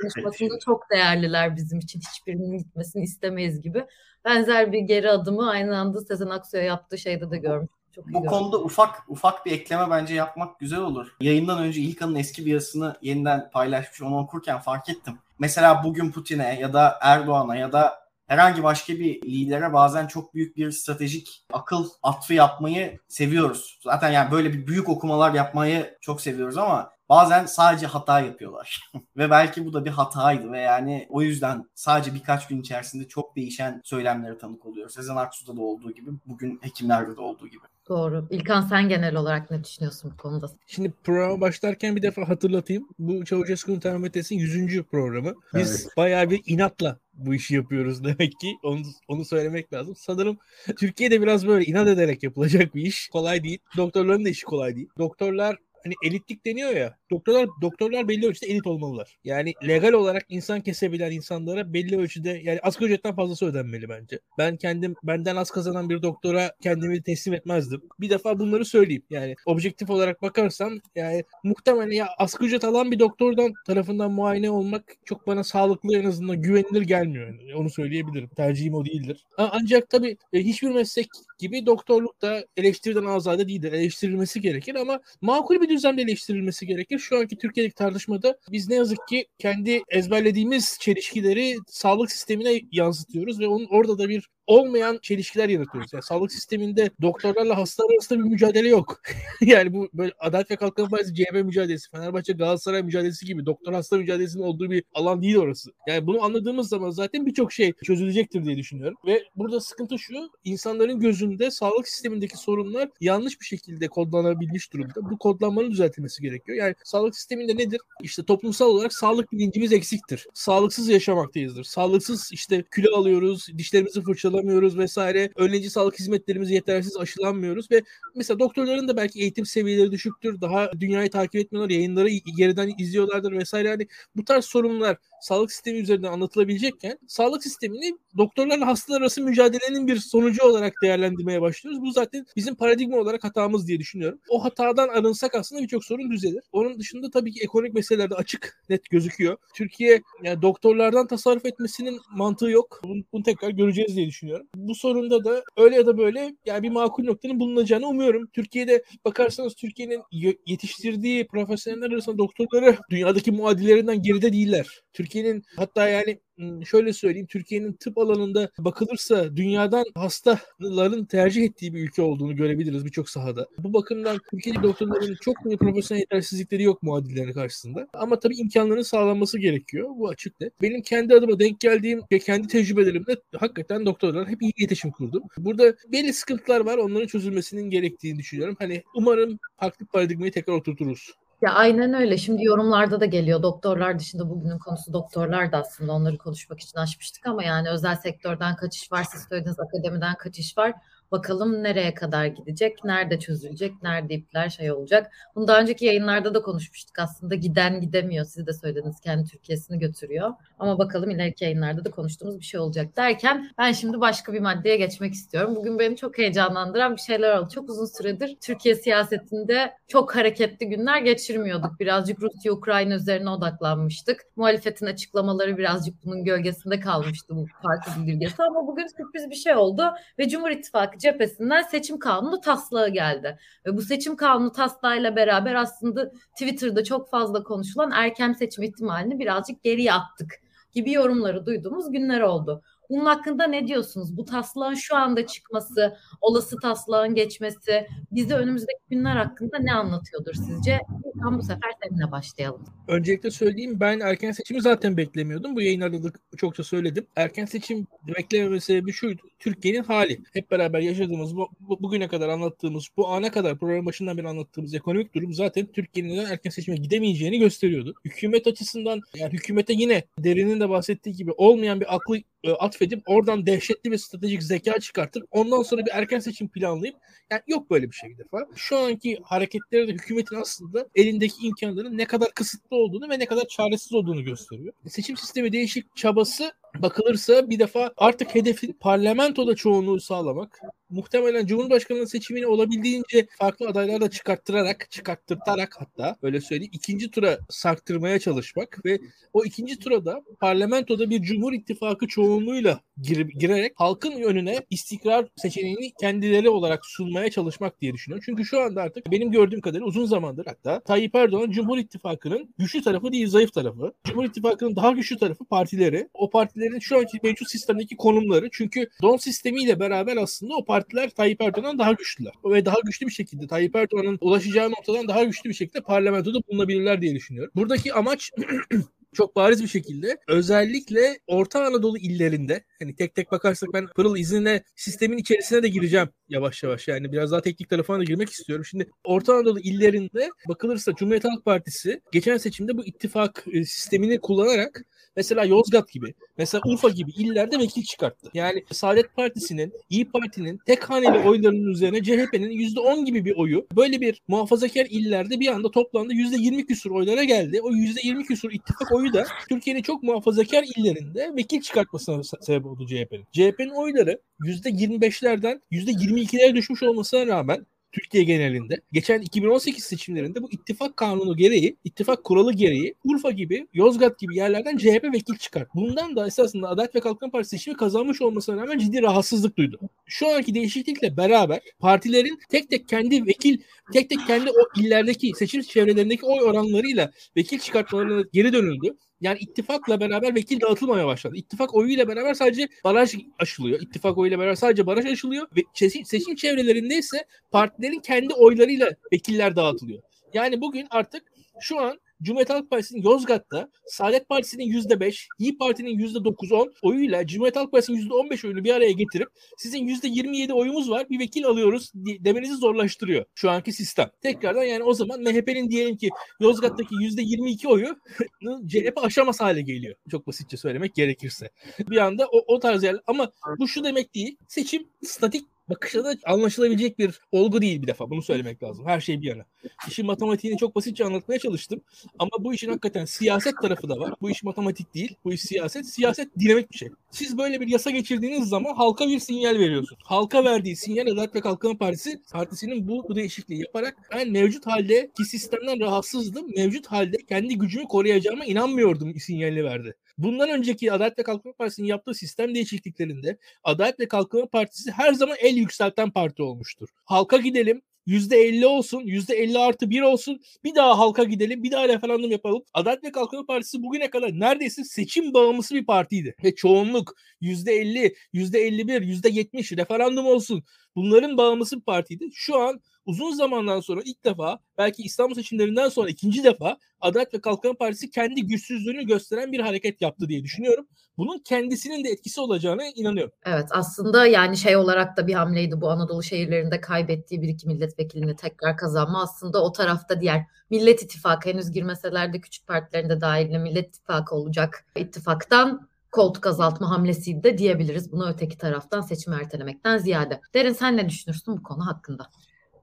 konuşmasında 0.00 0.58
çok 0.64 0.90
değerliler 0.90 1.56
bizim 1.56 1.78
için. 1.78 2.00
Hiçbirinin 2.12 2.58
gitmesini 2.58 3.02
istemeyiz 3.04 3.60
gibi 3.60 3.84
benzer 4.24 4.72
bir 4.72 4.80
geri 4.80 5.10
adımı 5.10 5.50
aynı 5.50 5.78
anda 5.78 6.00
Sezen 6.00 6.30
Aksu'ya 6.30 6.62
yaptığı 6.62 6.98
şeyde 6.98 7.30
de 7.30 7.38
görmüş. 7.38 7.70
Çok 7.94 8.06
Bu 8.06 8.26
konuda 8.26 8.58
ufak 8.58 9.02
ufak 9.08 9.46
bir 9.46 9.52
ekleme 9.52 9.90
bence 9.90 10.14
yapmak 10.14 10.60
güzel 10.60 10.80
olur. 10.80 11.16
Yayından 11.20 11.58
önce 11.58 11.80
İlkan'ın 11.80 12.14
eski 12.14 12.46
bir 12.46 12.52
yazısını 12.52 12.96
yeniden 13.02 13.50
paylaşmış 13.50 14.02
onu 14.02 14.18
okurken 14.18 14.58
fark 14.58 14.88
ettim. 14.88 15.18
Mesela 15.38 15.84
bugün 15.84 16.10
Putin'e 16.10 16.60
ya 16.60 16.72
da 16.72 16.98
Erdoğan'a 17.00 17.56
ya 17.56 17.72
da 17.72 18.04
herhangi 18.26 18.62
başka 18.62 18.92
bir 18.92 19.22
lidere 19.22 19.72
bazen 19.72 20.06
çok 20.06 20.34
büyük 20.34 20.56
bir 20.56 20.70
stratejik 20.70 21.44
akıl 21.52 21.88
atfı 22.02 22.34
yapmayı 22.34 22.98
seviyoruz. 23.08 23.78
Zaten 23.82 24.10
yani 24.10 24.30
böyle 24.30 24.52
bir 24.52 24.66
büyük 24.66 24.88
okumalar 24.88 25.34
yapmayı 25.34 25.98
çok 26.00 26.20
seviyoruz 26.20 26.58
ama 26.58 26.90
bazen 27.08 27.46
sadece 27.46 27.86
hata 27.86 28.20
yapıyorlar. 28.20 28.90
ve 29.16 29.30
belki 29.30 29.66
bu 29.66 29.72
da 29.72 29.84
bir 29.84 29.90
hataydı 29.90 30.52
ve 30.52 30.60
yani 30.60 31.06
o 31.10 31.22
yüzden 31.22 31.68
sadece 31.74 32.14
birkaç 32.14 32.48
gün 32.48 32.60
içerisinde 32.60 33.08
çok 33.08 33.36
değişen 33.36 33.80
söylemlere 33.84 34.38
tanık 34.38 34.66
oluyor. 34.66 34.88
Sezen 34.88 35.16
Aksu'da 35.16 35.56
da 35.56 35.60
olduğu 35.60 35.92
gibi, 35.92 36.10
bugün 36.26 36.58
hekimlerde 36.62 37.16
de 37.16 37.20
olduğu 37.20 37.48
gibi. 37.48 37.64
Doğru. 37.88 38.26
İlkan 38.30 38.60
sen 38.60 38.88
genel 38.88 39.14
olarak 39.14 39.50
ne 39.50 39.64
düşünüyorsun 39.64 40.12
bu 40.12 40.16
konuda? 40.16 40.50
Şimdi 40.66 40.92
programa 41.04 41.40
başlarken 41.40 41.96
bir 41.96 42.02
defa 42.02 42.28
hatırlatayım. 42.28 42.88
Bu 42.98 43.24
Çavuşesku'nun 43.24 43.80
Termometres'in 43.80 44.38
100. 44.38 44.82
programı. 44.82 45.34
Biz 45.54 45.80
evet. 45.80 45.96
bayağı 45.96 46.30
bir 46.30 46.42
inatla 46.46 46.98
bu 47.14 47.34
işi 47.34 47.54
yapıyoruz 47.54 48.04
demek 48.04 48.40
ki. 48.40 48.56
Onu, 48.62 48.82
onu 49.08 49.24
söylemek 49.24 49.72
lazım. 49.72 49.94
Sanırım 49.98 50.38
Türkiye'de 50.78 51.20
biraz 51.20 51.46
böyle 51.46 51.64
inat 51.64 51.88
ederek 51.88 52.22
yapılacak 52.22 52.74
bir 52.74 52.82
iş. 52.82 53.08
Kolay 53.08 53.44
değil. 53.44 53.58
Doktorların 53.76 54.24
da 54.24 54.28
işi 54.28 54.44
kolay 54.44 54.76
değil. 54.76 54.88
Doktorlar 54.98 55.56
hani 55.84 55.94
elitlik 56.04 56.46
deniyor 56.46 56.70
ya. 56.70 56.96
Doktorlar 57.10 57.48
doktorlar 57.62 58.08
belli 58.08 58.26
ölçüde 58.26 58.46
elit 58.46 58.66
olmalılar. 58.66 59.18
Yani 59.24 59.52
legal 59.68 59.92
olarak 59.92 60.24
insan 60.28 60.60
kesebilen 60.60 61.12
insanlara 61.12 61.72
belli 61.72 61.98
ölçüde 61.98 62.40
yani 62.44 62.58
asgari 62.62 62.86
ücretten 62.86 63.16
fazlası 63.16 63.46
ödenmeli 63.46 63.88
bence. 63.88 64.18
Ben 64.38 64.56
kendim 64.56 64.94
benden 65.02 65.36
az 65.36 65.50
kazanan 65.50 65.90
bir 65.90 66.02
doktora 66.02 66.52
kendimi 66.62 67.02
teslim 67.02 67.34
etmezdim. 67.34 67.82
Bir 68.00 68.10
defa 68.10 68.38
bunları 68.38 68.64
söyleyeyim. 68.64 69.02
Yani 69.10 69.34
objektif 69.46 69.90
olarak 69.90 70.22
bakarsam 70.22 70.80
yani 70.94 71.24
muhtemelen 71.44 71.90
ya 71.90 72.08
asgari 72.18 72.46
ücret 72.46 72.64
alan 72.64 72.90
bir 72.90 72.98
doktordan 72.98 73.52
tarafından 73.66 74.12
muayene 74.12 74.50
olmak 74.50 74.84
çok 75.04 75.26
bana 75.26 75.44
sağlıklı 75.44 75.96
en 75.96 76.04
azından 76.04 76.42
güvenilir 76.42 76.82
gelmiyor. 76.82 77.26
Yani 77.26 77.54
onu 77.54 77.70
söyleyebilirim. 77.70 78.28
Tercihim 78.36 78.74
o 78.74 78.84
değildir. 78.84 79.24
Ancak 79.38 79.90
tabii 79.90 80.16
e, 80.32 80.38
hiçbir 80.38 80.68
meslek 80.68 81.08
gibi 81.44 81.66
doktorluk 81.66 82.22
da 82.22 82.44
eleştiriden 82.56 83.04
azade 83.04 83.48
değildir. 83.48 83.72
Eleştirilmesi 83.72 84.40
gerekir 84.40 84.74
ama 84.74 85.00
makul 85.20 85.60
bir 85.60 85.68
düzlemde 85.68 86.02
eleştirilmesi 86.02 86.66
gerekir. 86.66 86.98
Şu 86.98 87.18
anki 87.18 87.38
Türkiye'deki 87.38 87.74
tartışmada 87.74 88.38
biz 88.52 88.68
ne 88.68 88.74
yazık 88.74 89.08
ki 89.08 89.26
kendi 89.38 89.82
ezberlediğimiz 89.88 90.78
çelişkileri 90.80 91.56
sağlık 91.66 92.12
sistemine 92.12 92.60
yansıtıyoruz 92.72 93.40
ve 93.40 93.48
onun 93.48 93.66
orada 93.70 93.98
da 93.98 94.08
bir 94.08 94.28
olmayan 94.46 94.98
çelişkiler 95.02 95.48
yaratıyoruz. 95.48 95.92
Yani 95.92 96.02
sağlık 96.02 96.32
sisteminde 96.32 96.90
doktorlarla 97.02 97.56
hastalar 97.56 97.92
arasında 97.92 98.18
bir 98.18 98.24
mücadele 98.24 98.68
yok. 98.68 99.00
yani 99.40 99.72
bu 99.72 99.88
böyle 99.94 100.12
Adalet 100.18 100.50
ve 100.50 100.56
Kalkınma 100.56 100.88
Partisi 100.88 101.14
CHP 101.14 101.44
mücadelesi, 101.44 101.90
Fenerbahçe 101.90 102.32
Galatasaray 102.32 102.82
mücadelesi 102.82 103.26
gibi 103.26 103.46
doktor 103.46 103.72
hasta 103.72 103.96
mücadelesinin 103.96 104.42
olduğu 104.42 104.70
bir 104.70 104.84
alan 104.94 105.22
değil 105.22 105.36
orası. 105.36 105.70
Yani 105.88 106.06
bunu 106.06 106.22
anladığımız 106.22 106.68
zaman 106.68 106.90
zaten 106.90 107.26
birçok 107.26 107.52
şey 107.52 107.72
çözülecektir 107.72 108.44
diye 108.44 108.56
düşünüyorum. 108.56 108.98
Ve 109.06 109.24
burada 109.36 109.60
sıkıntı 109.60 109.98
şu, 109.98 110.30
insanların 110.44 111.00
gözünde 111.00 111.50
sağlık 111.50 111.88
sistemindeki 111.88 112.36
sorunlar 112.36 112.88
yanlış 113.00 113.40
bir 113.40 113.46
şekilde 113.46 113.88
kodlanabilmiş 113.88 114.72
durumda. 114.72 115.10
Bu 115.10 115.18
kodlanmanın 115.18 115.70
düzeltilmesi 115.70 116.22
gerekiyor. 116.22 116.58
Yani 116.58 116.74
sağlık 116.84 117.16
sisteminde 117.16 117.56
nedir? 117.56 117.80
İşte 118.02 118.24
toplumsal 118.24 118.66
olarak 118.66 118.92
sağlık 118.92 119.32
bilincimiz 119.32 119.72
eksiktir. 119.72 120.26
Sağlıksız 120.34 120.88
yaşamaktayızdır. 120.88 121.64
Sağlıksız 121.64 122.32
işte 122.32 122.64
kilo 122.74 122.96
alıyoruz, 122.96 123.46
dişlerimizi 123.58 124.02
fırçalıyoruz 124.02 124.33
aşılamıyoruz 124.34 124.78
vesaire. 124.78 125.30
Önleyici 125.36 125.70
sağlık 125.70 125.98
hizmetlerimizi 125.98 126.54
yetersiz 126.54 126.96
aşılanmıyoruz 126.96 127.70
ve 127.70 127.82
mesela 128.14 128.38
doktorların 128.38 128.88
da 128.88 128.96
belki 128.96 129.20
eğitim 129.20 129.46
seviyeleri 129.46 129.92
düşüktür. 129.92 130.40
Daha 130.40 130.70
dünyayı 130.80 131.10
takip 131.10 131.36
etmiyorlar. 131.36 131.70
Yayınları 131.70 132.08
geriden 132.36 132.72
izliyorlardır 132.78 133.32
vesaire. 133.32 133.68
Yani 133.68 133.86
bu 134.16 134.24
tarz 134.24 134.44
sorunlar 134.44 134.96
sağlık 135.24 135.52
sistemi 135.52 135.78
üzerinden 135.78 136.12
anlatılabilecekken 136.12 136.98
sağlık 137.08 137.42
sistemini 137.42 137.98
doktorlarla 138.16 138.66
hastalar 138.66 139.00
arası 139.00 139.22
mücadelenin 139.22 139.86
bir 139.86 139.96
sonucu 139.96 140.44
olarak 140.44 140.72
değerlendirmeye 140.82 141.40
başlıyoruz. 141.40 141.82
Bu 141.82 141.92
zaten 141.92 142.26
bizim 142.36 142.54
paradigma 142.54 142.96
olarak 142.96 143.24
hatamız 143.24 143.68
diye 143.68 143.78
düşünüyorum. 143.78 144.18
O 144.28 144.44
hatadan 144.44 144.88
arınsak 144.88 145.34
aslında 145.34 145.62
birçok 145.62 145.84
sorun 145.84 146.10
düzelir. 146.10 146.42
Onun 146.52 146.78
dışında 146.78 147.10
tabii 147.10 147.32
ki 147.32 147.40
ekonomik 147.42 147.74
meselelerde 147.74 148.14
açık 148.14 148.64
net 148.68 148.90
gözüküyor. 148.90 149.36
Türkiye 149.54 150.02
yani 150.22 150.42
doktorlardan 150.42 151.06
tasarruf 151.06 151.46
etmesinin 151.46 152.00
mantığı 152.16 152.50
yok. 152.50 152.80
Bunu, 152.84 153.04
bunu 153.12 153.22
tekrar 153.22 153.50
göreceğiz 153.50 153.96
diye 153.96 154.06
düşünüyorum. 154.06 154.46
Bu 154.56 154.74
sorunda 154.74 155.24
da 155.24 155.44
öyle 155.56 155.76
ya 155.76 155.86
da 155.86 155.98
böyle 155.98 156.34
yani 156.46 156.62
bir 156.62 156.70
makul 156.70 157.04
noktanın 157.04 157.40
bulunacağını 157.40 157.86
umuyorum. 157.86 158.26
Türkiye'de 158.26 158.84
bakarsanız 159.04 159.54
Türkiye'nin 159.54 160.02
yetiştirdiği 160.46 161.26
profesyoneller 161.26 161.90
arasında 161.90 162.18
doktorları 162.18 162.76
dünyadaki 162.90 163.32
muadillerinden 163.32 164.02
geride 164.02 164.32
değiller. 164.32 164.83
Türkiye'nin 164.94 165.42
hatta 165.56 165.88
yani 165.88 166.20
şöyle 166.66 166.92
söyleyeyim 166.92 167.26
Türkiye'nin 167.26 167.72
tıp 167.72 167.98
alanında 167.98 168.50
bakılırsa 168.58 169.36
dünyadan 169.36 169.84
hastaların 169.94 171.04
tercih 171.04 171.44
ettiği 171.44 171.74
bir 171.74 171.80
ülke 171.80 172.02
olduğunu 172.02 172.36
görebiliriz 172.36 172.84
birçok 172.84 173.10
sahada. 173.10 173.46
Bu 173.58 173.72
bakımdan 173.72 174.18
Türkiye'deki 174.30 174.62
doktorların 174.62 175.16
çok 175.22 175.44
mu 175.44 175.56
profesyonel 175.56 176.00
yetersizlikleri 176.00 176.62
yok 176.62 176.82
muadillerine 176.82 177.32
karşısında. 177.32 177.88
Ama 177.94 178.20
tabii 178.20 178.36
imkanların 178.36 178.82
sağlanması 178.82 179.38
gerekiyor. 179.38 179.88
Bu 179.96 180.08
açık 180.08 180.40
net. 180.40 180.62
Benim 180.62 180.82
kendi 180.82 181.14
adıma 181.14 181.38
denk 181.38 181.60
geldiğim 181.60 182.02
ve 182.12 182.18
kendi 182.18 182.48
tecrübelerimde 182.48 183.16
hakikaten 183.36 183.86
doktorlar 183.86 184.28
hep 184.28 184.42
iyi 184.42 184.52
iletişim 184.56 184.90
kurdum. 184.90 185.22
Burada 185.38 185.74
belli 185.92 186.12
sıkıntılar 186.12 186.60
var. 186.60 186.78
Onların 186.78 187.06
çözülmesinin 187.06 187.70
gerektiğini 187.70 188.18
düşünüyorum. 188.18 188.56
Hani 188.58 188.82
umarım 188.94 189.38
farklı 189.56 189.86
paradigmayı 189.86 190.32
tekrar 190.32 190.54
oturturuz. 190.54 191.12
Ya 191.44 191.52
aynen 191.52 191.94
öyle. 191.94 192.18
Şimdi 192.18 192.44
yorumlarda 192.44 193.00
da 193.00 193.04
geliyor. 193.04 193.42
Doktorlar 193.42 193.98
dışında 193.98 194.30
bugünün 194.30 194.58
konusu 194.58 194.92
doktorlar 194.92 195.52
da 195.52 195.58
aslında 195.58 195.92
onları 195.92 196.18
konuşmak 196.18 196.60
için 196.60 196.78
açmıştık 196.78 197.26
ama 197.26 197.44
yani 197.44 197.70
özel 197.70 197.96
sektörden 197.96 198.56
kaçış 198.56 198.92
var. 198.92 199.04
Siz 199.04 199.26
söylediğiniz 199.28 199.60
akademiden 199.60 200.14
kaçış 200.14 200.58
var. 200.58 200.74
Bakalım 201.14 201.62
nereye 201.62 201.94
kadar 201.94 202.26
gidecek, 202.26 202.84
nerede 202.84 203.18
çözülecek, 203.18 203.82
nerede 203.82 204.14
ipler 204.14 204.48
şey 204.48 204.72
olacak. 204.72 205.12
Bunu 205.34 205.48
daha 205.48 205.60
önceki 205.60 205.84
yayınlarda 205.84 206.34
da 206.34 206.42
konuşmuştuk 206.42 206.98
aslında. 206.98 207.34
Giden 207.34 207.80
gidemiyor. 207.80 208.24
Siz 208.24 208.46
de 208.46 208.52
söylediniz 208.52 209.00
kendi 209.00 209.30
Türkiye'sini 209.30 209.78
götürüyor. 209.78 210.30
Ama 210.58 210.78
bakalım 210.78 211.10
ileriki 211.10 211.44
yayınlarda 211.44 211.84
da 211.84 211.90
konuştuğumuz 211.90 212.38
bir 212.38 212.44
şey 212.44 212.60
olacak 212.60 212.96
derken 212.96 213.50
ben 213.58 213.72
şimdi 213.72 214.00
başka 214.00 214.32
bir 214.32 214.40
maddeye 214.40 214.76
geçmek 214.76 215.14
istiyorum. 215.14 215.56
Bugün 215.56 215.78
beni 215.78 215.96
çok 215.96 216.18
heyecanlandıran 216.18 216.96
bir 216.96 217.00
şeyler 217.00 217.38
oldu. 217.38 217.48
Çok 217.54 217.70
uzun 217.70 217.86
süredir 217.86 218.36
Türkiye 218.40 218.74
siyasetinde 218.74 219.72
çok 219.88 220.16
hareketli 220.16 220.68
günler 220.68 221.02
geçirmiyorduk. 221.02 221.80
Birazcık 221.80 222.22
Rusya-Ukrayna 222.22 222.94
üzerine 222.94 223.30
odaklanmıştık. 223.30 224.20
Muhalefetin 224.36 224.86
açıklamaları 224.86 225.58
birazcık 225.58 226.04
bunun 226.04 226.24
gölgesinde 226.24 226.80
kalmıştı 226.80 227.36
bu 227.36 227.46
parti 227.62 228.00
bildirgesi 228.00 228.42
ama 228.42 228.66
bugün 228.66 228.86
sürpriz 228.86 229.30
bir 229.30 229.36
şey 229.36 229.54
oldu 229.54 229.82
ve 230.18 230.28
Cumhur 230.28 230.50
İttifakı 230.50 231.03
cephesinden 231.04 231.62
seçim 231.62 231.98
kanunu 231.98 232.40
taslağı 232.40 232.88
geldi. 232.88 233.38
Ve 233.66 233.76
bu 233.76 233.82
seçim 233.82 234.16
kanunu 234.16 234.52
taslağıyla 234.52 235.16
beraber 235.16 235.54
aslında 235.54 236.12
Twitter'da 236.32 236.84
çok 236.84 237.10
fazla 237.10 237.42
konuşulan 237.42 237.90
erken 237.90 238.32
seçim 238.32 238.64
ihtimalini 238.64 239.18
birazcık 239.18 239.62
geriye 239.62 239.92
attık 239.92 240.32
gibi 240.72 240.92
yorumları 240.92 241.46
duyduğumuz 241.46 241.92
günler 241.92 242.20
oldu. 242.20 242.62
Bunun 242.90 243.04
hakkında 243.04 243.46
ne 243.46 243.66
diyorsunuz? 243.66 244.16
Bu 244.16 244.24
taslağın 244.24 244.74
şu 244.74 244.96
anda 244.96 245.26
çıkması, 245.26 245.96
olası 246.20 246.56
taslağın 246.56 247.14
geçmesi 247.14 247.86
bize 248.12 248.34
önümüzdeki 248.34 248.80
günler 248.90 249.16
hakkında 249.16 249.58
ne 249.58 249.72
anlatıyordur 249.72 250.34
sizce? 250.34 250.80
Tam 251.22 251.38
bu 251.38 251.42
sefer 251.42 251.70
seninle 251.82 252.12
başlayalım. 252.12 252.64
Öncelikle 252.88 253.30
söyleyeyim 253.30 253.80
ben 253.80 254.00
erken 254.00 254.32
seçimi 254.32 254.62
zaten 254.62 254.96
beklemiyordum. 254.96 255.56
Bu 255.56 255.60
yayınlarda 255.60 256.02
da 256.02 256.08
çokça 256.36 256.64
söyledim. 256.64 257.06
Erken 257.16 257.44
seçim 257.44 257.86
beklememe 258.18 258.60
sebebi 258.60 258.92
şuydu. 258.92 259.22
Türkiye'nin 259.38 259.82
hali. 259.82 260.20
Hep 260.32 260.50
beraber 260.50 260.80
yaşadığımız, 260.80 261.36
bu, 261.36 261.48
bugüne 261.60 262.08
kadar 262.08 262.28
anlattığımız, 262.28 262.88
bu 262.96 263.08
ana 263.08 263.30
kadar 263.30 263.58
program 263.58 263.86
başından 263.86 264.18
beri 264.18 264.28
anlattığımız 264.28 264.74
ekonomik 264.74 265.14
durum 265.14 265.34
zaten 265.34 265.66
Türkiye'nin 265.66 266.16
erken 266.16 266.50
seçime 266.50 266.76
gidemeyeceğini 266.76 267.38
gösteriyordu. 267.38 267.94
Hükümet 268.04 268.46
açısından 268.46 269.00
yani 269.16 269.32
hükümete 269.32 269.72
yine 269.72 270.04
derinin 270.18 270.60
de 270.60 270.68
bahsettiği 270.68 271.16
gibi 271.16 271.32
olmayan 271.32 271.80
bir 271.80 271.94
aklı 271.94 272.18
e, 272.44 272.52
atfedip 272.52 273.02
oradan 273.06 273.46
dehşetli 273.46 273.92
bir 273.92 273.98
stratejik 273.98 274.42
zeka 274.42 274.80
çıkartıp 274.80 275.28
ondan 275.30 275.62
sonra 275.62 275.86
bir 275.86 275.90
erken 275.92 276.18
seçim 276.18 276.48
planlayıp 276.48 276.96
yani 277.30 277.42
yok 277.46 277.70
böyle 277.70 277.90
bir 277.90 277.96
şey 277.96 278.10
bir 278.10 278.18
defa. 278.18 278.46
Şu 278.56 278.78
anki 278.78 279.18
hareketleri 279.22 279.88
de 279.88 279.92
hükümetin 279.92 280.36
aslında 280.36 280.86
elindeki 280.94 281.46
imkanların 281.46 281.98
ne 281.98 282.04
kadar 282.04 282.30
kısıtlı 282.34 282.76
olduğunu 282.76 283.10
ve 283.10 283.18
ne 283.18 283.26
kadar 283.26 283.44
çaresiz 283.44 283.94
olduğunu 283.94 284.24
gösteriyor. 284.24 284.74
Seçim 284.88 285.16
sistemi 285.16 285.52
değişik 285.52 285.96
çabası 285.96 286.52
bakılırsa 286.78 287.50
bir 287.50 287.58
defa 287.58 287.92
artık 287.96 288.34
hedefin 288.34 288.72
parlamentoda 288.72 289.54
çoğunluğu 289.54 290.00
sağlamak, 290.00 290.60
muhtemelen 290.90 291.46
Cumhurbaşkanlığı 291.46 292.06
seçimini 292.06 292.46
olabildiğince 292.46 293.26
farklı 293.38 293.68
adaylarla 293.68 294.10
çıkarttırarak, 294.10 294.90
çıkarttırtarak 294.90 295.76
hatta 295.78 296.16
öyle 296.22 296.40
söyleyeyim 296.40 296.70
ikinci 296.74 297.10
tura 297.10 297.38
sarktırmaya 297.50 298.18
çalışmak 298.18 298.84
ve 298.84 298.98
o 299.32 299.44
ikinci 299.44 299.78
tura 299.78 300.04
da 300.04 300.22
parlamentoda 300.40 301.10
bir 301.10 301.22
Cumhur 301.22 301.52
İttifakı 301.52 302.06
çoğunluğuyla 302.06 302.80
gir, 303.02 303.28
girerek 303.28 303.72
halkın 303.76 304.22
önüne 304.22 304.60
istikrar 304.70 305.26
seçeneğini 305.36 305.92
kendileri 306.00 306.50
olarak 306.50 306.86
sunmaya 306.86 307.30
çalışmak 307.30 307.80
diye 307.80 307.94
düşünüyorum. 307.94 308.22
Çünkü 308.26 308.44
şu 308.44 308.60
anda 308.60 308.82
artık 308.82 309.10
benim 309.10 309.32
gördüğüm 309.32 309.60
kadarıyla 309.60 309.86
uzun 309.86 310.06
zamandır 310.06 310.46
hatta 310.46 310.80
Tayyip 310.80 311.14
Erdoğan 311.14 311.50
Cumhur 311.50 311.78
İttifakı'nın 311.78 312.54
güçlü 312.58 312.82
tarafı 312.82 313.12
değil 313.12 313.28
zayıf 313.28 313.52
tarafı. 313.52 313.92
Cumhur 314.04 314.24
İttifakı'nın 314.24 314.76
daha 314.76 314.90
güçlü 314.90 315.18
tarafı 315.18 315.44
partileri. 315.44 316.08
O 316.14 316.30
partilerin 316.64 316.80
şu 316.80 316.98
anki 316.98 317.18
mevcut 317.22 317.50
sistemdeki 317.50 317.96
konumları. 317.96 318.48
Çünkü 318.52 318.88
don 319.02 319.16
sistemiyle 319.16 319.80
beraber 319.80 320.16
aslında 320.16 320.54
o 320.56 320.64
partiler 320.64 321.10
Tayyip 321.10 321.42
Erdoğan'dan 321.42 321.78
daha 321.78 321.92
güçlüler. 321.92 322.32
Ve 322.44 322.64
daha 322.64 322.76
güçlü 322.84 323.06
bir 323.06 323.12
şekilde 323.12 323.46
Tayyip 323.46 323.76
Erdoğan'ın 323.76 324.18
ulaşacağı 324.20 324.70
noktadan 324.70 325.08
daha 325.08 325.24
güçlü 325.24 325.50
bir 325.50 325.54
şekilde 325.54 325.80
parlamentoda 325.80 326.38
bulunabilirler 326.48 327.02
diye 327.02 327.14
düşünüyorum. 327.14 327.52
Buradaki 327.56 327.94
amaç 327.94 328.30
çok 329.14 329.36
bariz 329.36 329.62
bir 329.62 329.68
şekilde 329.68 330.18
özellikle 330.28 331.18
Orta 331.26 331.64
Anadolu 331.64 331.98
illerinde 331.98 332.64
hani 332.78 332.96
tek 332.96 333.14
tek 333.14 333.32
bakarsak 333.32 333.68
ben 333.72 333.86
Pırıl 333.86 334.16
iznine 334.16 334.62
sistemin 334.76 335.18
içerisine 335.18 335.62
de 335.62 335.68
gireceğim 335.68 336.08
yavaş 336.28 336.62
yavaş 336.62 336.88
yani 336.88 337.12
biraz 337.12 337.30
daha 337.32 337.40
teknik 337.40 337.70
tarafına 337.70 337.98
da 337.98 338.04
girmek 338.04 338.30
istiyorum. 338.30 338.64
Şimdi 338.64 338.90
Orta 339.04 339.34
Anadolu 339.34 339.60
illerinde 339.60 340.30
bakılırsa 340.48 340.94
Cumhuriyet 340.94 341.24
Halk 341.24 341.44
Partisi 341.44 342.00
geçen 342.12 342.36
seçimde 342.36 342.78
bu 342.78 342.84
ittifak 342.84 343.44
e, 343.52 343.64
sistemini 343.64 344.20
kullanarak 344.20 344.84
Mesela 345.16 345.44
Yozgat 345.44 345.92
gibi, 345.92 346.14
mesela 346.38 346.62
Urfa 346.66 346.88
gibi 346.88 347.10
illerde 347.10 347.58
vekil 347.58 347.82
çıkarttı. 347.82 348.30
Yani 348.34 348.64
Saadet 348.70 349.16
Partisi'nin, 349.16 349.72
İyi 349.90 350.10
Parti'nin 350.10 350.58
tek 350.66 350.90
haneli 350.90 351.28
oylarının 351.28 351.70
üzerine 351.70 352.02
CHP'nin 352.02 352.50
%10 352.50 353.04
gibi 353.04 353.24
bir 353.24 353.36
oyu 353.36 353.66
böyle 353.76 354.00
bir 354.00 354.22
muhafazakar 354.28 354.86
illerde 354.90 355.40
bir 355.40 355.48
anda 355.48 355.70
toplandı 355.70 356.12
%20 356.12 356.66
küsur 356.66 356.90
oylara 356.90 357.24
geldi. 357.24 357.60
O 357.62 357.70
%20 357.70 358.24
küsur 358.24 358.52
ittifak 358.52 358.92
oyu 358.92 359.03
da 359.12 359.24
Türkiye'nin 359.48 359.82
çok 359.82 360.02
muhafazakar 360.02 360.64
illerinde 360.76 361.32
vekil 361.36 361.60
çıkartmasına 361.60 362.22
sebep 362.40 362.66
oldu 362.66 362.86
CHP'nin. 362.86 363.24
CHP'nin 363.32 363.70
oyları 363.70 364.20
%25'lerden 364.40 365.60
%22'lere 365.72 366.54
düşmüş 366.54 366.82
olmasına 366.82 367.26
rağmen 367.26 367.66
Türkiye 367.94 368.24
genelinde. 368.24 368.80
Geçen 368.92 369.20
2018 369.20 369.84
seçimlerinde 369.84 370.42
bu 370.42 370.50
ittifak 370.50 370.96
kanunu 370.96 371.36
gereği, 371.36 371.76
ittifak 371.84 372.24
kuralı 372.24 372.52
gereği 372.52 372.94
Urfa 373.04 373.30
gibi, 373.30 373.68
Yozgat 373.74 374.18
gibi 374.18 374.36
yerlerden 374.36 374.76
CHP 374.76 375.04
vekil 375.12 375.36
çıkar. 375.36 375.66
Bundan 375.74 376.16
da 376.16 376.26
esasında 376.26 376.68
Adalet 376.68 376.94
ve 376.94 377.00
Kalkınma 377.00 377.30
Partisi 377.30 377.50
seçimi 377.58 377.76
kazanmış 377.76 378.22
olmasına 378.22 378.62
rağmen 378.62 378.78
ciddi 378.78 379.02
rahatsızlık 379.02 379.56
duydu. 379.56 379.80
Şu 380.06 380.28
anki 380.28 380.54
değişiklikle 380.54 381.16
beraber 381.16 381.60
partilerin 381.78 382.38
tek 382.48 382.70
tek 382.70 382.88
kendi 382.88 383.26
vekil, 383.26 383.58
tek 383.92 384.10
tek 384.10 384.26
kendi 384.26 384.50
o 384.50 384.80
illerdeki 384.80 385.32
seçim 385.36 385.62
çevrelerindeki 385.62 386.26
oy 386.26 386.40
oranlarıyla 386.40 387.10
vekil 387.36 387.58
çıkartmalarına 387.58 388.24
geri 388.32 388.52
dönüldü. 388.52 388.96
Yani 389.24 389.38
ittifakla 389.38 390.00
beraber 390.00 390.34
vekil 390.34 390.60
dağıtılmaya 390.60 391.06
başladı. 391.06 391.36
İttifak 391.36 391.74
oyuyla 391.74 392.08
beraber 392.08 392.34
sadece 392.34 392.68
baraj 392.84 393.14
aşılıyor. 393.38 393.80
İttifak 393.80 394.18
oyuyla 394.18 394.38
beraber 394.38 394.54
sadece 394.54 394.86
baraj 394.86 395.06
aşılıyor 395.06 395.46
ve 395.56 395.60
seçim, 395.74 396.04
seçim 396.04 396.34
çevrelerinde 396.34 396.98
ise 396.98 397.26
partilerin 397.50 398.00
kendi 398.00 398.34
oylarıyla 398.34 398.90
vekiller 399.12 399.56
dağıtılıyor. 399.56 400.02
Yani 400.34 400.60
bugün 400.60 400.86
artık 400.90 401.22
şu 401.60 401.80
an 401.80 402.00
Cumhuriyet 402.24 402.50
Halk 402.50 402.70
Partisi'nin 402.70 403.02
Yozgat'ta 403.02 403.68
Saadet 403.86 404.28
Partisi'nin 404.28 404.72
%5, 404.72 405.26
İyi 405.38 405.58
Parti'nin 405.58 405.98
%9-10 405.98 406.72
oyuyla 406.82 407.26
Cumhuriyet 407.26 407.56
Halk 407.56 407.72
Partisi'nin 407.72 408.10
%15 408.10 408.46
oyunu 408.46 408.64
bir 408.64 408.74
araya 408.74 408.92
getirip 408.92 409.28
sizin 409.58 409.88
%27 409.88 410.52
oyumuz 410.52 410.90
var 410.90 411.10
bir 411.10 411.18
vekil 411.18 411.46
alıyoruz 411.46 411.92
demenizi 411.94 412.54
zorlaştırıyor 412.54 413.24
şu 413.34 413.50
anki 413.50 413.72
sistem. 413.72 414.10
Tekrardan 414.22 414.64
yani 414.64 414.84
o 414.84 414.94
zaman 414.94 415.20
MHP'nin 415.20 415.70
diyelim 415.70 415.96
ki 415.96 416.08
Yozgat'taki 416.40 416.94
%22 416.94 417.66
oyu 417.68 417.96
CHP 418.68 418.98
aşamaz 419.04 419.40
hale 419.40 419.62
geliyor. 419.62 419.94
Çok 420.10 420.26
basitçe 420.26 420.56
söylemek 420.56 420.94
gerekirse. 420.94 421.50
Bir 421.78 421.96
anda 421.96 422.26
o, 422.26 422.54
o 422.54 422.58
tarz 422.58 422.82
yer 422.82 422.96
ama 423.06 423.32
bu 423.58 423.68
şu 423.68 423.84
demek 423.84 424.14
değil. 424.14 424.36
Seçim 424.48 424.86
statik 425.02 425.53
bakışta 425.68 426.04
da 426.04 426.14
anlaşılabilecek 426.24 426.98
bir 426.98 427.20
olgu 427.32 427.62
değil 427.62 427.82
bir 427.82 427.86
defa. 427.86 428.10
Bunu 428.10 428.22
söylemek 428.22 428.62
lazım. 428.62 428.86
Her 428.86 429.00
şey 429.00 429.22
bir 429.22 429.26
yana. 429.26 429.44
İşin 429.88 430.06
matematiğini 430.06 430.58
çok 430.58 430.76
basitçe 430.76 431.04
anlatmaya 431.04 431.38
çalıştım. 431.38 431.80
Ama 432.18 432.30
bu 432.40 432.54
işin 432.54 432.68
hakikaten 432.68 433.04
siyaset 433.04 433.54
tarafı 433.62 433.88
da 433.88 433.98
var. 434.00 434.14
Bu 434.20 434.30
iş 434.30 434.42
matematik 434.42 434.94
değil. 434.94 435.16
Bu 435.24 435.32
iş 435.32 435.42
siyaset. 435.42 435.86
Siyaset 435.86 436.38
dinamik 436.38 436.72
bir 436.72 436.76
şey. 436.78 436.88
Siz 437.10 437.38
böyle 437.38 437.60
bir 437.60 437.68
yasa 437.68 437.90
geçirdiğiniz 437.90 438.48
zaman 438.48 438.74
halka 438.74 439.08
bir 439.08 439.18
sinyal 439.18 439.58
veriyorsunuz. 439.58 440.02
Halka 440.04 440.44
verdiği 440.44 440.76
sinyal 440.76 441.06
Adalet 441.06 441.34
ve 441.34 441.40
Kalkınma 441.40 441.78
Partisi 441.78 442.22
partisinin 442.32 442.88
bu, 442.88 443.08
bu 443.08 443.16
değişikliği 443.16 443.60
yaparak 443.60 443.96
ben 444.12 444.30
mevcut 444.30 444.66
halde 444.66 445.10
ki 445.16 445.24
sistemden 445.24 445.80
rahatsızdım. 445.80 446.50
Mevcut 446.56 446.86
halde 446.86 447.16
kendi 447.28 447.58
gücümü 447.58 447.84
koruyacağıma 447.84 448.44
inanmıyordum 448.44 449.14
sinyalini 449.20 449.64
verdi. 449.64 449.94
Bundan 450.18 450.48
önceki 450.50 450.92
Adalet 450.92 451.18
ve 451.18 451.22
Kalkınma 451.22 451.54
Partisi'nin 451.54 451.86
yaptığı 451.86 452.14
sistem 452.14 452.54
değişikliklerinde 452.54 453.38
Adalet 453.64 454.00
ve 454.00 454.08
Kalkınma 454.08 454.46
Partisi 454.46 454.90
her 454.90 455.12
zaman 455.12 455.36
el 455.40 455.56
yükselten 455.56 456.10
parti 456.10 456.42
olmuştur. 456.42 456.88
Halka 457.04 457.36
gidelim, 457.36 457.82
%50 458.06 458.66
olsun, 458.66 459.00
%50 459.00 459.58
artı 459.58 459.90
1 459.90 460.02
olsun. 460.02 460.40
Bir 460.64 460.74
daha 460.74 460.98
halka 460.98 461.24
gidelim, 461.24 461.62
bir 461.62 461.70
daha 461.70 461.88
referandum 461.88 462.30
yapalım. 462.30 462.62
Adalet 462.74 463.04
ve 463.04 463.12
Kalkınma 463.12 463.46
Partisi 463.46 463.82
bugüne 463.82 464.10
kadar 464.10 464.40
neredeyse 464.40 464.84
seçim 464.84 465.34
bağımlısı 465.34 465.74
bir 465.74 465.86
partiydi. 465.86 466.34
Ve 466.44 466.54
çoğunluk 466.54 467.14
%50, 467.40 468.14
%51, 468.32 469.02
%70 469.02 469.76
referandum 469.76 470.26
olsun. 470.26 470.64
Bunların 470.96 471.36
bağımlısı 471.36 471.76
bir 471.76 471.84
partiydi. 471.84 472.24
Şu 472.32 472.56
an 472.58 472.80
uzun 473.06 473.32
zamandan 473.32 473.80
sonra 473.80 474.00
ilk 474.04 474.24
defa 474.24 474.58
belki 474.78 475.02
İstanbul 475.02 475.34
seçimlerinden 475.34 475.88
sonra 475.88 476.08
ikinci 476.08 476.44
defa 476.44 476.76
Adalet 477.00 477.34
ve 477.34 477.40
Kalkınma 477.40 477.76
Partisi 477.76 478.10
kendi 478.10 478.46
güçsüzlüğünü 478.46 479.06
gösteren 479.06 479.52
bir 479.52 479.60
hareket 479.60 480.02
yaptı 480.02 480.28
diye 480.28 480.42
düşünüyorum. 480.42 480.86
Bunun 481.18 481.38
kendisinin 481.38 482.04
de 482.04 482.08
etkisi 482.08 482.40
olacağına 482.40 482.82
inanıyorum. 482.94 483.32
Evet 483.46 483.68
aslında 483.70 484.26
yani 484.26 484.56
şey 484.56 484.76
olarak 484.76 485.16
da 485.16 485.26
bir 485.26 485.34
hamleydi 485.34 485.80
bu 485.80 485.90
Anadolu 485.90 486.22
şehirlerinde 486.22 486.80
kaybettiği 486.80 487.42
bir 487.42 487.48
iki 487.48 487.66
milletvekilini 487.66 488.36
tekrar 488.36 488.76
kazanma. 488.76 489.22
Aslında 489.22 489.64
o 489.64 489.72
tarafta 489.72 490.20
diğer 490.20 490.46
Millet 490.70 491.02
İttifakı 491.02 491.48
henüz 491.48 491.70
girmeseler 491.70 492.32
de 492.32 492.40
küçük 492.40 492.66
partilerin 492.66 493.08
de 493.08 493.20
dahilinde 493.20 493.58
Millet 493.58 493.88
İttifakı 493.88 494.34
olacak 494.34 494.86
ittifaktan 494.96 495.88
koltuk 496.12 496.46
azaltma 496.46 496.90
hamlesiydi 496.90 497.42
de 497.42 497.58
diyebiliriz. 497.58 498.12
Bunu 498.12 498.28
öteki 498.28 498.58
taraftan 498.58 499.00
seçim 499.00 499.32
ertelemekten 499.32 499.98
ziyade. 499.98 500.40
Derin 500.54 500.72
sen 500.72 500.96
ne 500.96 501.08
düşünürsün 501.08 501.56
bu 501.56 501.62
konu 501.62 501.86
hakkında? 501.86 502.28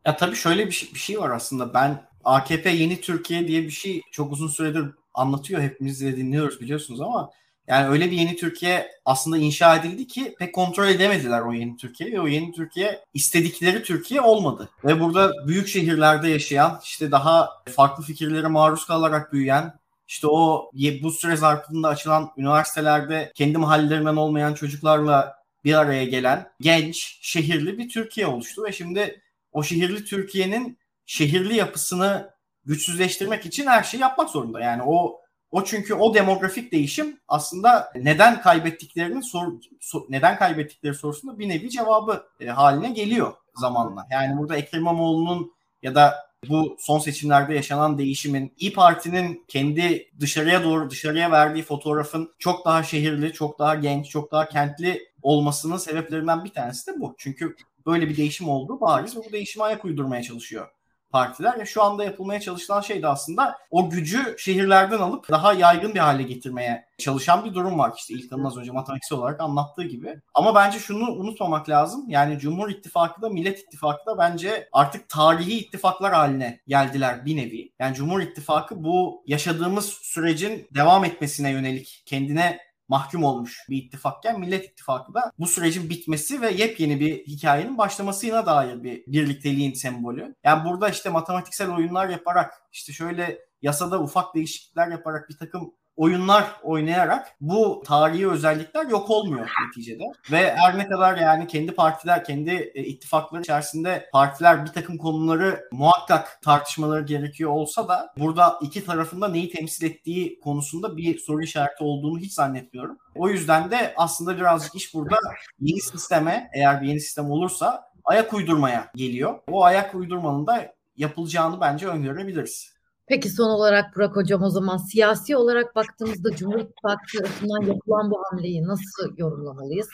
Ya 0.05 0.17
tabii 0.17 0.35
şöyle 0.35 0.67
bir 0.67 0.71
şey, 0.71 0.93
bir 0.93 0.99
şey 0.99 1.19
var 1.19 1.29
aslında. 1.29 1.73
Ben 1.73 2.07
AKP 2.23 2.69
Yeni 2.69 3.01
Türkiye 3.01 3.47
diye 3.47 3.63
bir 3.63 3.69
şey 3.69 4.01
çok 4.11 4.31
uzun 4.31 4.47
süredir 4.47 4.85
anlatıyor. 5.13 5.61
Hepimiz 5.61 6.01
de 6.01 6.17
dinliyoruz 6.17 6.61
biliyorsunuz 6.61 7.01
ama 7.01 7.31
yani 7.67 7.87
öyle 7.87 8.11
bir 8.11 8.17
yeni 8.17 8.35
Türkiye 8.35 8.91
aslında 9.05 9.37
inşa 9.37 9.75
edildi 9.75 10.07
ki 10.07 10.35
pek 10.39 10.55
kontrol 10.55 10.87
edemediler 10.87 11.41
o 11.41 11.53
yeni 11.53 11.77
Türkiye 11.77 12.11
ve 12.11 12.21
o 12.21 12.27
yeni 12.27 12.51
Türkiye 12.51 13.05
istedikleri 13.13 13.83
Türkiye 13.83 14.21
olmadı. 14.21 14.69
Ve 14.85 14.99
burada 14.99 15.47
büyük 15.47 15.67
şehirlerde 15.67 16.29
yaşayan 16.29 16.79
işte 16.83 17.11
daha 17.11 17.49
farklı 17.75 18.03
fikirlere 18.03 18.47
maruz 18.47 18.85
kalarak 18.85 19.33
büyüyen 19.33 19.73
işte 20.07 20.27
o 20.27 20.71
bu 21.03 21.11
süre 21.11 21.35
zarfında 21.35 21.87
açılan 21.87 22.31
üniversitelerde 22.37 23.31
kendi 23.35 23.57
mahallelerinden 23.57 24.15
olmayan 24.15 24.53
çocuklarla 24.53 25.35
bir 25.63 25.73
araya 25.73 26.05
gelen 26.05 26.51
genç, 26.61 27.19
şehirli 27.21 27.77
bir 27.77 27.89
Türkiye 27.89 28.27
oluştu 28.27 28.63
ve 28.63 28.71
şimdi 28.71 29.21
o 29.51 29.63
şehirli 29.63 30.05
Türkiye'nin 30.05 30.79
şehirli 31.05 31.55
yapısını 31.55 32.31
güçsüzleştirmek 32.65 33.45
için 33.45 33.67
her 33.67 33.83
şeyi 33.83 34.01
yapmak 34.01 34.29
zorunda. 34.29 34.61
Yani 34.61 34.83
o 34.85 35.21
o 35.51 35.63
çünkü 35.63 35.93
o 35.93 36.13
demografik 36.13 36.71
değişim 36.71 37.19
aslında 37.27 37.91
neden 37.95 38.41
kaybettiklerinin 38.41 39.21
sor, 39.21 39.47
so, 39.79 40.05
neden 40.09 40.37
kaybettikleri 40.37 40.93
sorusunda 40.93 41.39
bir 41.39 41.49
nevi 41.49 41.69
cevabı 41.69 42.27
e, 42.39 42.47
haline 42.47 42.89
geliyor 42.89 43.33
zamanla. 43.55 44.07
Yani 44.11 44.37
burada 44.37 44.57
Ekrem 44.57 44.81
İmamoğlu'nun 44.81 45.51
ya 45.81 45.95
da 45.95 46.31
bu 46.49 46.77
son 46.79 46.99
seçimlerde 46.99 47.53
yaşanan 47.53 47.97
değişimin 47.97 48.53
İyi 48.57 48.73
Parti'nin 48.73 49.45
kendi 49.47 50.11
dışarıya 50.19 50.63
doğru 50.63 50.89
dışarıya 50.89 51.31
verdiği 51.31 51.63
fotoğrafın 51.63 52.33
çok 52.39 52.65
daha 52.65 52.83
şehirli, 52.83 53.33
çok 53.33 53.59
daha 53.59 53.75
genç, 53.75 54.09
çok 54.09 54.31
daha 54.31 54.49
kentli 54.49 55.11
olmasının 55.21 55.77
sebeplerinden 55.77 56.45
bir 56.45 56.53
tanesi 56.53 56.87
de 56.87 56.99
bu. 56.99 57.15
Çünkü 57.17 57.55
böyle 57.85 58.09
bir 58.09 58.17
değişim 58.17 58.49
oldu 58.49 58.81
bariz 58.81 59.17
ve 59.17 59.19
bu 59.29 59.31
değişime 59.31 59.65
ayak 59.65 59.85
uydurmaya 59.85 60.23
çalışıyor 60.23 60.67
partiler 61.11 61.59
ve 61.59 61.65
şu 61.65 61.83
anda 61.83 62.03
yapılmaya 62.03 62.39
çalışılan 62.39 62.81
şey 62.81 63.01
de 63.01 63.07
aslında 63.07 63.57
o 63.71 63.89
gücü 63.89 64.35
şehirlerden 64.37 64.97
alıp 64.97 65.29
daha 65.29 65.53
yaygın 65.53 65.93
bir 65.93 65.99
hale 65.99 66.23
getirmeye 66.23 66.85
çalışan 66.97 67.45
bir 67.45 67.53
durum 67.53 67.79
var. 67.79 67.93
İşte 67.97 68.13
İlkan'ın 68.13 68.45
az 68.45 68.57
önce 68.57 68.71
matematiksel 68.71 69.17
olarak 69.17 69.41
anlattığı 69.41 69.83
gibi. 69.83 70.21
Ama 70.33 70.55
bence 70.55 70.79
şunu 70.79 71.11
unutmamak 71.11 71.69
lazım. 71.69 72.05
Yani 72.07 72.39
Cumhur 72.39 72.69
İttifakı 72.69 73.21
da 73.21 73.29
Millet 73.29 73.59
İttifakı 73.59 74.05
da 74.05 74.17
bence 74.17 74.69
artık 74.71 75.09
tarihi 75.09 75.59
ittifaklar 75.59 76.13
haline 76.13 76.59
geldiler 76.67 77.25
bir 77.25 77.37
nevi. 77.37 77.71
Yani 77.79 77.95
Cumhur 77.95 78.21
İttifakı 78.21 78.83
bu 78.83 79.23
yaşadığımız 79.27 79.85
sürecin 79.85 80.67
devam 80.75 81.05
etmesine 81.05 81.51
yönelik 81.51 82.03
kendine 82.05 82.59
mahkum 82.91 83.23
olmuş 83.23 83.65
bir 83.69 83.77
ittifakken 83.77 84.39
Millet 84.39 84.65
İttifakı 84.65 85.13
da 85.13 85.31
bu 85.39 85.47
sürecin 85.47 85.89
bitmesi 85.89 86.41
ve 86.41 86.51
yepyeni 86.51 86.99
bir 86.99 87.25
hikayenin 87.27 87.77
başlamasına 87.77 88.45
dair 88.45 88.83
bir 88.83 89.03
birlikteliğin 89.07 89.73
sembolü. 89.73 90.35
Yani 90.43 90.65
burada 90.65 90.89
işte 90.89 91.09
matematiksel 91.09 91.71
oyunlar 91.71 92.09
yaparak 92.09 92.53
işte 92.71 92.93
şöyle 92.93 93.39
yasada 93.61 94.01
ufak 94.01 94.35
değişiklikler 94.35 94.87
yaparak 94.87 95.29
bir 95.29 95.37
takım 95.37 95.73
oyunlar 96.01 96.45
oynayarak 96.63 97.35
bu 97.41 97.83
tarihi 97.85 98.29
özellikler 98.29 98.85
yok 98.85 99.09
olmuyor 99.09 99.49
neticede. 99.67 100.03
Ve 100.31 100.55
her 100.55 100.77
ne 100.77 100.87
kadar 100.87 101.17
yani 101.17 101.47
kendi 101.47 101.71
partiler, 101.71 102.23
kendi 102.23 102.71
e, 102.75 102.83
ittifakları 102.83 103.41
içerisinde 103.41 104.09
partiler 104.13 104.65
bir 104.65 104.71
takım 104.71 104.97
konuları 104.97 105.69
muhakkak 105.71 106.41
tartışmaları 106.41 107.05
gerekiyor 107.05 107.51
olsa 107.51 107.87
da 107.87 108.13
burada 108.17 108.59
iki 108.61 108.85
tarafında 108.85 109.27
neyi 109.27 109.51
temsil 109.51 109.85
ettiği 109.85 110.39
konusunda 110.39 110.97
bir 110.97 111.19
soru 111.19 111.43
işareti 111.43 111.83
olduğunu 111.83 112.19
hiç 112.19 112.33
zannetmiyorum. 112.33 112.97
O 113.15 113.29
yüzden 113.29 113.71
de 113.71 113.93
aslında 113.97 114.37
birazcık 114.37 114.75
iş 114.75 114.93
burada 114.93 115.17
yeni 115.59 115.81
sisteme 115.81 116.49
eğer 116.53 116.81
bir 116.81 116.87
yeni 116.87 116.99
sistem 116.99 117.31
olursa 117.31 117.91
ayak 118.03 118.33
uydurmaya 118.33 118.91
geliyor. 118.95 119.39
O 119.51 119.63
ayak 119.63 119.95
uydurmanın 119.95 120.47
da 120.47 120.73
yapılacağını 120.97 121.61
bence 121.61 121.87
öngörebiliriz. 121.87 122.80
Peki 123.11 123.29
son 123.29 123.49
olarak 123.49 123.95
Burak 123.95 124.15
Hocam 124.15 124.43
o 124.43 124.49
zaman 124.49 124.77
siyasi 124.77 125.35
olarak 125.35 125.75
baktığımızda 125.75 126.35
Cumhur 126.35 126.59
İttifakı 126.59 127.17
tarafından 127.17 127.61
yapılan 127.61 128.11
bu 128.11 128.23
hamleyi 128.23 128.63
nasıl 128.63 129.17
yorumlamalıyız? 129.17 129.87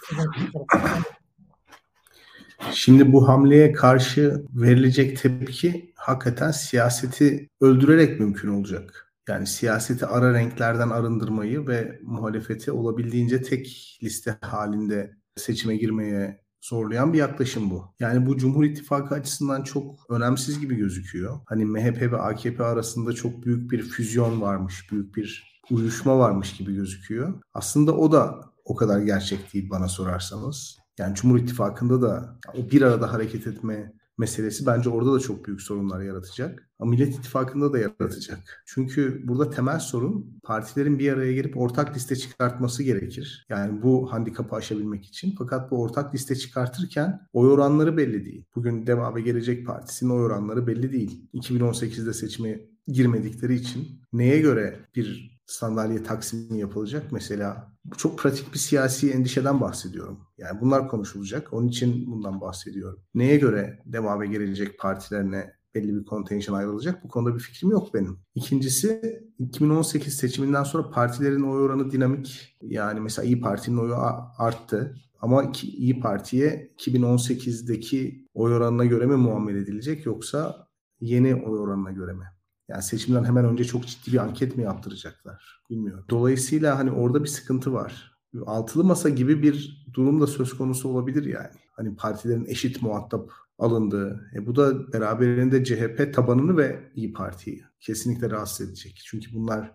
Şimdi 2.72 3.14
bu 3.14 3.28
hamleye 3.28 3.72
karşı 3.72 4.44
verilecek 4.56 5.22
tepki 5.22 5.94
hakikaten 5.96 6.52
siyaseti 6.52 7.50
öldürerek 7.62 8.20
mümkün 8.20 8.50
olacak. 8.50 9.14
Yani 9.28 9.48
siyaseti 9.48 10.06
ara 10.06 10.34
renklerden 10.34 10.90
arındırmayı 10.90 11.68
ve 11.68 12.00
muhalefeti 12.04 12.72
olabildiğince 12.72 13.42
tek 13.42 13.98
liste 14.04 14.38
halinde 14.42 15.12
seçime 15.36 15.76
girmeye 15.78 16.42
zorlayan 16.68 17.14
bir 17.14 17.18
yaklaşım 17.18 17.70
bu. 17.70 17.86
Yani 18.00 18.26
bu 18.26 18.38
Cumhur 18.38 18.64
İttifakı 18.64 19.16
açısından 19.16 19.64
çok 19.64 20.06
önemsiz 20.10 20.60
gibi 20.60 20.76
gözüküyor. 20.76 21.40
Hani 21.46 21.66
MHP 21.66 22.02
ve 22.02 22.18
AKP 22.18 22.64
arasında 22.64 23.14
çok 23.14 23.46
büyük 23.46 23.72
bir 23.72 23.84
füzyon 23.84 24.42
varmış, 24.42 24.92
büyük 24.92 25.16
bir 25.16 25.62
uyuşma 25.72 26.20
varmış 26.20 26.54
gibi 26.54 26.76
gözüküyor. 26.76 27.34
Aslında 27.54 27.98
o 27.98 28.12
da 28.12 28.42
o 28.66 28.76
kadar 28.76 29.00
gerçek 29.00 29.54
değil 29.54 29.70
bana 29.70 29.88
sorarsanız. 29.88 30.78
Yani 31.00 31.16
Cumhur 31.16 31.40
İttifakı'nda 31.40 32.02
da 32.02 32.40
o 32.54 32.72
bir 32.72 32.82
arada 32.82 33.14
hareket 33.14 33.48
etme 33.48 33.94
meselesi 34.18 34.66
bence 34.66 34.90
orada 34.90 35.14
da 35.14 35.20
çok 35.20 35.46
büyük 35.46 35.62
sorunlar 35.62 36.02
yaratacak. 36.02 36.70
Ama 36.80 36.92
Millet 36.92 37.16
İttifakı'nda 37.16 37.74
da 37.74 37.80
yaratacak. 37.80 38.64
Çünkü 38.66 39.28
burada 39.28 39.50
temel 39.50 39.80
sorun 39.80 40.40
partilerin 40.44 41.00
bir 41.00 41.14
araya 41.14 41.34
gelip 41.34 41.58
ortak 41.58 41.96
liste 41.96 42.16
çıkartması 42.16 42.84
gerekir. 42.84 43.46
Yani 43.50 43.82
bu 43.82 44.12
handikapı 44.12 44.56
aşabilmek 44.56 45.06
için. 45.06 45.36
Fakat 45.38 45.72
bu 45.72 45.82
ortak 45.82 46.14
liste 46.14 46.36
çıkartırken 46.36 47.28
oy 47.34 47.50
oranları 47.50 47.98
belli 47.98 48.26
değil. 48.26 48.46
Bugün 48.56 48.88
Deva 48.88 49.16
ve 49.16 49.22
Gelecek 49.22 49.68
Partisi'nin 49.68 50.10
oy 50.10 50.24
oranları 50.24 50.68
belli 50.68 50.92
değil. 50.92 51.30
2018'de 51.34 52.14
seçime 52.14 52.60
girmedikleri 52.88 53.56
için 53.56 54.02
neye 54.14 54.40
göre 54.40 54.80
bir 54.96 55.37
sandalye 55.48 56.04
taksimi 56.04 56.60
yapılacak? 56.60 57.12
Mesela 57.12 57.74
çok 57.98 58.20
pratik 58.20 58.54
bir 58.54 58.60
siyasi 58.60 59.12
endişeden 59.12 59.62
bahsediyorum. 59.62 60.20
Yani 60.38 60.62
bunlar 60.62 60.88
konuşulacak. 60.88 61.54
Onun 61.54 61.68
için 61.68 62.12
bundan 62.12 62.42
bahsediyorum. 62.42 63.00
Neye 63.14 63.38
göre 63.38 63.80
Deva 63.86 64.20
ve 64.20 64.28
Gelecek 64.28 64.80
partilerine 64.80 65.54
belli 65.76 65.96
bir 65.96 66.06
kontenjan 66.06 66.54
ayrılacak. 66.54 67.04
Bu 67.04 67.08
konuda 67.08 67.36
bir 67.36 67.40
fikrim 67.40 67.70
yok 67.70 67.94
benim. 67.94 68.20
İkincisi 68.36 69.22
2018 69.40 70.14
seçiminden 70.14 70.64
sonra 70.64 70.90
partilerin 70.90 71.44
oy 71.44 71.62
oranı 71.62 71.92
dinamik. 71.92 72.58
Yani 72.62 73.00
mesela 73.00 73.26
İyi 73.26 73.42
Parti'nin 73.42 73.78
oyu 73.78 73.96
arttı. 74.38 74.96
Ama 75.22 75.52
İyi 75.64 76.00
Parti'ye 76.00 76.74
2018'deki 76.78 78.28
oy 78.34 78.54
oranına 78.54 78.86
göre 78.86 79.06
mi 79.06 79.16
muamele 79.16 79.60
edilecek 79.60 80.06
yoksa 80.06 80.68
yeni 81.00 81.36
oy 81.36 81.60
oranına 81.60 81.92
göre 81.92 82.14
mi? 82.14 82.26
Yani 82.70 82.84
seçimden 82.84 83.24
hemen 83.24 83.46
önce 83.46 83.64
çok 83.64 83.88
ciddi 83.88 84.12
bir 84.12 84.18
anket 84.18 84.58
mi 84.58 84.64
yaptıracaklar? 84.64 85.62
Bilmiyorum. 85.70 86.06
Dolayısıyla 86.10 86.80
hani 86.80 86.92
orada 86.92 87.24
bir 87.24 87.30
sıkıntı 87.30 87.74
var. 87.74 88.18
Altılı 88.46 88.84
masa 88.84 89.10
gibi 89.10 89.44
bir 89.44 89.86
durum 89.94 90.22
da 90.22 90.28
söz 90.28 90.58
konusu 90.58 90.90
olabilir 90.90 91.26
yani. 91.26 91.56
Hani 91.72 91.96
partilerin 91.96 92.46
eşit 92.46 92.82
muhatap 92.82 93.32
alındığı. 93.60 94.32
E 94.36 94.46
bu 94.46 94.56
da 94.56 94.94
beraberinde 94.94 95.64
CHP 95.64 96.14
tabanını 96.14 96.58
ve 96.58 96.92
İyi 96.96 97.14
Parti'yi 97.14 97.64
kesinlikle 97.80 98.30
rahatsız 98.30 98.70
edecek. 98.70 99.02
Çünkü 99.06 99.34
bunlar 99.34 99.74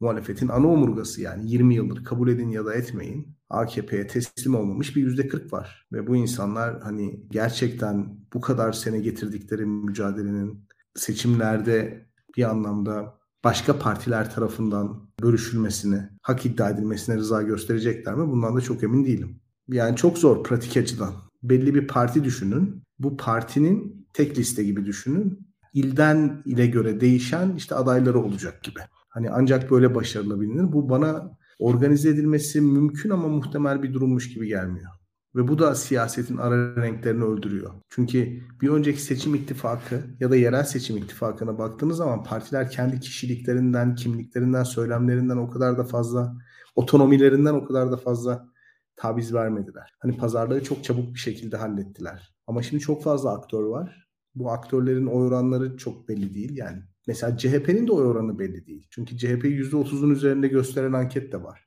muhalefetin 0.00 0.48
ana 0.48 0.66
omurgası 0.66 1.22
yani 1.22 1.50
20 1.50 1.74
yıldır 1.74 2.04
kabul 2.04 2.28
edin 2.28 2.48
ya 2.48 2.64
da 2.64 2.74
etmeyin 2.74 3.36
AKP'ye 3.50 4.06
teslim 4.06 4.54
olmamış 4.54 4.96
bir 4.96 5.02
yüzde 5.02 5.28
40 5.28 5.52
var. 5.52 5.86
Ve 5.92 6.06
bu 6.06 6.16
insanlar 6.16 6.80
hani 6.80 7.26
gerçekten 7.30 8.18
bu 8.34 8.40
kadar 8.40 8.72
sene 8.72 8.98
getirdikleri 8.98 9.66
mücadelenin 9.66 10.68
seçimlerde 10.94 12.06
bir 12.36 12.50
anlamda 12.50 13.14
başka 13.44 13.78
partiler 13.78 14.34
tarafından 14.34 15.08
bölüşülmesini, 15.22 16.08
hak 16.22 16.46
iddia 16.46 16.70
edilmesine 16.70 17.16
rıza 17.16 17.42
gösterecekler 17.42 18.14
mi? 18.14 18.28
Bundan 18.28 18.56
da 18.56 18.60
çok 18.60 18.82
emin 18.82 19.04
değilim. 19.04 19.40
Yani 19.68 19.96
çok 19.96 20.18
zor 20.18 20.44
pratik 20.44 20.76
açıdan. 20.76 21.12
Belli 21.42 21.74
bir 21.74 21.86
parti 21.86 22.24
düşünün. 22.24 22.82
Bu 22.98 23.16
partinin 23.16 24.06
tek 24.12 24.38
liste 24.38 24.64
gibi 24.64 24.86
düşünün. 24.86 25.48
İlden 25.74 26.42
ile 26.44 26.66
göre 26.66 27.00
değişen 27.00 27.54
işte 27.56 27.74
adayları 27.74 28.18
olacak 28.18 28.62
gibi. 28.62 28.80
Hani 29.08 29.30
ancak 29.30 29.70
böyle 29.70 29.94
başarılı 29.94 30.40
bilinir. 30.40 30.72
Bu 30.72 30.88
bana 30.88 31.30
organize 31.58 32.08
edilmesi 32.08 32.60
mümkün 32.60 33.10
ama 33.10 33.28
muhtemel 33.28 33.82
bir 33.82 33.94
durummuş 33.94 34.34
gibi 34.34 34.48
gelmiyor. 34.48 34.90
Ve 35.36 35.48
bu 35.48 35.58
da 35.58 35.74
siyasetin 35.74 36.36
ara 36.36 36.76
renklerini 36.82 37.24
öldürüyor. 37.24 37.70
Çünkü 37.88 38.42
bir 38.60 38.68
önceki 38.68 39.02
seçim 39.02 39.34
ittifakı 39.34 40.04
ya 40.20 40.30
da 40.30 40.36
yerel 40.36 40.64
seçim 40.64 40.96
ittifakına 40.96 41.58
baktığınız 41.58 41.96
zaman 41.96 42.24
partiler 42.24 42.70
kendi 42.70 43.00
kişiliklerinden, 43.00 43.94
kimliklerinden, 43.94 44.64
söylemlerinden 44.64 45.36
o 45.36 45.50
kadar 45.50 45.78
da 45.78 45.84
fazla, 45.84 46.34
otonomilerinden 46.74 47.54
o 47.54 47.64
kadar 47.64 47.92
da 47.92 47.96
fazla 47.96 48.48
tabiz 48.96 49.34
vermediler. 49.34 49.94
Hani 49.98 50.16
pazarlığı 50.16 50.64
çok 50.64 50.84
çabuk 50.84 51.14
bir 51.14 51.18
şekilde 51.18 51.56
hallettiler. 51.56 52.34
Ama 52.46 52.62
şimdi 52.62 52.82
çok 52.82 53.02
fazla 53.02 53.32
aktör 53.32 53.62
var. 53.62 54.08
Bu 54.34 54.50
aktörlerin 54.50 55.06
oy 55.06 55.26
oranları 55.26 55.76
çok 55.76 56.08
belli 56.08 56.34
değil. 56.34 56.56
Yani 56.56 56.82
mesela 57.06 57.36
CHP'nin 57.36 57.86
de 57.86 57.92
oy 57.92 58.06
oranı 58.06 58.38
belli 58.38 58.66
değil. 58.66 58.86
Çünkü 58.90 59.16
CHP'yi 59.16 59.60
%30'un 59.60 60.10
üzerinde 60.10 60.48
gösteren 60.48 60.92
anket 60.92 61.32
de 61.32 61.42
var. 61.42 61.64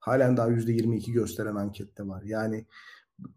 Halen 0.00 0.36
daha 0.36 0.48
%22 0.48 1.12
gösteren 1.12 1.54
anket 1.54 1.98
de 1.98 2.08
var. 2.08 2.22
Yani 2.22 2.66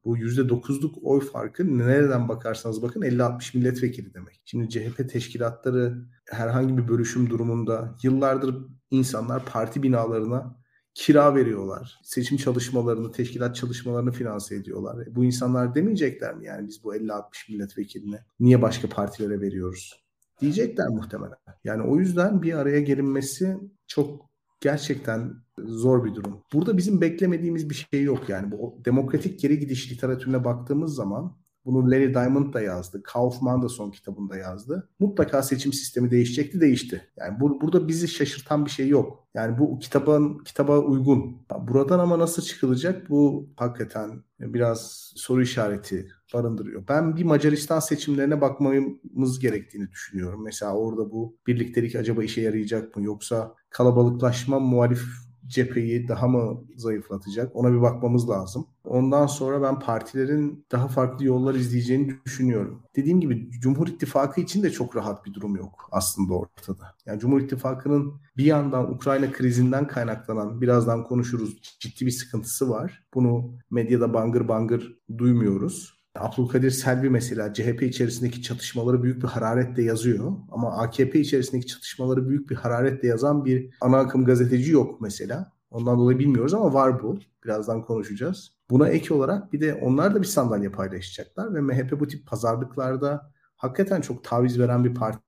bu 0.06 0.18
%9'luk 0.18 1.00
oy 1.02 1.22
farkı 1.22 1.78
nereden 1.78 2.30
bakarsanız 2.30 2.82
bakın 2.82 3.02
50-60 3.02 3.58
milletvekili 3.58 4.14
demek. 4.14 4.42
Şimdi 4.46 4.70
CHP 4.70 5.10
teşkilatları 5.10 6.06
herhangi 6.30 6.78
bir 6.78 6.88
bölüşüm 6.88 7.30
durumunda 7.30 7.96
yıllardır 8.04 8.56
insanlar 8.92 9.46
parti 9.46 9.84
binalarına 9.84 10.62
kira 10.94 11.36
veriyorlar. 11.36 12.00
Seçim 12.04 12.38
çalışmalarını, 12.38 13.12
teşkilat 13.12 13.56
çalışmalarını 13.56 14.12
finanse 14.12 14.56
ediyorlar. 14.56 15.08
E 15.08 15.16
bu 15.16 15.26
insanlar 15.26 15.76
demeyecekler 15.76 16.36
mi 16.36 16.46
yani 16.46 16.68
biz 16.68 16.84
bu 16.84 16.96
50-60 16.96 17.24
milletvekiline 17.50 18.26
niye 18.40 18.62
başka 18.62 18.90
partilere 18.90 19.42
veriyoruz? 19.42 20.04
Diyecekler 20.42 20.88
muhtemelen. 20.88 21.38
Yani 21.64 21.84
o 21.84 21.98
yüzden 21.98 22.42
bir 22.42 22.54
araya 22.54 22.80
gelinmesi 22.80 23.58
çok 23.88 24.31
gerçekten 24.62 25.34
zor 25.60 26.06
bir 26.06 26.16
durum. 26.16 26.44
Burada 26.54 26.78
bizim 26.78 27.02
beklemediğimiz 27.02 27.70
bir 27.70 27.88
şey 27.92 28.04
yok 28.04 28.30
yani. 28.30 28.52
Bu 28.52 28.82
demokratik 28.86 29.40
geri 29.40 29.60
gidiş 29.60 29.92
literatürüne 29.92 30.44
baktığımız 30.44 30.96
zaman 30.96 31.42
bunu 31.66 31.92
Larry 31.92 32.14
Diamond 32.14 32.54
da 32.54 32.62
yazdı. 32.62 33.04
Kaufman 33.04 33.62
da 33.62 33.70
son 33.70 33.92
kitabında 33.92 34.38
yazdı. 34.38 34.90
Mutlaka 35.00 35.44
seçim 35.44 35.74
sistemi 35.74 36.12
değişecekti, 36.12 36.62
değişti. 36.62 37.12
Yani 37.18 37.40
bu, 37.40 37.62
burada 37.62 37.88
bizi 37.88 38.08
şaşırtan 38.08 38.66
bir 38.66 38.72
şey 38.72 38.88
yok. 38.88 39.28
Yani 39.34 39.58
bu 39.58 39.80
kitabın 39.80 40.38
kitaba 40.38 40.80
uygun. 40.80 41.38
Buradan 41.68 42.00
ama 42.00 42.20
nasıl 42.20 42.42
çıkılacak 42.42 43.10
bu 43.10 43.50
hakikaten 43.56 44.24
biraz 44.40 45.12
soru 45.16 45.42
işareti 45.42 46.08
barındırıyor. 46.34 46.84
Ben 46.88 47.16
bir 47.16 47.24
Macaristan 47.24 47.80
seçimlerine 47.80 48.42
bakmamız 48.42 49.40
gerektiğini 49.40 49.92
düşünüyorum. 49.92 50.44
Mesela 50.44 50.76
orada 50.76 51.12
bu 51.12 51.38
birliktelik 51.48 51.96
acaba 51.96 52.24
işe 52.24 52.42
yarayacak 52.42 52.96
mı 52.96 53.04
yoksa 53.04 53.56
kalabalıklaşma 53.70 54.60
muhalif 54.60 55.04
cepheyi 55.48 56.08
daha 56.08 56.28
mı 56.28 56.64
zayıflatacak? 56.76 57.56
Ona 57.56 57.74
bir 57.74 57.82
bakmamız 57.82 58.30
lazım. 58.30 58.68
Ondan 58.84 59.28
sonra 59.28 59.62
ben 59.62 59.80
partilerin 59.80 60.66
daha 60.72 60.88
farklı 60.88 61.26
yollar 61.26 61.56
izleyeceğini 61.56 62.16
düşünüyorum. 62.26 62.84
Dediğim 62.96 63.22
gibi 63.22 63.52
Cumhur 63.52 63.88
İttifakı 63.88 64.42
için 64.42 64.64
de 64.64 64.72
çok 64.72 64.96
rahat 64.96 65.26
bir 65.26 65.34
durum 65.34 65.56
yok 65.56 65.90
aslında 65.92 66.34
ortada. 66.34 66.96
Yani 67.06 67.20
Cumhur 67.20 67.42
İttifakı'nın 67.42 68.14
bir 68.38 68.46
yandan 68.46 68.92
Ukrayna 68.94 69.32
krizinden 69.32 69.88
kaynaklanan 69.88 70.62
birazdan 70.62 71.04
konuşuruz 71.04 71.62
ciddi 71.80 72.06
bir 72.06 72.12
sıkıntısı 72.12 72.70
var. 72.70 73.04
Bunu 73.14 73.54
medyada 73.72 74.14
bangır 74.14 74.48
bangır 74.48 74.98
duymuyoruz. 75.18 76.01
Abdülkadir 76.16 76.72
Selvi 76.72 77.10
mesela 77.10 77.54
CHP 77.54 77.84
içerisindeki 77.84 78.42
çatışmaları 78.42 79.04
büyük 79.04 79.24
bir 79.24 79.28
hararetle 79.28 79.84
yazıyor. 79.84 80.32
Ama 80.52 80.78
AKP 80.78 81.20
içerisindeki 81.20 81.68
çatışmaları 81.68 82.30
büyük 82.30 82.50
bir 82.50 82.56
hararetle 82.56 83.08
yazan 83.08 83.46
bir 83.46 83.70
ana 83.82 83.98
akım 83.98 84.26
gazeteci 84.26 84.72
yok 84.72 85.02
mesela. 85.02 85.52
Ondan 85.72 86.00
dolayı 86.00 86.20
bilmiyoruz 86.20 86.54
ama 86.54 86.74
var 86.74 87.04
bu. 87.04 87.20
Birazdan 87.44 87.86
konuşacağız. 87.86 88.52
Buna 88.70 88.90
ek 88.90 89.14
olarak 89.14 89.54
bir 89.54 89.62
de 89.62 89.74
onlar 89.74 90.16
da 90.16 90.22
bir 90.22 90.28
sandalye 90.28 90.70
paylaşacaklar 90.70 91.54
ve 91.56 91.62
MHP 91.62 92.00
bu 92.00 92.08
tip 92.08 92.28
pazarlıklarda 92.28 93.32
hakikaten 93.56 94.02
çok 94.02 94.24
taviz 94.24 94.60
veren 94.60 94.84
bir 94.84 94.94
parti 94.94 95.20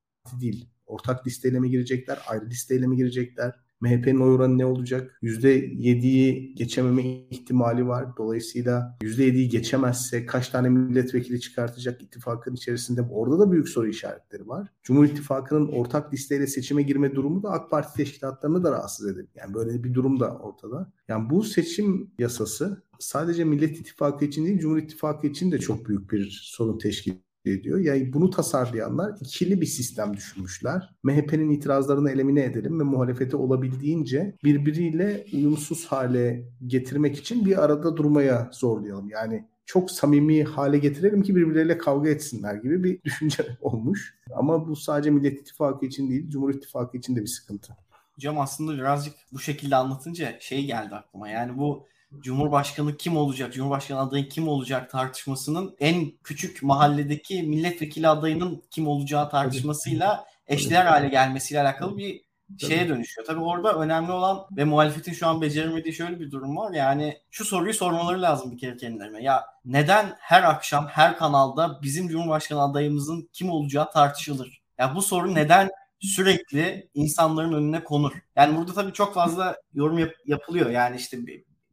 değil. 0.41 0.69
Ortak 0.85 1.27
listeyle 1.27 1.59
mi 1.59 1.69
girecekler, 1.69 2.19
ayrı 2.27 2.45
listeyle 2.45 2.87
mi 2.87 2.95
girecekler? 2.97 3.62
MHP'nin 3.83 4.19
oy 4.19 4.35
oranı 4.35 4.57
ne 4.57 4.65
olacak? 4.65 5.19
%7'yi 5.23 6.55
geçememe 6.55 7.03
ihtimali 7.03 7.87
var. 7.87 8.17
Dolayısıyla 8.17 8.97
%7'yi 9.01 9.49
geçemezse 9.49 10.25
kaç 10.25 10.49
tane 10.49 10.69
milletvekili 10.69 11.41
çıkartacak 11.41 12.01
ittifakın 12.01 12.53
içerisinde? 12.53 13.01
Orada 13.01 13.39
da 13.39 13.51
büyük 13.51 13.69
soru 13.69 13.87
işaretleri 13.87 14.47
var. 14.47 14.67
Cumhur 14.83 15.05
İttifakı'nın 15.05 15.67
ortak 15.67 16.13
listeyle 16.13 16.47
seçime 16.47 16.81
girme 16.81 17.15
durumu 17.15 17.43
da 17.43 17.49
AK 17.49 17.71
Parti 17.71 17.97
teşkilatlarını 17.97 18.63
da 18.63 18.71
rahatsız 18.71 19.07
edebilir. 19.07 19.29
Yani 19.35 19.53
böyle 19.53 19.83
bir 19.83 19.93
durum 19.93 20.19
da 20.19 20.37
ortada. 20.37 20.91
Yani 21.07 21.29
bu 21.29 21.43
seçim 21.43 22.11
yasası 22.19 22.83
sadece 22.99 23.43
Millet 23.43 23.79
İttifakı 23.79 24.25
için 24.25 24.45
değil 24.45 24.59
Cumhur 24.59 24.77
İttifakı 24.77 25.27
için 25.27 25.51
de 25.51 25.59
çok 25.59 25.87
büyük 25.87 26.11
bir 26.11 26.41
sorun 26.43 26.77
teşkil 26.77 27.13
ediyor. 27.45 27.79
Yani 27.79 28.13
bunu 28.13 28.29
tasarlayanlar 28.29 29.15
ikili 29.21 29.61
bir 29.61 29.65
sistem 29.65 30.17
düşünmüşler. 30.17 30.89
MHP'nin 31.03 31.49
itirazlarını 31.49 32.11
elimine 32.11 32.43
edelim 32.43 32.79
ve 32.79 32.83
muhalefeti 32.83 33.35
olabildiğince 33.35 34.35
birbiriyle 34.43 35.25
uyumsuz 35.33 35.85
hale 35.85 36.43
getirmek 36.67 37.19
için 37.19 37.45
bir 37.45 37.63
arada 37.63 37.97
durmaya 37.97 38.49
zorlayalım. 38.53 39.09
Yani 39.09 39.47
çok 39.65 39.91
samimi 39.91 40.43
hale 40.43 40.77
getirelim 40.77 41.21
ki 41.21 41.35
birbirleriyle 41.35 41.77
kavga 41.77 42.09
etsinler 42.09 42.55
gibi 42.55 42.83
bir 42.83 43.01
düşünce 43.05 43.57
olmuş. 43.61 44.15
Ama 44.35 44.67
bu 44.67 44.75
sadece 44.75 45.09
Millet 45.09 45.41
İttifakı 45.41 45.85
için 45.85 46.09
değil, 46.09 46.29
Cumhur 46.29 46.53
İttifakı 46.53 46.97
için 46.97 47.15
de 47.15 47.21
bir 47.21 47.27
sıkıntı. 47.27 47.77
Hocam 48.15 48.39
aslında 48.39 48.73
birazcık 48.73 49.13
bu 49.31 49.39
şekilde 49.39 49.75
anlatınca 49.75 50.37
şey 50.39 50.65
geldi 50.65 50.95
aklıma. 50.95 51.29
Yani 51.29 51.57
bu 51.57 51.85
Cumhurbaşkanı 52.21 52.97
kim 52.97 53.17
olacak, 53.17 53.53
Cumhurbaşkanı 53.53 53.99
adayı 53.99 54.29
kim 54.29 54.47
olacak 54.47 54.89
tartışmasının 54.89 55.75
en 55.79 56.11
küçük 56.23 56.63
mahalledeki 56.63 57.43
milletvekili 57.43 58.07
adayının 58.07 58.63
kim 58.69 58.87
olacağı 58.87 59.29
tartışmasıyla 59.29 60.25
eşdeğer 60.47 60.85
hale 60.85 61.09
gelmesiyle 61.09 61.61
alakalı 61.61 61.97
bir 61.97 62.21
şeye 62.59 62.89
dönüşüyor. 62.89 63.27
Tabii 63.27 63.39
orada 63.41 63.73
önemli 63.73 64.11
olan 64.11 64.45
ve 64.57 64.63
muhalefetin 64.63 65.13
şu 65.13 65.27
an 65.27 65.41
beceremediği 65.41 65.93
şöyle 65.93 66.19
bir 66.19 66.31
durum 66.31 66.57
var. 66.57 66.73
Yani 66.73 67.17
şu 67.31 67.45
soruyu 67.45 67.73
sormaları 67.73 68.21
lazım 68.21 68.51
bir 68.51 68.57
kere 68.57 68.77
kendilerine. 68.77 69.23
Ya 69.23 69.43
neden 69.65 70.13
her 70.19 70.43
akşam 70.43 70.87
her 70.87 71.17
kanalda 71.17 71.79
bizim 71.81 72.07
Cumhurbaşkanı 72.07 72.61
adayımızın 72.61 73.29
kim 73.33 73.49
olacağı 73.49 73.91
tartışılır? 73.91 74.61
Ya 74.77 74.95
bu 74.95 75.01
soru 75.01 75.35
neden 75.35 75.69
sürekli 75.99 76.89
insanların 76.93 77.53
önüne 77.53 77.83
konur? 77.83 78.11
Yani 78.35 78.57
burada 78.57 78.73
tabii 78.73 78.93
çok 78.93 79.13
fazla 79.13 79.55
yorum 79.73 79.99
yap- 79.99 80.15
yapılıyor. 80.25 80.69
Yani 80.69 80.95
işte 80.97 81.17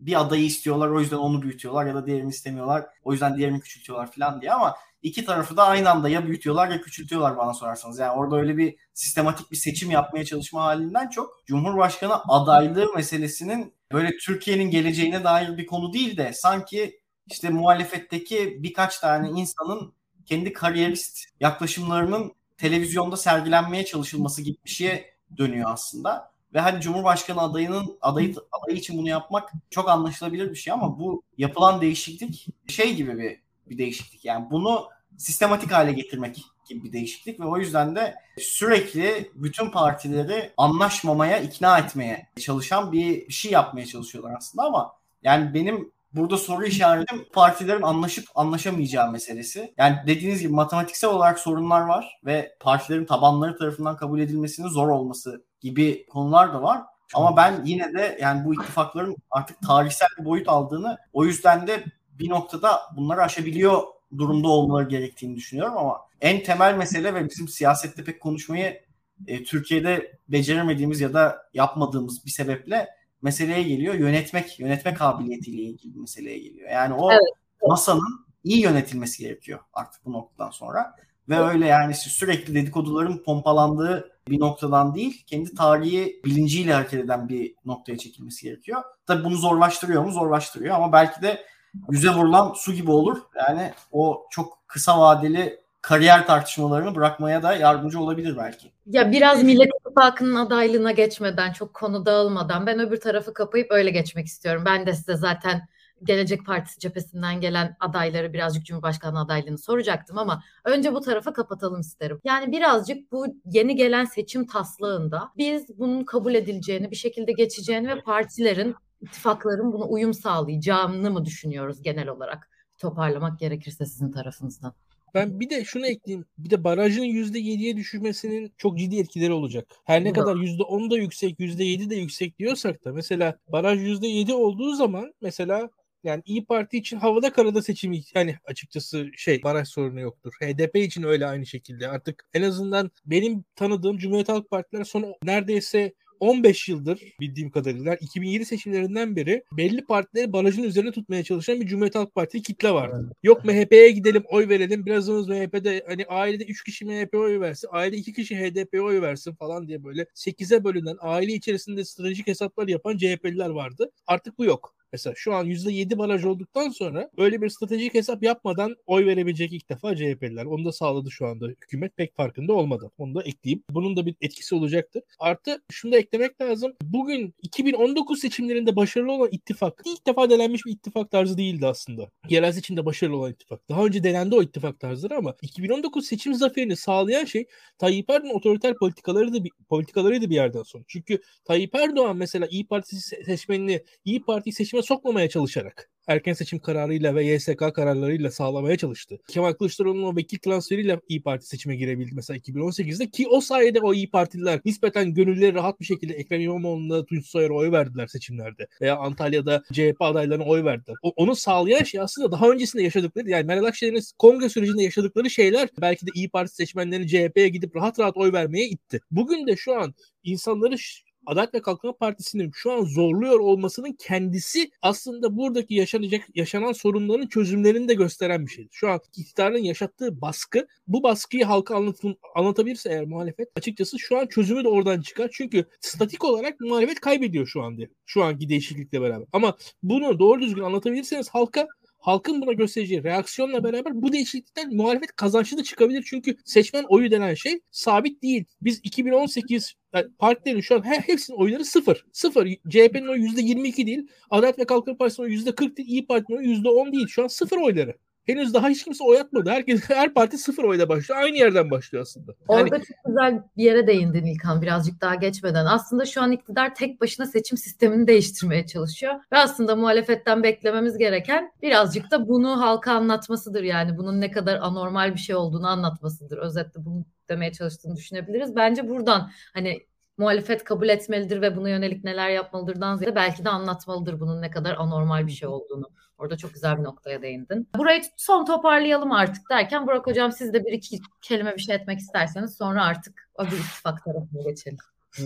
bir 0.01 0.21
adayı 0.21 0.45
istiyorlar 0.45 0.89
o 0.89 1.01
yüzden 1.01 1.17
onu 1.17 1.43
büyütüyorlar 1.43 1.87
ya 1.87 1.95
da 1.95 2.07
diğerini 2.07 2.31
istemiyorlar 2.31 2.87
o 3.05 3.13
yüzden 3.13 3.37
diğerini 3.37 3.61
küçültüyorlar 3.61 4.13
falan 4.13 4.41
diye 4.41 4.53
ama 4.53 4.77
iki 5.03 5.25
tarafı 5.25 5.57
da 5.57 5.67
aynı 5.67 5.91
anda 5.91 6.09
ya 6.09 6.27
büyütüyorlar 6.27 6.69
ya 6.69 6.81
küçültüyorlar 6.81 7.37
bana 7.37 7.55
sorarsanız. 7.55 7.99
Yani 7.99 8.13
orada 8.13 8.37
öyle 8.37 8.57
bir 8.57 8.77
sistematik 8.95 9.51
bir 9.51 9.57
seçim 9.57 9.91
yapmaya 9.91 10.25
çalışma 10.25 10.65
halinden 10.65 11.09
çok 11.09 11.47
Cumhurbaşkanı 11.47 12.15
adaylığı 12.29 12.95
meselesinin 12.95 13.75
böyle 13.93 14.17
Türkiye'nin 14.17 14.71
geleceğine 14.71 15.25
dair 15.25 15.57
bir 15.59 15.67
konu 15.67 15.93
değil 15.93 16.17
de 16.17 16.33
sanki 16.33 17.01
işte 17.27 17.51
muhalefetteki 17.51 18.63
birkaç 18.63 18.99
tane 18.99 19.29
insanın 19.29 19.95
kendi 20.27 20.53
kariyerist 20.53 21.19
yaklaşımlarının 21.41 22.33
televizyonda 22.59 23.17
sergilenmeye 23.17 23.85
çalışılması 23.85 24.43
gibi 24.43 24.57
bir 24.65 24.71
şeye 24.71 25.15
dönüyor 25.37 25.71
aslında. 25.73 26.33
Ve 26.55 26.61
hani 26.61 26.81
Cumhurbaşkanı 26.81 27.41
adayının 27.41 27.99
adayı, 28.01 28.35
adayı 28.53 28.79
için 28.79 28.99
bunu 28.99 29.09
yapmak 29.09 29.53
çok 29.71 29.89
anlaşılabilir 29.89 30.51
bir 30.51 30.57
şey 30.57 30.73
ama 30.73 30.99
bu 30.99 31.23
yapılan 31.39 31.81
değişiklik 31.81 32.47
şey 32.69 32.95
gibi 32.95 33.19
bir 33.19 33.41
bir 33.71 33.79
değişiklik. 33.79 34.25
Yani 34.25 34.51
bunu 34.51 34.89
sistematik 35.17 35.73
hale 35.73 35.93
getirmek 35.93 36.45
gibi 36.69 36.85
bir 36.85 36.93
değişiklik 36.93 37.41
ve 37.41 37.45
o 37.45 37.59
yüzden 37.59 37.97
de 37.97 38.15
sürekli 38.39 39.31
bütün 39.35 39.71
partileri 39.71 40.53
anlaşmamaya, 40.57 41.39
ikna 41.39 41.79
etmeye 41.79 42.29
çalışan 42.41 42.93
bir 42.93 43.31
şey 43.31 43.53
yapmaya 43.53 43.87
çalışıyorlar 43.87 44.35
aslında 44.39 44.67
ama 44.67 44.93
yani 45.23 45.55
benim 45.55 45.93
burada 46.13 46.37
soru 46.37 46.67
işaretim 46.67 47.25
partilerin 47.33 47.83
anlaşıp 47.83 48.25
anlaşamayacağı 48.35 49.11
meselesi. 49.11 49.75
Yani 49.79 49.97
dediğiniz 50.07 50.41
gibi 50.41 50.53
matematiksel 50.53 51.11
olarak 51.11 51.39
sorunlar 51.39 51.81
var 51.81 52.21
ve 52.25 52.57
partilerin 52.61 53.05
tabanları 53.05 53.59
tarafından 53.59 53.97
kabul 53.97 54.21
edilmesinin 54.21 54.69
zor 54.69 54.89
olması 54.89 55.45
gibi 55.61 56.07
konular 56.07 56.53
da 56.53 56.63
var. 56.63 56.83
Ama 57.15 57.37
ben 57.37 57.65
yine 57.65 57.93
de 57.93 58.19
yani 58.21 58.45
bu 58.45 58.55
ittifakların 58.55 59.17
artık 59.31 59.63
tarihsel 59.63 60.09
bir 60.19 60.25
boyut 60.25 60.49
aldığını 60.49 60.99
o 61.13 61.25
yüzden 61.25 61.67
de 61.67 61.85
bir 62.19 62.31
noktada 62.31 62.81
bunları 62.97 63.23
aşabiliyor 63.23 63.83
durumda 64.19 64.49
olmaları 64.49 64.89
gerektiğini 64.89 65.37
düşünüyorum 65.37 65.77
ama 65.77 66.01
en 66.21 66.43
temel 66.43 66.75
mesele 66.75 67.15
ve 67.15 67.29
bizim 67.29 67.49
siyasette 67.49 68.05
pek 68.05 68.21
konuşmayı 68.21 68.83
e, 69.27 69.45
Türkiye'de 69.45 70.19
beceremediğimiz 70.29 71.01
ya 71.01 71.15
da 71.15 71.47
yapmadığımız 71.55 72.27
bir 72.27 72.31
sebeple 72.31 72.89
meseleye 73.23 73.63
geliyor. 73.63 73.95
Yönetmek, 73.95 74.61
yönetme 74.61 74.95
kabiliyetiyle 74.95 75.63
ilgili 75.63 75.95
bir 75.95 76.01
meseleye 76.01 76.39
geliyor. 76.39 76.71
Yani 76.71 76.95
o 76.95 77.13
evet. 77.13 77.21
masanın 77.63 78.27
iyi 78.45 78.63
yönetilmesi 78.63 79.23
gerekiyor 79.23 79.61
artık 79.73 80.05
bu 80.05 80.13
noktadan 80.13 80.51
sonra. 80.51 80.97
Ve 81.31 81.39
öyle 81.39 81.67
yani 81.67 81.95
sürekli 81.95 82.55
dedikoduların 82.55 83.23
pompalandığı 83.23 84.11
bir 84.29 84.41
noktadan 84.41 84.95
değil, 84.95 85.25
kendi 85.27 85.55
tarihi 85.55 86.21
bilinciyle 86.25 86.73
hareket 86.73 87.05
eden 87.05 87.29
bir 87.29 87.55
noktaya 87.65 87.99
çekilmesi 87.99 88.47
gerekiyor. 88.47 88.83
Tabii 89.07 89.25
bunu 89.25 89.37
zorlaştırıyor 89.37 90.05
mu? 90.05 90.11
Zorlaştırıyor 90.11 90.77
ama 90.77 90.93
belki 90.93 91.23
de 91.23 91.45
yüze 91.91 92.11
vurulan 92.11 92.53
su 92.53 92.73
gibi 92.73 92.91
olur. 92.91 93.19
Yani 93.37 93.73
o 93.93 94.27
çok 94.31 94.59
kısa 94.67 95.01
vadeli 95.01 95.61
kariyer 95.83 96.27
tartışmalarını 96.27 96.95
bırakmaya 96.95 97.43
da 97.43 97.55
yardımcı 97.55 98.01
olabilir 98.01 98.37
belki. 98.39 98.73
Ya 98.87 99.13
biraz 99.13 99.43
Millet 99.43 99.71
İttifakı'nın 99.81 100.35
adaylığına 100.35 100.93
geçmeden, 100.93 101.53
çok 101.53 101.75
konu 101.75 102.07
dağılmadan 102.07 102.67
ben 102.67 102.79
öbür 102.79 103.01
tarafı 103.01 103.35
kapayıp 103.35 103.71
öyle 103.71 103.91
geçmek 103.91 104.27
istiyorum. 104.27 104.63
Ben 104.67 104.87
de 104.87 104.95
size 104.95 105.17
zaten 105.17 105.69
Gelecek 106.05 106.47
Partisi 106.47 106.81
cephesinden 106.81 107.41
gelen 107.41 107.77
adayları 107.81 108.33
birazcık 108.33 108.67
Cumhurbaşkanı 108.67 109.21
adaylığını 109.21 109.59
soracaktım 109.59 110.19
ama 110.19 110.43
önce 110.65 110.95
bu 110.95 111.01
tarafa 111.01 111.33
kapatalım 111.33 111.81
isterim. 111.81 112.21
Yani 112.25 112.53
birazcık 112.53 113.13
bu 113.13 113.27
yeni 113.45 113.77
gelen 113.77 114.05
seçim 114.05 114.47
taslağında 114.47 115.31
biz 115.37 115.79
bunun 115.79 116.05
kabul 116.05 116.35
edileceğini, 116.35 116.91
bir 116.91 116.97
şekilde 116.97 117.33
geçeceğini 117.33 117.89
ve 117.89 118.01
partilerin, 118.01 118.75
ittifakların 119.01 119.73
buna 119.73 119.85
uyum 119.85 120.15
sağlayacağını 120.15 121.11
mı 121.11 121.25
düşünüyoruz 121.25 121.83
genel 121.83 122.09
olarak? 122.09 122.51
Toparlamak 122.79 123.39
gerekirse 123.39 123.87
sizin 123.87 124.13
tarafınızdan. 124.13 124.75
Ben 125.15 125.41
bir 125.41 125.51
de 125.51 125.65
şunu 125.65 125.87
ekleyeyim. 125.87 126.25
Bir 126.39 126.51
de 126.51 126.65
barajın 126.65 127.03
%7'ye 127.03 127.77
düşürmesinin 127.77 128.53
çok 128.57 128.79
ciddi 128.79 129.01
etkileri 129.01 129.33
olacak. 129.33 129.67
Her 129.85 130.05
ne 130.05 130.13
kadar 130.13 130.37
%10 130.37 130.91
da 130.91 130.97
yüksek, 130.97 131.41
%7 131.41 131.91
de 131.91 131.95
yüksek 131.95 132.39
diyorsak 132.39 132.85
da 132.85 132.93
mesela 132.93 133.39
baraj 133.49 133.79
%7 133.79 134.33
olduğu 134.33 134.75
zaman 134.75 135.15
mesela 135.21 135.71
yani 136.05 136.23
İyi 136.25 136.45
Parti 136.45 136.79
için 136.79 136.97
havada 136.97 137.33
karada 137.33 137.63
seçimi 137.63 138.01
yani 138.15 138.37
açıkçası 138.45 139.07
şey 139.17 139.43
baraj 139.43 139.69
sorunu 139.69 140.01
yoktur. 140.01 140.33
HDP 140.41 140.77
için 140.77 141.03
öyle 141.03 141.27
aynı 141.27 141.47
şekilde. 141.47 141.89
Artık 141.89 142.25
en 142.35 142.43
azından 142.43 142.91
benim 143.07 143.45
tanıdığım 143.57 143.99
Cumhuriyet 143.99 144.29
Halk 144.29 144.51
Partiler 144.51 144.85
son 144.85 145.15
neredeyse 145.25 145.95
15 146.21 146.69
yıldır 146.69 147.03
bildiğim 147.21 147.51
kadarıyla 147.51 147.95
2007 147.95 148.45
seçimlerinden 148.45 149.17
beri 149.17 149.45
belli 149.53 149.85
partileri 149.85 150.33
barajın 150.33 150.63
üzerine 150.63 150.93
tutmaya 150.93 151.25
çalışan 151.25 151.61
bir 151.61 151.67
Cumhuriyet 151.67 151.95
Halk 151.95 152.15
Partisi 152.15 152.43
kitle 152.43 152.71
vardı. 152.71 153.03
Evet. 153.05 153.17
Yok 153.23 153.45
MHP'ye 153.45 153.91
gidelim 153.91 154.23
oy 154.31 154.49
verelim. 154.49 154.87
Birazımız 154.87 155.29
MHP'de 155.29 155.85
hani 155.89 156.07
ailede 156.07 156.45
3 156.45 156.65
kişi 156.65 156.85
MHP 156.85 157.15
oy 157.15 157.41
versin. 157.41 157.69
Aile 157.73 157.97
2 157.97 158.13
kişi 158.13 158.37
HDP 158.37 158.81
oy 158.83 159.01
versin 159.01 159.35
falan 159.35 159.69
diye 159.69 159.85
böyle 159.85 160.07
8'e 160.15 160.65
bölünen 160.65 160.97
aile 161.01 161.33
içerisinde 161.33 161.85
stratejik 161.85 162.27
hesaplar 162.27 162.69
yapan 162.69 162.97
CHP'liler 162.97 163.51
vardı. 163.51 163.91
Artık 164.07 164.39
bu 164.39 164.45
yok. 164.45 164.80
Mesela 164.93 165.15
şu 165.17 165.35
an 165.35 165.47
%7 165.47 165.99
baraj 165.99 166.25
olduktan 166.25 166.69
sonra 166.69 167.11
öyle 167.17 167.43
bir 167.43 167.49
stratejik 167.49 167.95
hesap 167.95 168.23
yapmadan 168.23 168.77
oy 168.87 169.07
verebilecek 169.07 169.53
ilk 169.53 169.69
defa 169.69 169.97
CHP'liler. 169.97 170.45
Onu 170.45 170.65
da 170.65 170.73
sağladı 170.73 171.11
şu 171.11 171.27
anda 171.27 171.47
hükümet 171.47 171.97
pek 171.97 172.17
farkında 172.17 172.53
olmadan. 172.53 172.91
Onu 172.99 173.15
da 173.15 173.23
ekleyeyim. 173.23 173.65
Bunun 173.71 173.97
da 173.97 174.07
bir 174.07 174.15
etkisi 174.21 174.55
olacaktır. 174.55 175.03
Artı 175.19 175.63
şunu 175.71 175.93
da 175.93 175.99
eklemek 175.99 176.41
lazım. 176.41 176.73
Bugün 176.83 177.35
2019 177.43 178.21
seçimlerinde 178.21 178.77
başarılı 178.77 179.13
olan 179.13 179.29
ittifak 179.33 179.83
ilk 179.87 180.07
defa 180.07 180.31
denenmiş 180.31 180.67
bir 180.67 180.73
ittifak 180.73 181.11
tarzı 181.11 181.39
değildi 181.39 181.67
aslında. 181.67 182.11
Yerel 182.29 182.53
seçimde 182.53 182.87
başarılı 182.87 183.17
olan 183.17 183.33
ittifak. 183.33 183.69
Daha 183.69 183.85
önce 183.85 184.05
denendi 184.05 184.35
o 184.35 184.43
ittifak 184.43 184.81
tarzları 184.81 185.17
ama 185.17 185.35
2019 185.43 186.07
seçim 186.07 186.35
zaferini 186.35 186.77
sağlayan 186.77 187.25
şey 187.25 187.47
Tayyip 187.79 188.11
Erdoğan 188.11 188.35
otoriter 188.35 188.75
politikaları 188.75 189.33
bir, 189.45 189.51
politikalarıydı 189.69 190.31
bir 190.31 190.35
yerden 190.35 190.63
sonra. 190.63 190.85
Çünkü 190.89 191.21
Tayyip 191.45 191.75
Erdoğan 191.75 192.17
mesela 192.17 192.47
İyi 192.47 192.67
Parti 192.67 192.97
seçmenini 192.97 193.83
İyi 194.05 194.23
Parti 194.23 194.53
seçmen 194.53 194.80
seçime 194.81 194.97
sokmamaya 194.97 195.29
çalışarak 195.29 195.91
erken 196.07 196.33
seçim 196.33 196.59
kararıyla 196.59 197.15
ve 197.15 197.25
YSK 197.25 197.75
kararlarıyla 197.75 198.31
sağlamaya 198.31 198.77
çalıştı. 198.77 199.19
Kemal 199.29 199.53
Kılıçdaroğlu'nun 199.53 200.03
o 200.03 200.17
vekil 200.17 200.39
transferiyle 200.39 201.01
İyi 201.09 201.23
Parti 201.23 201.47
seçime 201.47 201.77
girebildi 201.77 202.11
mesela 202.15 202.37
2018'de 202.37 203.11
ki 203.11 203.29
o 203.29 203.41
sayede 203.41 203.81
o 203.81 203.95
İyi 203.95 204.11
Partililer 204.11 204.61
nispeten 204.65 205.15
gönülleri 205.15 205.55
rahat 205.55 205.81
bir 205.81 205.85
şekilde 205.85 206.15
Ekrem 206.15 206.41
İmamoğlu'na 206.41 207.05
Tunç 207.05 207.27
Soyer'e 207.27 207.53
oy 207.53 207.73
verdiler 207.73 208.07
seçimlerde. 208.07 208.67
Veya 208.81 208.97
Antalya'da 208.97 209.63
CHP 209.73 210.03
adaylarına 210.03 210.45
oy 210.45 210.65
verdiler. 210.65 210.97
O, 211.03 211.13
onu 211.17 211.37
sağlayan 211.37 211.85
şey 211.85 212.01
aslında 212.01 212.33
daha 212.33 212.49
öncesinde 212.49 212.83
yaşadıkları 212.83 213.31
yani 213.31 213.47
Meral 213.47 213.65
Akşener'in 213.65 214.03
kongre 214.19 214.49
sürecinde 214.49 214.83
yaşadıkları 214.83 215.31
şeyler 215.31 215.69
belki 215.81 216.07
de 216.07 216.11
İyi 216.15 216.29
Parti 216.29 216.55
seçmenlerini 216.55 217.09
CHP'ye 217.09 217.49
gidip 217.49 217.77
rahat 217.77 217.99
rahat 217.99 218.17
oy 218.17 218.33
vermeye 218.33 218.69
itti. 218.69 219.01
Bugün 219.11 219.47
de 219.47 219.57
şu 219.57 219.75
an 219.81 219.95
insanları 220.25 220.77
Adalet 221.27 221.55
ve 221.55 221.63
Kalkınma 221.63 221.97
Partisi'nin 221.97 222.51
şu 222.55 222.73
an 222.73 222.85
zorluyor 222.85 223.41
olmasının 223.41 223.93
kendisi 223.93 224.71
aslında 224.83 225.37
buradaki 225.37 225.75
yaşanacak 225.75 226.23
yaşanan 226.35 226.73
sorunların 226.73 227.27
çözümlerini 227.27 227.89
de 227.89 227.95
gösteren 227.95 228.47
bir 228.47 228.51
şeydir. 228.51 228.71
Şu 228.73 228.91
an 228.91 229.01
iktidarın 229.17 229.59
yaşattığı 229.59 230.21
baskı 230.21 230.67
bu 230.87 231.03
baskıyı 231.03 231.45
halka 231.45 231.77
anlatın, 231.77 232.17
anlatabilirse 232.35 232.91
eğer 232.91 233.05
muhalefet 233.05 233.49
açıkçası 233.57 233.99
şu 233.99 234.19
an 234.19 234.27
çözümü 234.27 234.65
de 234.65 234.69
oradan 234.69 235.01
çıkar. 235.01 235.31
Çünkü 235.33 235.65
statik 235.81 236.25
olarak 236.25 236.61
muhalefet 236.61 237.01
kaybediyor 237.01 237.47
şu 237.47 237.63
an 237.63 237.77
diye. 237.77 237.89
Şu 238.07 238.25
anki 238.25 238.49
değişiklikle 238.49 239.01
beraber. 239.01 239.27
Ama 239.33 239.57
bunu 239.83 240.19
doğru 240.19 240.41
düzgün 240.41 240.63
anlatabilirseniz 240.63 241.29
halka 241.29 241.69
halkın 242.01 242.43
buna 242.43 242.53
göstereceği 242.53 243.05
reaksiyonla 243.05 243.65
beraber 243.65 244.03
bu 244.03 244.13
değişiklikten 244.13 244.75
muhalefet 244.77 245.17
kazançlı 245.17 245.59
da 245.59 245.63
çıkabilir. 245.63 246.05
Çünkü 246.07 246.37
seçmen 246.45 246.85
oyu 246.89 247.11
denen 247.11 247.35
şey 247.35 247.61
sabit 247.71 248.23
değil. 248.23 248.45
Biz 248.63 248.81
2018 248.85 249.75
yani 249.95 250.07
partilerin 250.19 250.61
şu 250.61 250.75
an 250.75 250.85
her, 250.85 251.01
hepsinin 251.01 251.39
oyları 251.39 251.65
sıfır. 251.65 252.07
Sıfır. 252.13 252.49
CHP'nin 252.69 253.09
oyu 253.09 253.23
%22 253.23 253.87
değil. 253.87 254.09
Adalet 254.31 254.59
ve 254.59 254.65
Kalkınma 254.65 254.99
Partisi'nin 254.99 255.27
oyu 255.27 255.37
%40 255.37 255.77
değil. 255.77 255.89
İyi 255.89 256.07
Parti'nin 256.07 256.39
oyu 256.39 256.49
%10 256.49 256.93
değil. 256.93 257.07
Şu 257.07 257.23
an 257.23 257.27
sıfır 257.27 257.57
oyları. 257.57 257.95
Henüz 258.31 258.55
daha 258.55 258.69
hiç 258.69 258.85
kimse 258.85 259.05
oy 259.05 259.21
atmadı. 259.21 259.51
Herkes, 259.51 259.81
her 259.91 260.15
parti 260.15 260.39
sıfır 260.39 260.65
oyla 260.65 260.89
başlıyor. 260.89 261.21
Aynı 261.21 261.37
yerden 261.37 261.71
başlıyor 261.71 262.03
aslında. 262.03 262.33
Yani... 262.51 262.63
Orada 262.63 262.79
çok 262.79 262.97
güzel 263.07 263.43
bir 263.57 263.65
yere 263.65 263.87
değindin 263.87 264.25
İlkan 264.25 264.63
birazcık 264.63 265.01
daha 265.01 265.15
geçmeden. 265.15 265.67
Aslında 265.67 266.05
şu 266.05 266.23
an 266.23 266.33
iktidar 266.33 266.75
tek 266.75 267.01
başına 267.01 267.27
seçim 267.27 267.59
sistemini 267.59 268.07
değiştirmeye 268.07 268.67
çalışıyor. 268.67 269.15
Ve 269.33 269.39
aslında 269.39 269.77
muhalefetten 269.77 270.43
beklememiz 270.43 270.99
gereken 270.99 271.53
birazcık 271.63 272.11
da 272.11 272.29
bunu 272.29 272.61
halka 272.61 272.93
anlatmasıdır. 272.93 273.63
Yani 273.63 273.99
bunun 273.99 274.21
ne 274.21 274.31
kadar 274.31 274.57
anormal 274.57 275.15
bir 275.15 275.21
şey 275.21 275.37
olduğunu 275.37 275.67
anlatmasıdır. 275.69 276.39
Özetle 276.39 276.85
bunu 276.85 277.05
demeye 277.29 277.53
çalıştığını 277.53 277.97
düşünebiliriz. 277.97 278.57
Bence 278.57 278.89
buradan 278.89 279.31
hani 279.55 279.90
muhalefet 280.19 280.65
kabul 280.65 280.89
etmelidir 280.89 281.43
ve 281.43 281.57
buna 281.57 281.69
yönelik 281.69 282.05
neler 282.05 282.31
yapmalıdırdan 282.31 282.97
ziyade 282.97 283.15
belki 283.15 283.45
de 283.45 283.49
anlatmalıdır 283.49 284.21
bunun 284.21 284.43
ne 284.43 284.51
kadar 284.51 284.75
anormal 284.79 285.27
bir 285.27 285.33
şey 285.33 285.49
olduğunu. 285.49 285.91
Orada 286.19 286.37
çok 286.37 286.55
güzel 286.55 286.79
bir 286.79 286.83
noktaya 286.83 287.23
değindin. 287.23 287.69
Burayı 287.79 288.03
son 288.17 288.45
toparlayalım 288.45 289.13
artık 289.13 289.51
derken 289.51 289.87
Burak 289.87 290.07
Hocam 290.07 290.33
siz 290.33 290.53
de 290.53 290.65
bir 290.65 290.73
iki 290.73 290.99
kelime 291.23 291.57
bir 291.57 291.61
şey 291.61 291.75
etmek 291.77 291.99
isterseniz 291.99 292.55
sonra 292.55 292.85
artık 292.85 293.29
o 293.35 293.45
bir 293.45 293.53
ittifak 293.53 294.05
tarafına 294.05 294.43
geçelim. 294.43 294.79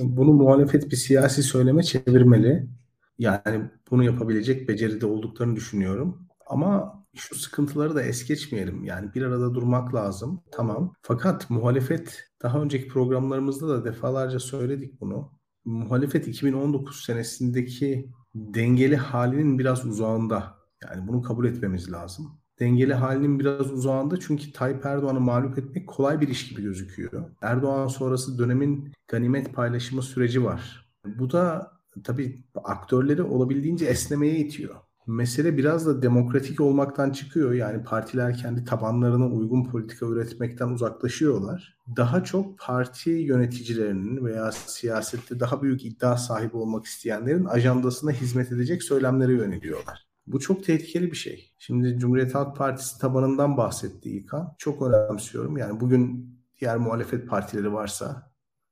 Bunu 0.02 0.32
muhalefet 0.32 0.90
bir 0.90 0.96
siyasi 0.96 1.42
söyleme 1.42 1.82
çevirmeli. 1.82 2.66
Yani 3.18 3.70
bunu 3.90 4.04
yapabilecek 4.04 4.68
beceride 4.68 5.06
olduklarını 5.06 5.56
düşünüyorum. 5.56 6.28
Ama 6.46 7.04
şu 7.16 7.34
sıkıntıları 7.34 7.94
da 7.94 8.02
es 8.02 8.24
geçmeyelim. 8.24 8.84
Yani 8.84 9.14
bir 9.14 9.22
arada 9.22 9.54
durmak 9.54 9.94
lazım. 9.94 10.42
Tamam. 10.50 10.94
Fakat 11.02 11.50
muhalefet 11.50 12.24
daha 12.44 12.62
önceki 12.62 12.88
programlarımızda 12.88 13.68
da 13.68 13.84
defalarca 13.84 14.38
söyledik 14.38 15.00
bunu. 15.00 15.32
Muhalefet 15.64 16.28
2019 16.28 17.04
senesindeki 17.04 18.10
dengeli 18.34 18.96
halinin 18.96 19.58
biraz 19.58 19.86
uzağında. 19.86 20.54
Yani 20.84 21.08
bunu 21.08 21.22
kabul 21.22 21.46
etmemiz 21.46 21.92
lazım. 21.92 22.38
Dengeli 22.60 22.94
halinin 22.94 23.38
biraz 23.38 23.72
uzağında 23.72 24.20
çünkü 24.20 24.52
Tayyip 24.52 24.86
Erdoğan'ı 24.86 25.20
mağlup 25.20 25.58
etmek 25.58 25.88
kolay 25.88 26.20
bir 26.20 26.28
iş 26.28 26.48
gibi 26.48 26.62
gözüküyor. 26.62 27.30
Erdoğan 27.42 27.86
sonrası 27.86 28.38
dönemin 28.38 28.92
ganimet 29.08 29.54
paylaşımı 29.54 30.02
süreci 30.02 30.44
var. 30.44 30.90
Bu 31.06 31.32
da 31.32 31.72
tabii 32.04 32.44
aktörleri 32.64 33.22
olabildiğince 33.22 33.86
esnemeye 33.86 34.36
itiyor. 34.36 34.74
Mesele 35.06 35.56
biraz 35.56 35.86
da 35.86 36.02
demokratik 36.02 36.60
olmaktan 36.60 37.10
çıkıyor. 37.10 37.52
Yani 37.52 37.84
partiler 37.84 38.36
kendi 38.36 38.64
tabanlarına 38.64 39.26
uygun 39.26 39.64
politika 39.64 40.06
üretmekten 40.06 40.68
uzaklaşıyorlar. 40.68 41.78
Daha 41.96 42.24
çok 42.24 42.58
parti 42.58 43.10
yöneticilerinin 43.10 44.24
veya 44.24 44.52
siyasette 44.52 45.40
daha 45.40 45.62
büyük 45.62 45.84
iddia 45.84 46.16
sahibi 46.16 46.56
olmak 46.56 46.84
isteyenlerin 46.84 47.44
ajandasına 47.44 48.10
hizmet 48.10 48.52
edecek 48.52 48.82
söylemlere 48.82 49.32
yöneliyorlar. 49.32 50.06
Bu 50.26 50.40
çok 50.40 50.64
tehlikeli 50.64 51.10
bir 51.10 51.16
şey. 51.16 51.52
Şimdi 51.58 51.98
Cumhuriyet 51.98 52.34
Halk 52.34 52.56
Partisi 52.56 52.98
tabanından 52.98 53.56
bahsetti 53.56 54.10
İlkan. 54.10 54.54
Çok 54.58 54.82
önemsiyorum. 54.82 55.56
Yani 55.56 55.80
bugün 55.80 56.34
diğer 56.60 56.76
muhalefet 56.76 57.28
partileri 57.28 57.72
varsa 57.72 58.30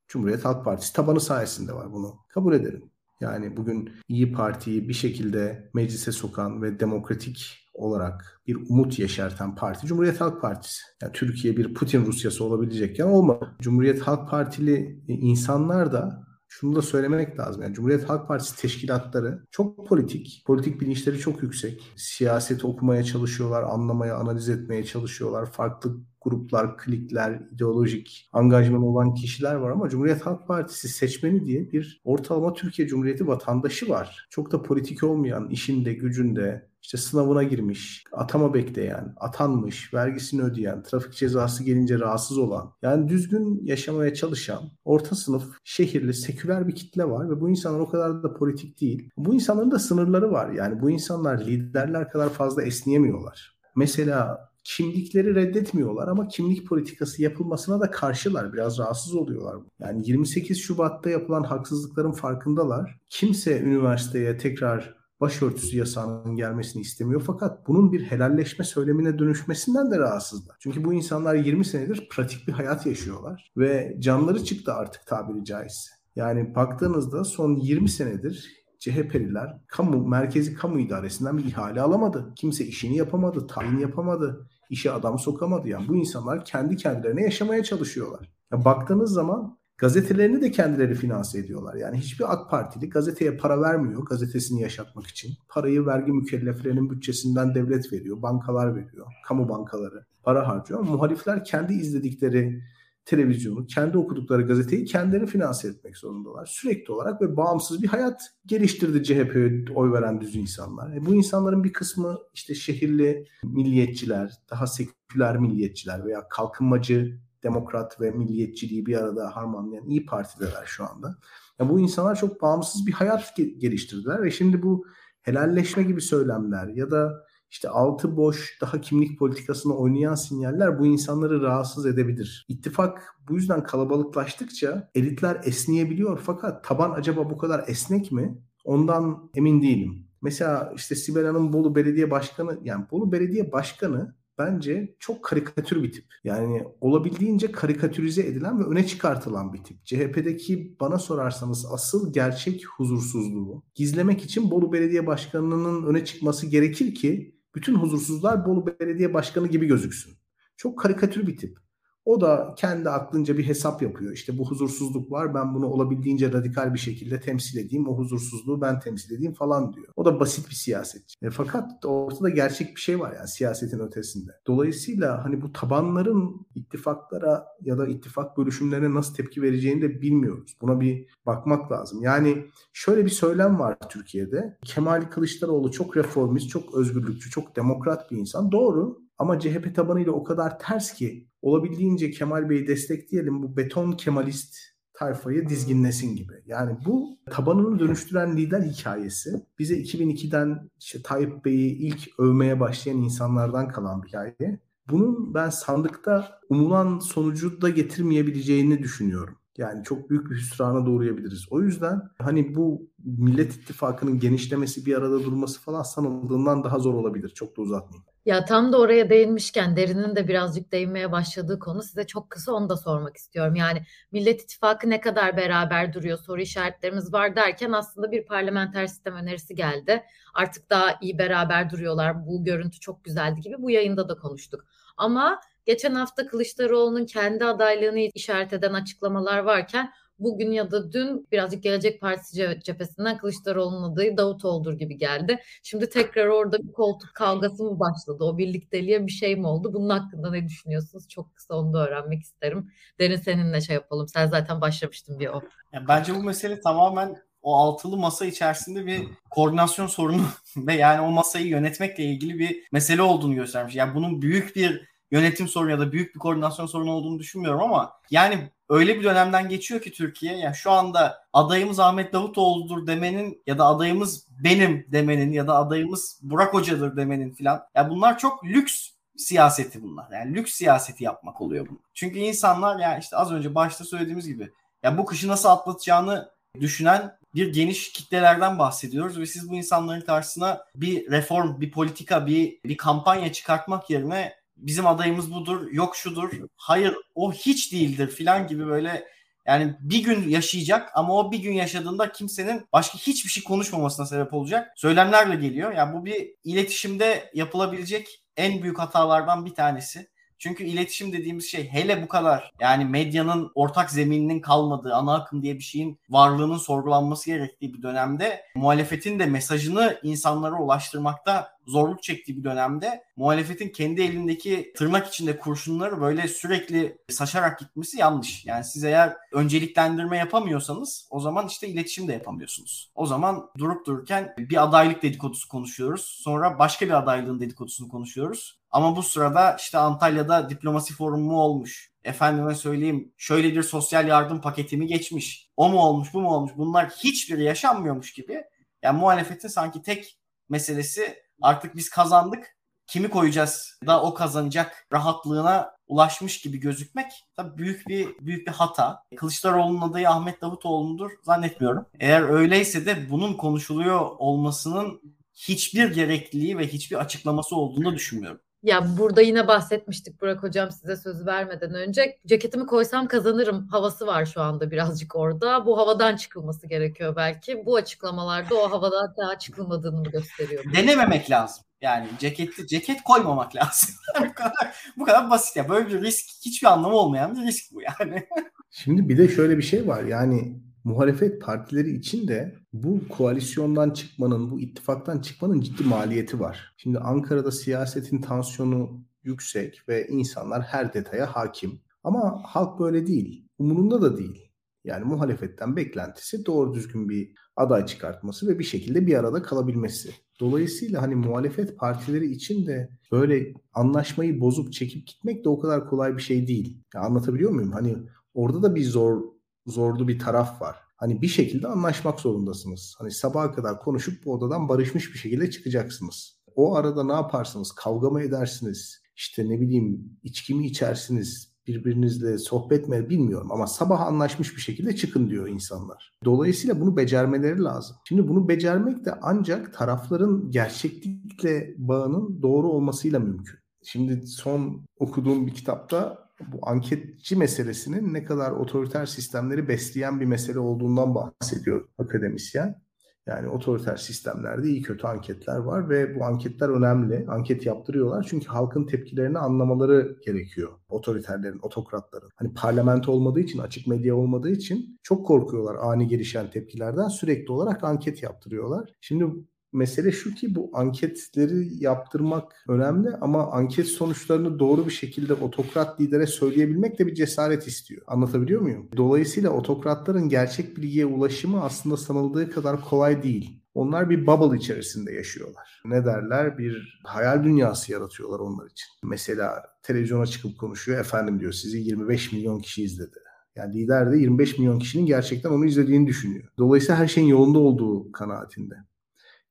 Cumhuriyet 0.08 0.44
Halk 0.44 0.64
Partisi 0.64 0.92
tabanı 0.92 1.20
sayesinde 1.20 1.72
var 1.72 1.92
bunu. 1.92 2.18
Kabul 2.28 2.52
edelim. 2.54 2.91
Yani 3.22 3.56
bugün 3.56 3.90
İyi 4.08 4.32
Parti'yi 4.32 4.88
bir 4.88 4.94
şekilde 4.94 5.70
meclise 5.74 6.12
sokan 6.12 6.62
ve 6.62 6.80
demokratik 6.80 7.58
olarak 7.74 8.40
bir 8.46 8.56
umut 8.68 8.98
yeşerten 8.98 9.54
parti 9.54 9.86
Cumhuriyet 9.86 10.20
Halk 10.20 10.42
Partisi. 10.42 10.82
Yani 11.02 11.12
Türkiye 11.12 11.56
bir 11.56 11.74
Putin 11.74 12.06
Rusyası 12.06 12.44
olabilecekken 12.44 13.04
olmadı. 13.04 13.56
Cumhuriyet 13.60 14.00
Halk 14.00 14.30
Partili 14.30 15.02
insanlar 15.08 15.92
da 15.92 16.24
şunu 16.48 16.76
da 16.76 16.82
söylemek 16.82 17.38
lazım. 17.38 17.62
Yani 17.62 17.74
Cumhuriyet 17.74 18.08
Halk 18.08 18.28
Partisi 18.28 18.56
teşkilatları 18.56 19.44
çok 19.50 19.88
politik. 19.88 20.42
Politik 20.46 20.80
bilinçleri 20.80 21.18
çok 21.18 21.42
yüksek. 21.42 21.92
Siyaseti 21.96 22.66
okumaya 22.66 23.04
çalışıyorlar, 23.04 23.62
anlamaya, 23.62 24.16
analiz 24.16 24.48
etmeye 24.48 24.84
çalışıyorlar. 24.84 25.46
Farklı 25.46 25.96
gruplar, 26.24 26.78
klikler, 26.78 27.42
ideolojik 27.54 28.28
angajman 28.32 28.82
olan 28.82 29.14
kişiler 29.14 29.54
var 29.54 29.70
ama 29.70 29.88
Cumhuriyet 29.88 30.26
Halk 30.26 30.48
Partisi 30.48 30.88
seçmeni 30.88 31.46
diye 31.46 31.72
bir 31.72 32.00
ortalama 32.04 32.52
Türkiye 32.52 32.88
Cumhuriyeti 32.88 33.26
vatandaşı 33.26 33.88
var. 33.88 34.26
Çok 34.30 34.52
da 34.52 34.62
politik 34.62 35.02
olmayan, 35.02 35.48
işinde, 35.48 35.92
gücünde, 35.92 36.72
işte 36.82 36.98
sınavına 36.98 37.42
girmiş, 37.42 38.04
atama 38.12 38.54
bekleyen, 38.54 39.14
atanmış, 39.16 39.94
vergisini 39.94 40.42
ödeyen, 40.42 40.82
trafik 40.82 41.12
cezası 41.12 41.64
gelince 41.64 41.98
rahatsız 41.98 42.38
olan, 42.38 42.72
yani 42.82 43.08
düzgün 43.08 43.60
yaşamaya 43.64 44.14
çalışan, 44.14 44.60
orta 44.84 45.16
sınıf, 45.16 45.44
şehirli, 45.64 46.14
seküler 46.14 46.68
bir 46.68 46.74
kitle 46.74 47.04
var 47.04 47.30
ve 47.30 47.40
bu 47.40 47.50
insanlar 47.50 47.80
o 47.80 47.90
kadar 47.90 48.22
da 48.22 48.34
politik 48.34 48.80
değil. 48.80 49.10
Bu 49.16 49.34
insanların 49.34 49.70
da 49.70 49.78
sınırları 49.78 50.32
var. 50.32 50.50
Yani 50.52 50.80
bu 50.80 50.90
insanlar 50.90 51.40
liderler 51.46 52.10
kadar 52.10 52.28
fazla 52.28 52.62
esneyemiyorlar. 52.62 53.56
Mesela 53.76 54.51
kimlikleri 54.64 55.34
reddetmiyorlar 55.34 56.08
ama 56.08 56.28
kimlik 56.28 56.68
politikası 56.68 57.22
yapılmasına 57.22 57.80
da 57.80 57.90
karşılar. 57.90 58.52
Biraz 58.52 58.78
rahatsız 58.78 59.14
oluyorlar. 59.14 59.56
Yani 59.78 60.08
28 60.08 60.60
Şubat'ta 60.60 61.10
yapılan 61.10 61.42
haksızlıkların 61.42 62.12
farkındalar. 62.12 63.00
Kimse 63.08 63.60
üniversiteye 63.60 64.38
tekrar 64.38 65.02
başörtüsü 65.20 65.78
yasağının 65.78 66.36
gelmesini 66.36 66.82
istemiyor. 66.82 67.22
Fakat 67.26 67.68
bunun 67.68 67.92
bir 67.92 68.02
helalleşme 68.02 68.64
söylemine 68.64 69.18
dönüşmesinden 69.18 69.90
de 69.90 69.98
rahatsızlar. 69.98 70.56
Çünkü 70.60 70.84
bu 70.84 70.92
insanlar 70.92 71.34
20 71.34 71.64
senedir 71.64 72.08
pratik 72.10 72.48
bir 72.48 72.52
hayat 72.52 72.86
yaşıyorlar 72.86 73.52
ve 73.56 73.96
canları 73.98 74.44
çıktı 74.44 74.72
artık 74.72 75.06
tabiri 75.06 75.44
caizse. 75.44 75.90
Yani 76.16 76.54
baktığınızda 76.54 77.24
son 77.24 77.56
20 77.56 77.88
senedir 77.88 78.62
CHP'liler 78.78 79.58
kamu 79.66 80.08
merkezi 80.08 80.54
kamu 80.54 80.80
idaresinden 80.80 81.38
bir 81.38 81.44
ihale 81.44 81.80
alamadı. 81.80 82.32
Kimse 82.36 82.64
işini 82.64 82.96
yapamadı, 82.96 83.46
tayin 83.46 83.78
yapamadı, 83.78 84.48
işe 84.72 84.92
adam 84.92 85.18
sokamadı. 85.18 85.68
Yani 85.68 85.88
bu 85.88 85.96
insanlar 85.96 86.44
kendi 86.44 86.76
kendilerine 86.76 87.22
yaşamaya 87.22 87.62
çalışıyorlar. 87.62 88.32
Ya 88.52 88.64
baktığınız 88.64 89.12
zaman 89.12 89.58
gazetelerini 89.78 90.40
de 90.40 90.50
kendileri 90.50 90.94
finanse 90.94 91.38
ediyorlar. 91.38 91.74
Yani 91.74 91.96
hiçbir 91.96 92.32
AK 92.32 92.50
Partili 92.50 92.88
gazeteye 92.88 93.36
para 93.36 93.60
vermiyor 93.60 94.04
gazetesini 94.04 94.62
yaşatmak 94.62 95.06
için. 95.06 95.32
Parayı 95.48 95.86
vergi 95.86 96.12
mükelleflerinin 96.12 96.90
bütçesinden 96.90 97.54
devlet 97.54 97.92
veriyor, 97.92 98.22
bankalar 98.22 98.76
veriyor, 98.76 99.06
kamu 99.26 99.48
bankaları 99.48 100.04
para 100.22 100.48
harcıyor. 100.48 100.80
Muhalifler 100.80 101.44
kendi 101.44 101.72
izledikleri 101.74 102.62
televizyonu, 103.04 103.66
kendi 103.66 103.98
okudukları 103.98 104.42
gazeteyi 104.42 104.84
kendileri 104.84 105.26
finanse 105.26 105.68
etmek 105.68 105.96
zorundalar. 105.96 106.46
Sürekli 106.46 106.92
olarak 106.92 107.22
ve 107.22 107.36
bağımsız 107.36 107.82
bir 107.82 107.88
hayat 107.88 108.22
geliştirdi 108.46 109.04
CHP'ye 109.04 109.64
oy 109.74 109.92
veren 109.92 110.20
düz 110.20 110.36
insanlar. 110.36 110.96
E 110.96 111.06
bu 111.06 111.14
insanların 111.14 111.64
bir 111.64 111.72
kısmı 111.72 112.18
işte 112.34 112.54
şehirli 112.54 113.26
milliyetçiler, 113.44 114.32
daha 114.50 114.66
seküler 114.66 115.38
milliyetçiler 115.38 116.04
veya 116.04 116.28
kalkınmacı 116.28 117.18
demokrat 117.42 118.00
ve 118.00 118.10
milliyetçiliği 118.10 118.86
bir 118.86 118.96
arada 118.96 119.36
harmanlayan 119.36 119.86
iyi 119.86 120.06
partideler 120.06 120.64
şu 120.66 120.84
anda. 120.84 121.16
Ya 121.58 121.68
bu 121.68 121.80
insanlar 121.80 122.16
çok 122.16 122.42
bağımsız 122.42 122.86
bir 122.86 122.92
hayat 122.92 123.36
geliştirdiler 123.36 124.22
ve 124.22 124.30
şimdi 124.30 124.62
bu 124.62 124.86
helalleşme 125.22 125.82
gibi 125.82 126.00
söylemler 126.00 126.68
ya 126.68 126.90
da 126.90 127.24
işte 127.52 127.68
altı 127.68 128.16
boş 128.16 128.58
daha 128.60 128.80
kimlik 128.80 129.18
politikasını 129.18 129.76
oynayan 129.76 130.14
sinyaller 130.14 130.78
bu 130.78 130.86
insanları 130.86 131.42
rahatsız 131.42 131.86
edebilir. 131.86 132.46
İttifak 132.48 133.16
bu 133.28 133.34
yüzden 133.34 133.62
kalabalıklaştıkça 133.62 134.90
elitler 134.94 135.40
esneyebiliyor 135.44 136.20
fakat 136.24 136.64
taban 136.64 136.90
acaba 136.90 137.30
bu 137.30 137.38
kadar 137.38 137.64
esnek 137.66 138.12
mi? 138.12 138.38
Ondan 138.64 139.30
emin 139.34 139.62
değilim. 139.62 140.06
Mesela 140.22 140.72
işte 140.76 140.94
Sibel 140.94 141.26
Hanım 141.26 141.52
Bolu 141.52 141.74
Belediye 141.74 142.10
Başkanı 142.10 142.58
yani 142.62 142.84
Bolu 142.90 143.12
Belediye 143.12 143.52
Başkanı 143.52 144.14
bence 144.38 144.94
çok 144.98 145.24
karikatür 145.24 145.82
bir 145.82 145.92
tip. 145.92 146.04
Yani 146.24 146.64
olabildiğince 146.80 147.52
karikatürize 147.52 148.22
edilen 148.22 148.60
ve 148.60 148.64
öne 148.64 148.86
çıkartılan 148.86 149.52
bir 149.52 149.64
tip. 149.64 149.84
CHP'deki 149.84 150.76
bana 150.80 150.98
sorarsanız 150.98 151.66
asıl 151.72 152.12
gerçek 152.12 152.66
huzursuzluğu 152.66 153.62
gizlemek 153.74 154.24
için 154.24 154.50
Bolu 154.50 154.72
Belediye 154.72 155.06
Başkanı'nın 155.06 155.86
öne 155.86 156.04
çıkması 156.04 156.46
gerekir 156.46 156.94
ki 156.94 157.31
bütün 157.54 157.74
huzursuzlar 157.74 158.46
Bolu 158.46 158.66
Belediye 158.66 159.14
Başkanı 159.14 159.46
gibi 159.46 159.66
gözüksün. 159.66 160.12
Çok 160.56 160.78
karikatür 160.78 161.26
bir 161.26 161.36
tip. 161.36 161.61
O 162.04 162.20
da 162.20 162.54
kendi 162.56 162.90
aklınca 162.90 163.38
bir 163.38 163.46
hesap 163.46 163.82
yapıyor. 163.82 164.12
İşte 164.12 164.38
bu 164.38 164.50
huzursuzluk 164.50 165.12
var 165.12 165.34
ben 165.34 165.54
bunu 165.54 165.66
olabildiğince 165.66 166.32
radikal 166.32 166.74
bir 166.74 166.78
şekilde 166.78 167.20
temsil 167.20 167.58
edeyim. 167.58 167.88
O 167.88 167.98
huzursuzluğu 167.98 168.60
ben 168.60 168.80
temsil 168.80 169.14
edeyim 169.14 169.34
falan 169.34 169.74
diyor. 169.74 169.86
O 169.96 170.04
da 170.04 170.20
basit 170.20 170.50
bir 170.50 170.54
siyasetçi. 170.54 171.16
E, 171.22 171.30
fakat 171.30 171.84
ortada 171.84 172.28
gerçek 172.28 172.76
bir 172.76 172.80
şey 172.80 173.00
var 173.00 173.12
yani 173.16 173.28
siyasetin 173.28 173.78
ötesinde. 173.78 174.32
Dolayısıyla 174.46 175.24
hani 175.24 175.42
bu 175.42 175.52
tabanların 175.52 176.46
ittifaklara 176.54 177.46
ya 177.60 177.78
da 177.78 177.86
ittifak 177.86 178.38
bölüşümlerine 178.38 178.94
nasıl 178.94 179.14
tepki 179.14 179.42
vereceğini 179.42 179.82
de 179.82 180.02
bilmiyoruz. 180.02 180.56
Buna 180.60 180.80
bir 180.80 181.06
bakmak 181.26 181.72
lazım. 181.72 182.02
Yani 182.02 182.44
şöyle 182.72 183.04
bir 183.04 183.10
söylem 183.10 183.58
var 183.58 183.76
Türkiye'de. 183.88 184.58
Kemal 184.64 185.02
Kılıçdaroğlu 185.02 185.70
çok 185.70 185.96
reformist, 185.96 186.50
çok 186.50 186.74
özgürlükçü, 186.74 187.30
çok 187.30 187.56
demokrat 187.56 188.10
bir 188.10 188.16
insan. 188.16 188.52
Doğru 188.52 189.01
ama 189.22 189.38
CHP 189.38 189.74
tabanıyla 189.74 190.12
o 190.12 190.24
kadar 190.24 190.58
ters 190.58 190.92
ki 190.92 191.28
olabildiğince 191.42 192.10
Kemal 192.10 192.50
Bey'i 192.50 192.66
destekleyelim 192.66 193.42
bu 193.42 193.56
beton 193.56 193.92
Kemalist 193.92 194.56
tayfayı 194.94 195.48
dizginlesin 195.48 196.16
gibi. 196.16 196.32
Yani 196.46 196.76
bu 196.86 197.18
tabanını 197.30 197.78
dönüştüren 197.78 198.36
lider 198.36 198.60
hikayesi 198.60 199.30
bize 199.58 199.74
2002'den 199.74 200.70
işte 200.78 201.02
Tayyip 201.02 201.44
Bey'i 201.44 201.72
ilk 201.72 202.08
övmeye 202.18 202.60
başlayan 202.60 202.96
insanlardan 202.96 203.68
kalan 203.68 204.02
bir 204.02 204.08
hikaye. 204.08 204.60
Bunun 204.90 205.34
ben 205.34 205.50
sandıkta 205.50 206.40
umulan 206.48 206.98
sonucu 206.98 207.60
da 207.62 207.68
getirmeyebileceğini 207.68 208.78
düşünüyorum. 208.78 209.36
Yani 209.58 209.84
çok 209.84 210.10
büyük 210.10 210.30
bir 210.30 210.36
hüsrana 210.36 210.86
doğrayabiliriz. 210.86 211.46
O 211.50 211.60
yüzden 211.60 212.02
hani 212.18 212.54
bu 212.54 212.90
Millet 213.04 213.54
İttifakı'nın 213.54 214.18
genişlemesi 214.18 214.86
bir 214.86 214.94
arada 214.94 215.24
durması 215.24 215.60
falan 215.60 215.82
sanıldığından 215.82 216.64
daha 216.64 216.78
zor 216.78 216.94
olabilir. 216.94 217.28
Çok 217.28 217.56
da 217.56 217.62
uzatmayayım. 217.62 218.04
Ya 218.26 218.44
tam 218.44 218.72
da 218.72 218.78
oraya 218.80 219.10
değinmişken 219.10 219.76
Derin'in 219.76 220.16
de 220.16 220.28
birazcık 220.28 220.72
değinmeye 220.72 221.12
başladığı 221.12 221.58
konu 221.58 221.82
size 221.82 222.06
çok 222.06 222.30
kısa 222.30 222.52
onu 222.52 222.68
da 222.68 222.76
sormak 222.76 223.16
istiyorum. 223.16 223.54
Yani 223.54 223.82
Millet 224.12 224.42
İttifakı 224.42 224.90
ne 224.90 225.00
kadar 225.00 225.36
beraber 225.36 225.92
duruyor 225.92 226.18
soru 226.18 226.40
işaretlerimiz 226.40 227.12
var 227.12 227.36
derken 227.36 227.72
aslında 227.72 228.12
bir 228.12 228.26
parlamenter 228.26 228.86
sistem 228.86 229.14
önerisi 229.14 229.54
geldi. 229.54 230.02
Artık 230.34 230.70
daha 230.70 230.98
iyi 231.00 231.18
beraber 231.18 231.70
duruyorlar 231.70 232.26
bu 232.26 232.44
görüntü 232.44 232.80
çok 232.80 233.04
güzeldi 233.04 233.40
gibi 233.40 233.56
bu 233.58 233.70
yayında 233.70 234.08
da 234.08 234.16
konuştuk. 234.16 234.64
Ama 234.96 235.40
geçen 235.66 235.94
hafta 235.94 236.26
Kılıçdaroğlu'nun 236.26 237.06
kendi 237.06 237.44
adaylığını 237.44 237.98
işaret 237.98 238.52
eden 238.52 238.72
açıklamalar 238.72 239.38
varken 239.38 239.92
bugün 240.18 240.52
ya 240.52 240.70
da 240.70 240.92
dün 240.92 241.28
birazcık 241.32 241.62
Gelecek 241.62 242.00
Partisi 242.00 242.60
cephesinden 242.64 243.18
Kılıçdaroğlu'nun 243.18 243.92
adayı 243.92 244.16
Davutoğlu'dur 244.16 244.72
gibi 244.72 244.96
geldi. 244.96 245.42
Şimdi 245.62 245.88
tekrar 245.88 246.26
orada 246.26 246.58
bir 246.58 246.72
koltuk 246.72 247.14
kavgası 247.14 247.64
mı 247.64 247.80
başladı? 247.80 248.24
O 248.24 248.38
birlikteliğe 248.38 249.06
bir 249.06 249.12
şey 249.12 249.36
mi 249.36 249.46
oldu? 249.46 249.74
Bunun 249.74 249.88
hakkında 249.88 250.30
ne 250.30 250.48
düşünüyorsunuz? 250.48 251.08
Çok 251.08 251.34
kısa 251.34 251.54
onu 251.54 251.72
da 251.72 251.88
öğrenmek 251.88 252.22
isterim. 252.22 252.72
Derin 252.98 253.16
seninle 253.16 253.60
şey 253.60 253.74
yapalım. 253.74 254.08
Sen 254.08 254.26
zaten 254.26 254.60
başlamıştın 254.60 255.20
bir 255.20 255.28
o. 255.28 255.42
Ya 255.72 255.84
bence 255.88 256.14
bu 256.14 256.22
mesele 256.22 256.60
tamamen 256.60 257.16
o 257.42 257.56
altılı 257.56 257.96
masa 257.96 258.26
içerisinde 258.26 258.86
bir 258.86 259.08
koordinasyon 259.30 259.86
sorunu 259.86 260.22
ve 260.56 260.74
yani 260.74 261.00
o 261.00 261.10
masayı 261.10 261.46
yönetmekle 261.46 262.04
ilgili 262.04 262.38
bir 262.38 262.62
mesele 262.72 263.02
olduğunu 263.02 263.34
göstermiş. 263.34 263.74
Yani 263.74 263.94
bunun 263.94 264.22
büyük 264.22 264.56
bir 264.56 264.91
yönetim 265.12 265.48
sorunu 265.48 265.70
ya 265.70 265.78
da 265.78 265.92
büyük 265.92 266.14
bir 266.14 266.18
koordinasyon 266.18 266.66
sorunu 266.66 266.92
olduğunu 266.92 267.18
düşünmüyorum 267.18 267.60
ama 267.60 267.92
yani 268.10 268.50
öyle 268.68 268.98
bir 268.98 269.04
dönemden 269.04 269.48
geçiyor 269.48 269.80
ki 269.80 269.92
Türkiye 269.92 270.36
yani 270.36 270.54
şu 270.54 270.70
anda 270.70 271.24
adayımız 271.32 271.80
Ahmet 271.80 272.12
Davutoğlu'dur 272.12 272.86
demenin 272.86 273.42
ya 273.46 273.58
da 273.58 273.66
adayımız 273.66 274.26
benim 274.44 274.86
demenin 274.92 275.32
ya 275.32 275.46
da 275.46 275.56
adayımız 275.56 276.20
Burak 276.22 276.54
Hoca'dır 276.54 276.96
demenin 276.96 277.30
filan 277.30 277.62
ya 277.74 277.90
bunlar 277.90 278.18
çok 278.18 278.44
lüks 278.44 278.88
siyaseti 279.16 279.82
bunlar. 279.82 280.10
Yani 280.12 280.34
lüks 280.34 280.52
siyaseti 280.52 281.04
yapmak 281.04 281.40
oluyor 281.40 281.68
bu. 281.68 281.80
Çünkü 281.94 282.18
insanlar 282.18 282.78
yani 282.78 283.00
işte 283.00 283.16
az 283.16 283.32
önce 283.32 283.54
başta 283.54 283.84
söylediğimiz 283.84 284.26
gibi 284.26 284.52
ya 284.82 284.98
bu 284.98 285.04
kışı 285.04 285.28
nasıl 285.28 285.48
atlatacağını 285.48 286.30
düşünen 286.60 287.18
bir 287.34 287.52
geniş 287.52 287.92
kitlelerden 287.92 288.58
bahsediyoruz 288.58 289.18
ve 289.18 289.26
siz 289.26 289.50
bu 289.50 289.54
insanların 289.54 290.00
karşısına 290.00 290.64
bir 290.74 291.10
reform, 291.10 291.60
bir 291.60 291.70
politika, 291.70 292.26
bir 292.26 292.58
bir 292.64 292.76
kampanya 292.76 293.32
çıkartmak 293.32 293.90
yerine 293.90 294.41
bizim 294.66 294.86
adayımız 294.86 295.34
budur, 295.34 295.72
yok 295.72 295.96
şudur, 295.96 296.30
hayır 296.56 296.96
o 297.14 297.32
hiç 297.32 297.72
değildir 297.72 298.08
filan 298.10 298.46
gibi 298.46 298.66
böyle 298.66 299.08
yani 299.46 299.76
bir 299.80 300.02
gün 300.02 300.28
yaşayacak 300.28 300.90
ama 300.94 301.14
o 301.18 301.32
bir 301.32 301.38
gün 301.38 301.52
yaşadığında 301.52 302.12
kimsenin 302.12 302.66
başka 302.72 302.98
hiçbir 302.98 303.30
şey 303.30 303.44
konuşmamasına 303.44 304.06
sebep 304.06 304.34
olacak 304.34 304.72
söylemlerle 304.76 305.36
geliyor. 305.36 305.72
Yani 305.72 305.94
bu 305.94 306.04
bir 306.04 306.30
iletişimde 306.44 307.30
yapılabilecek 307.34 308.24
en 308.36 308.62
büyük 308.62 308.78
hatalardan 308.78 309.46
bir 309.46 309.54
tanesi. 309.54 310.11
Çünkü 310.42 310.64
iletişim 310.64 311.12
dediğimiz 311.12 311.50
şey 311.50 311.68
hele 311.68 312.02
bu 312.02 312.08
kadar 312.08 312.52
yani 312.60 312.84
medyanın 312.84 313.50
ortak 313.54 313.90
zemininin 313.90 314.40
kalmadığı 314.40 314.94
ana 314.94 315.14
akım 315.14 315.42
diye 315.42 315.54
bir 315.54 315.62
şeyin 315.62 315.98
varlığının 316.08 316.56
sorgulanması 316.56 317.26
gerektiği 317.26 317.74
bir 317.74 317.82
dönemde 317.82 318.44
muhalefetin 318.54 319.18
de 319.18 319.26
mesajını 319.26 320.00
insanlara 320.02 320.62
ulaştırmakta 320.62 321.52
zorluk 321.66 322.02
çektiği 322.02 322.36
bir 322.36 322.44
dönemde 322.44 323.04
muhalefetin 323.16 323.68
kendi 323.68 324.02
elindeki 324.02 324.72
tırnak 324.76 325.08
içinde 325.08 325.38
kurşunları 325.38 326.00
böyle 326.00 326.28
sürekli 326.28 326.98
saçarak 327.08 327.58
gitmesi 327.58 327.98
yanlış. 327.98 328.46
Yani 328.46 328.64
siz 328.64 328.84
eğer 328.84 329.16
önceliklendirme 329.32 330.18
yapamıyorsanız 330.18 331.08
o 331.10 331.20
zaman 331.20 331.46
işte 331.46 331.68
iletişim 331.68 332.08
de 332.08 332.12
yapamıyorsunuz. 332.12 332.90
O 332.94 333.06
zaman 333.06 333.50
durup 333.58 333.86
dururken 333.86 334.34
bir 334.38 334.62
adaylık 334.62 335.02
dedikodusu 335.02 335.48
konuşuyoruz. 335.48 336.20
Sonra 336.22 336.58
başka 336.58 336.86
bir 336.86 336.98
adaylığın 336.98 337.40
dedikodusunu 337.40 337.88
konuşuyoruz. 337.88 338.61
Ama 338.72 338.96
bu 338.96 339.02
sırada 339.02 339.56
işte 339.58 339.78
Antalya'da 339.78 340.50
diplomasi 340.50 340.94
forumu 340.94 341.40
olmuş. 341.40 341.92
Efendime 342.04 342.54
söyleyeyim 342.54 343.12
şöyle 343.16 343.54
bir 343.54 343.62
sosyal 343.62 344.08
yardım 344.08 344.40
paketimi 344.40 344.86
geçmiş. 344.86 345.50
O 345.56 345.68
mu 345.68 345.78
olmuş 345.80 346.14
bu 346.14 346.20
mu 346.20 346.30
olmuş 346.34 346.52
bunlar 346.56 346.90
hiçbiri 346.90 347.44
yaşanmıyormuş 347.44 348.12
gibi. 348.12 348.44
Yani 348.82 348.98
muhalefetin 348.98 349.48
sanki 349.48 349.82
tek 349.82 350.18
meselesi 350.48 351.22
artık 351.42 351.76
biz 351.76 351.90
kazandık. 351.90 352.56
Kimi 352.86 353.10
koyacağız 353.10 353.78
da 353.86 354.02
o 354.02 354.14
kazanacak 354.14 354.86
rahatlığına 354.92 355.70
ulaşmış 355.86 356.40
gibi 356.40 356.60
gözükmek 356.60 357.12
tabii 357.36 357.58
büyük 357.58 357.88
bir 357.88 358.08
büyük 358.20 358.46
bir 358.46 358.52
hata. 358.52 359.04
Kılıçdaroğlu'nun 359.16 359.80
adayı 359.80 360.10
Ahmet 360.10 360.42
Davutoğlu'ndur 360.42 361.10
zannetmiyorum. 361.22 361.86
Eğer 362.00 362.22
öyleyse 362.22 362.86
de 362.86 363.10
bunun 363.10 363.34
konuşuluyor 363.34 364.00
olmasının 364.18 365.00
hiçbir 365.34 365.94
gerekliliği 365.94 366.58
ve 366.58 366.68
hiçbir 366.68 366.96
açıklaması 366.96 367.56
olduğunu 367.56 367.94
düşünmüyorum. 367.94 368.40
Ya 368.62 368.98
burada 368.98 369.20
yine 369.20 369.48
bahsetmiştik 369.48 370.20
Burak 370.20 370.42
Hocam 370.42 370.70
size 370.70 370.96
sözü 370.96 371.26
vermeden 371.26 371.74
önce. 371.74 372.18
Ceketimi 372.26 372.66
koysam 372.66 373.06
kazanırım 373.06 373.68
havası 373.68 374.06
var 374.06 374.26
şu 374.26 374.40
anda 374.40 374.70
birazcık 374.70 375.16
orada. 375.16 375.66
Bu 375.66 375.78
havadan 375.78 376.16
çıkılması 376.16 376.66
gerekiyor 376.66 377.16
belki. 377.16 377.66
Bu 377.66 377.76
açıklamalarda 377.76 378.54
o 378.54 378.70
havadan 378.70 379.14
daha 379.16 379.38
çıkılmadığını 379.38 379.96
mı 379.96 380.10
gösteriyor? 380.10 380.64
Denememek 380.76 381.30
lazım. 381.30 381.64
Yani 381.80 382.08
ceketli 382.18 382.66
ceket 382.66 383.02
koymamak 383.02 383.56
lazım. 383.56 383.90
bu 384.20 384.34
kadar 384.34 384.74
bu 384.96 385.04
kadar 385.04 385.30
basit 385.30 385.56
ya. 385.56 385.68
Böyle 385.68 385.88
bir 385.88 386.02
risk 386.02 386.26
hiçbir 386.44 386.66
anlamı 386.66 386.94
olmayan 386.94 387.36
bir 387.36 387.42
risk 387.42 387.72
bu 387.72 387.80
yani. 387.82 388.26
Şimdi 388.70 389.08
bir 389.08 389.18
de 389.18 389.28
şöyle 389.28 389.58
bir 389.58 389.62
şey 389.62 389.88
var. 389.88 390.04
Yani 390.04 390.62
muhalefet 390.84 391.42
partileri 391.42 391.90
için 391.90 392.28
de 392.28 392.61
bu 392.72 393.08
koalisyondan 393.08 393.90
çıkmanın, 393.90 394.50
bu 394.50 394.60
ittifaktan 394.60 395.18
çıkmanın 395.18 395.60
ciddi 395.60 395.84
maliyeti 395.84 396.40
var. 396.40 396.74
Şimdi 396.76 396.98
Ankara'da 396.98 397.50
siyasetin 397.50 398.20
tansiyonu 398.20 399.04
yüksek 399.24 399.88
ve 399.88 400.06
insanlar 400.08 400.62
her 400.62 400.94
detaya 400.94 401.36
hakim. 401.36 401.80
Ama 402.04 402.42
halk 402.44 402.80
böyle 402.80 403.06
değil. 403.06 403.48
Umurunda 403.58 404.02
da 404.02 404.18
değil. 404.18 404.48
Yani 404.84 405.04
muhalefetten 405.04 405.76
beklentisi 405.76 406.46
doğru 406.46 406.74
düzgün 406.74 407.08
bir 407.08 407.34
aday 407.56 407.86
çıkartması 407.86 408.48
ve 408.48 408.58
bir 408.58 408.64
şekilde 408.64 409.06
bir 409.06 409.14
arada 409.14 409.42
kalabilmesi. 409.42 410.10
Dolayısıyla 410.40 411.02
hani 411.02 411.14
muhalefet 411.14 411.78
partileri 411.78 412.26
için 412.26 412.66
de 412.66 412.90
böyle 413.12 413.54
anlaşmayı 413.72 414.40
bozup 414.40 414.72
çekip 414.72 415.06
gitmek 415.06 415.44
de 415.44 415.48
o 415.48 415.58
kadar 415.58 415.88
kolay 415.88 416.16
bir 416.16 416.22
şey 416.22 416.46
değil. 416.46 416.82
Ya 416.94 417.00
anlatabiliyor 417.00 417.50
muyum? 417.50 417.72
Hani 417.72 417.96
orada 418.34 418.62
da 418.62 418.74
bir 418.74 418.84
zor 418.84 419.22
zorlu 419.66 420.08
bir 420.08 420.18
taraf 420.18 420.62
var. 420.62 420.76
Hani 421.02 421.22
bir 421.22 421.28
şekilde 421.28 421.68
anlaşmak 421.68 422.20
zorundasınız. 422.20 422.94
Hani 422.98 423.10
sabaha 423.10 423.52
kadar 423.52 423.80
konuşup 423.80 424.24
bu 424.24 424.32
odadan 424.32 424.68
barışmış 424.68 425.12
bir 425.12 425.18
şekilde 425.18 425.50
çıkacaksınız. 425.50 426.36
O 426.56 426.76
arada 426.76 427.04
ne 427.04 427.12
yaparsınız? 427.12 427.72
Kavga 427.72 428.10
mı 428.10 428.22
edersiniz? 428.22 429.02
İşte 429.16 429.48
ne 429.48 429.60
bileyim 429.60 430.18
içki 430.22 430.54
mi 430.54 430.66
içersiniz? 430.66 431.52
birbirinizle 431.66 432.38
sohbet 432.38 432.88
mi 432.88 433.10
bilmiyorum 433.10 433.52
ama 433.52 433.66
sabah 433.66 434.00
anlaşmış 434.00 434.56
bir 434.56 434.60
şekilde 434.60 434.96
çıkın 434.96 435.30
diyor 435.30 435.48
insanlar. 435.48 436.18
Dolayısıyla 436.24 436.80
bunu 436.80 436.96
becermeleri 436.96 437.62
lazım. 437.62 437.96
Şimdi 438.08 438.28
bunu 438.28 438.48
becermek 438.48 439.04
de 439.04 439.14
ancak 439.22 439.74
tarafların 439.74 440.50
gerçeklikle 440.50 441.74
bağının 441.78 442.42
doğru 442.42 442.68
olmasıyla 442.68 443.18
mümkün. 443.18 443.58
Şimdi 443.84 444.26
son 444.26 444.86
okuduğum 444.98 445.46
bir 445.46 445.54
kitapta 445.54 446.21
bu 446.52 446.58
anketçi 446.62 447.36
meselesinin 447.36 448.14
ne 448.14 448.24
kadar 448.24 448.50
otoriter 448.50 449.06
sistemleri 449.06 449.68
besleyen 449.68 450.20
bir 450.20 450.26
mesele 450.26 450.58
olduğundan 450.58 451.14
bahsediyor 451.14 451.88
akademisyen. 451.98 452.82
Yani 453.26 453.48
otoriter 453.48 453.96
sistemlerde 453.96 454.68
iyi 454.68 454.82
kötü 454.82 455.06
anketler 455.06 455.56
var 455.56 455.88
ve 455.88 456.14
bu 456.14 456.24
anketler 456.24 456.68
önemli. 456.68 457.26
Anket 457.28 457.66
yaptırıyorlar 457.66 458.26
çünkü 458.28 458.46
halkın 458.46 458.86
tepkilerini 458.86 459.38
anlamaları 459.38 460.16
gerekiyor. 460.26 460.72
Otoriterlerin, 460.88 461.58
otokratların. 461.62 462.28
Hani 462.36 462.54
parlamento 462.54 463.12
olmadığı 463.12 463.40
için, 463.40 463.58
açık 463.58 463.86
medya 463.86 464.16
olmadığı 464.16 464.50
için 464.50 465.00
çok 465.02 465.26
korkuyorlar 465.26 465.76
ani 465.80 466.08
gelişen 466.08 466.50
tepkilerden. 466.50 467.08
Sürekli 467.08 467.52
olarak 467.52 467.84
anket 467.84 468.22
yaptırıyorlar. 468.22 468.90
Şimdi 469.00 469.24
mesele 469.72 470.12
şu 470.12 470.34
ki 470.34 470.54
bu 470.54 470.70
anketleri 470.72 471.84
yaptırmak 471.84 472.64
önemli 472.68 473.08
ama 473.20 473.50
anket 473.50 473.86
sonuçlarını 473.86 474.58
doğru 474.58 474.86
bir 474.86 474.92
şekilde 474.92 475.34
otokrat 475.34 476.00
lidere 476.00 476.26
söyleyebilmek 476.26 476.98
de 476.98 477.06
bir 477.06 477.14
cesaret 477.14 477.68
istiyor. 477.68 478.02
Anlatabiliyor 478.06 478.60
muyum? 478.60 478.88
Dolayısıyla 478.96 479.50
otokratların 479.50 480.28
gerçek 480.28 480.76
bilgiye 480.76 481.06
ulaşımı 481.06 481.62
aslında 481.62 481.96
sanıldığı 481.96 482.50
kadar 482.50 482.80
kolay 482.80 483.22
değil. 483.22 483.62
Onlar 483.74 484.10
bir 484.10 484.26
bubble 484.26 484.58
içerisinde 484.58 485.12
yaşıyorlar. 485.12 485.82
Ne 485.84 486.04
derler? 486.04 486.58
Bir 486.58 487.00
hayal 487.04 487.44
dünyası 487.44 487.92
yaratıyorlar 487.92 488.38
onlar 488.40 488.66
için. 488.66 488.86
Mesela 489.02 489.62
televizyona 489.82 490.26
çıkıp 490.26 490.58
konuşuyor. 490.58 491.00
Efendim 491.00 491.40
diyor 491.40 491.52
sizi 491.52 491.78
25 491.78 492.32
milyon 492.32 492.60
kişi 492.60 492.84
izledi. 492.84 493.18
Yani 493.56 493.74
lider 493.74 494.12
de 494.12 494.18
25 494.18 494.58
milyon 494.58 494.78
kişinin 494.78 495.06
gerçekten 495.06 495.50
onu 495.50 495.66
izlediğini 495.66 496.06
düşünüyor. 496.06 496.44
Dolayısıyla 496.58 496.96
her 496.96 497.06
şeyin 497.06 497.28
yolunda 497.28 497.58
olduğu 497.58 498.12
kanaatinde 498.12 498.74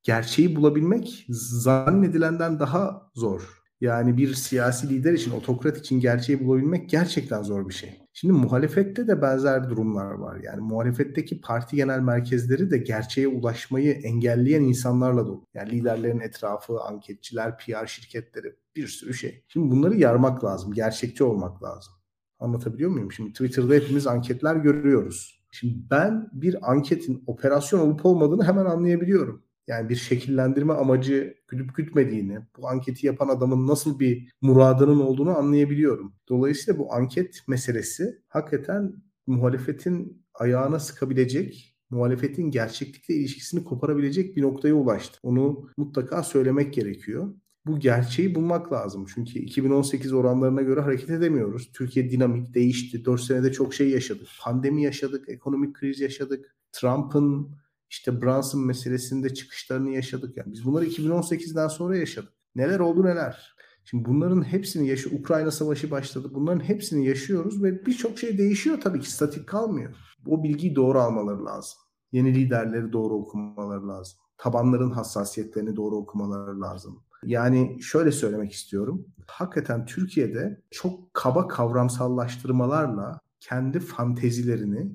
gerçeği 0.03 0.55
bulabilmek 0.55 1.25
zannedilenden 1.29 2.59
daha 2.59 3.11
zor. 3.15 3.61
Yani 3.81 4.17
bir 4.17 4.33
siyasi 4.33 4.89
lider 4.89 5.13
için, 5.13 5.31
otokrat 5.31 5.77
için 5.77 5.99
gerçeği 5.99 6.45
bulabilmek 6.45 6.89
gerçekten 6.89 7.43
zor 7.43 7.69
bir 7.69 7.73
şey. 7.73 7.99
Şimdi 8.13 8.33
muhalefette 8.33 9.07
de 9.07 9.21
benzer 9.21 9.69
durumlar 9.69 10.11
var. 10.11 10.39
Yani 10.43 10.61
muhalefetteki 10.61 11.41
parti 11.41 11.75
genel 11.75 11.99
merkezleri 11.99 12.71
de 12.71 12.77
gerçeğe 12.77 13.27
ulaşmayı 13.27 13.91
engelleyen 13.91 14.61
insanlarla 14.61 15.27
dolu. 15.27 15.47
Yani 15.53 15.71
liderlerin 15.71 16.19
etrafı, 16.19 16.79
anketçiler, 16.79 17.57
PR 17.57 17.85
şirketleri 17.87 18.55
bir 18.75 18.87
sürü 18.87 19.13
şey. 19.13 19.43
Şimdi 19.47 19.71
bunları 19.71 19.97
yarmak 19.97 20.43
lazım, 20.43 20.73
gerçekçi 20.73 21.23
olmak 21.23 21.63
lazım. 21.63 21.93
Anlatabiliyor 22.39 22.89
muyum? 22.89 23.11
Şimdi 23.11 23.31
Twitter'da 23.31 23.73
hepimiz 23.73 24.07
anketler 24.07 24.55
görüyoruz. 24.55 25.41
Şimdi 25.51 25.89
ben 25.91 26.29
bir 26.33 26.71
anketin 26.71 27.23
operasyon 27.27 27.79
olup 27.79 28.05
olmadığını 28.05 28.43
hemen 28.43 28.65
anlayabiliyorum 28.65 29.43
yani 29.71 29.89
bir 29.89 29.95
şekillendirme 29.95 30.73
amacı 30.73 31.35
güdüp 31.47 31.75
gütmediğini, 31.75 32.39
bu 32.57 32.67
anketi 32.67 33.07
yapan 33.07 33.27
adamın 33.27 33.67
nasıl 33.67 33.99
bir 33.99 34.31
muradının 34.41 34.99
olduğunu 34.99 35.37
anlayabiliyorum. 35.37 36.13
Dolayısıyla 36.29 36.79
bu 36.79 36.93
anket 36.93 37.47
meselesi 37.47 38.21
hakikaten 38.27 38.93
muhalefetin 39.27 40.25
ayağına 40.33 40.79
sıkabilecek, 40.79 41.77
muhalefetin 41.89 42.51
gerçeklikle 42.51 43.15
ilişkisini 43.15 43.63
koparabilecek 43.63 44.37
bir 44.37 44.41
noktaya 44.41 44.73
ulaştı. 44.73 45.19
Onu 45.23 45.69
mutlaka 45.77 46.23
söylemek 46.23 46.73
gerekiyor. 46.73 47.33
Bu 47.65 47.79
gerçeği 47.79 48.35
bulmak 48.35 48.73
lazım. 48.73 49.05
Çünkü 49.15 49.39
2018 49.39 50.13
oranlarına 50.13 50.61
göre 50.61 50.81
hareket 50.81 51.09
edemiyoruz. 51.09 51.71
Türkiye 51.73 52.11
dinamik, 52.11 52.53
değişti. 52.53 53.05
4 53.05 53.21
senede 53.21 53.51
çok 53.51 53.73
şey 53.73 53.89
yaşadık. 53.89 54.27
Pandemi 54.41 54.83
yaşadık, 54.83 55.29
ekonomik 55.29 55.75
kriz 55.75 55.99
yaşadık. 55.99 56.55
Trump'ın 56.71 57.55
işte 57.91 58.21
Brunson 58.21 58.65
meselesinde 58.65 59.33
çıkışlarını 59.33 59.89
yaşadık. 59.89 60.37
Yani 60.37 60.53
biz 60.53 60.65
bunları 60.65 60.85
2018'den 60.85 61.67
sonra 61.67 61.97
yaşadık. 61.97 62.33
Neler 62.55 62.79
oldu 62.79 63.05
neler. 63.05 63.55
Şimdi 63.85 64.05
bunların 64.05 64.43
hepsini 64.43 64.87
yaşı 64.87 65.09
Ukrayna 65.09 65.51
Savaşı 65.51 65.91
başladı. 65.91 66.31
Bunların 66.33 66.59
hepsini 66.59 67.05
yaşıyoruz 67.07 67.63
ve 67.63 67.85
birçok 67.85 68.19
şey 68.19 68.37
değişiyor 68.37 68.81
tabii 68.81 68.99
ki 68.99 69.11
statik 69.11 69.47
kalmıyor. 69.47 69.95
O 70.27 70.43
bilgiyi 70.43 70.75
doğru 70.75 70.99
almaları 70.99 71.45
lazım. 71.45 71.79
Yeni 72.11 72.35
liderleri 72.35 72.93
doğru 72.93 73.13
okumaları 73.13 73.87
lazım. 73.87 74.19
Tabanların 74.37 74.91
hassasiyetlerini 74.91 75.75
doğru 75.75 75.95
okumaları 75.95 76.61
lazım. 76.61 77.03
Yani 77.23 77.77
şöyle 77.81 78.11
söylemek 78.11 78.51
istiyorum. 78.51 79.05
Hakikaten 79.27 79.85
Türkiye'de 79.85 80.61
çok 80.71 81.13
kaba 81.13 81.47
kavramsallaştırmalarla 81.47 83.19
kendi 83.39 83.79
fantezilerini 83.79 84.91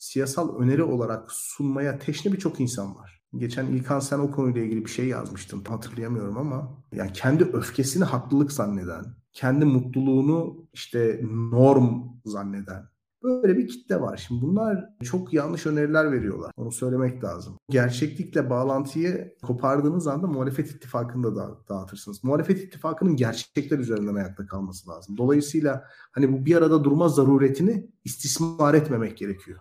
siyasal 0.00 0.58
öneri 0.58 0.82
olarak 0.82 1.32
sunmaya 1.32 1.98
teşne 1.98 2.32
birçok 2.32 2.60
insan 2.60 2.96
var. 2.96 3.20
Geçen 3.36 3.66
İlkan 3.66 4.00
sen 4.00 4.18
o 4.18 4.30
konuyla 4.30 4.62
ilgili 4.62 4.84
bir 4.84 4.90
şey 4.90 5.08
yazmıştın. 5.08 5.64
Hatırlayamıyorum 5.68 6.38
ama 6.38 6.82
yani 6.92 7.12
kendi 7.12 7.44
öfkesini 7.44 8.04
haklılık 8.04 8.52
zanneden, 8.52 9.04
kendi 9.32 9.64
mutluluğunu 9.64 10.68
işte 10.72 11.20
norm 11.52 12.02
zanneden, 12.24 12.90
Böyle 13.22 13.58
bir 13.58 13.68
kitle 13.68 14.00
var. 14.00 14.16
Şimdi 14.16 14.42
bunlar 14.42 14.84
çok 15.02 15.32
yanlış 15.32 15.66
öneriler 15.66 16.12
veriyorlar. 16.12 16.52
Onu 16.56 16.72
söylemek 16.72 17.24
lazım. 17.24 17.56
Gerçeklikle 17.70 18.50
bağlantıyı 18.50 19.34
kopardığınız 19.42 20.06
anda 20.06 20.26
muhalefet 20.26 20.70
ittifakını 20.70 21.36
da 21.36 21.58
dağıtırsınız. 21.68 22.24
Muhalefet 22.24 22.58
ittifakının 22.58 23.16
gerçekler 23.16 23.78
üzerinden 23.78 24.14
ayakta 24.14 24.46
kalması 24.46 24.90
lazım. 24.90 25.16
Dolayısıyla 25.16 25.84
hani 26.12 26.32
bu 26.32 26.46
bir 26.46 26.56
arada 26.56 26.84
durma 26.84 27.08
zaruretini 27.08 27.90
istismar 28.04 28.74
etmemek 28.74 29.16
gerekiyor. 29.16 29.60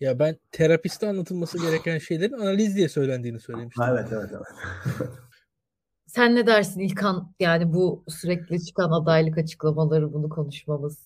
Ya 0.00 0.18
ben 0.18 0.36
terapiste 0.52 1.08
anlatılması 1.08 1.58
gereken 1.58 1.98
şeylerin 1.98 2.32
analiz 2.32 2.76
diye 2.76 2.88
söylendiğini 2.88 3.40
söylemiştim. 3.40 3.84
Evet 3.90 4.08
evet 4.12 4.30
evet. 4.32 5.08
Sen 6.06 6.34
ne 6.34 6.46
dersin 6.46 6.80
İlkan? 6.80 7.34
Yani 7.40 7.72
bu 7.72 8.04
sürekli 8.08 8.64
çıkan 8.64 8.90
adaylık 8.90 9.38
açıklamaları 9.38 10.12
bunu 10.12 10.28
konuşmamız 10.28 10.98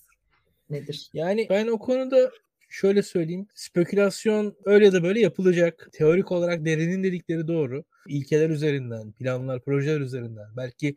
nedir? 0.71 1.11
Yani 1.13 1.47
ben 1.51 1.67
o 1.67 1.79
konuda 1.79 2.31
şöyle 2.69 3.03
söyleyeyim. 3.03 3.47
Spekülasyon 3.55 4.57
öyle 4.65 4.93
de 4.93 5.03
böyle 5.03 5.21
yapılacak. 5.21 5.89
Teorik 5.93 6.33
olarak 6.33 6.65
derinin 6.65 7.05
dedikleri 7.05 7.49
doğru. 7.49 7.85
İlkeler 8.09 8.51
üzerinden, 8.51 9.13
planlar, 9.13 9.61
projeler 9.61 10.01
üzerinden. 10.01 10.47
Belki 10.57 10.97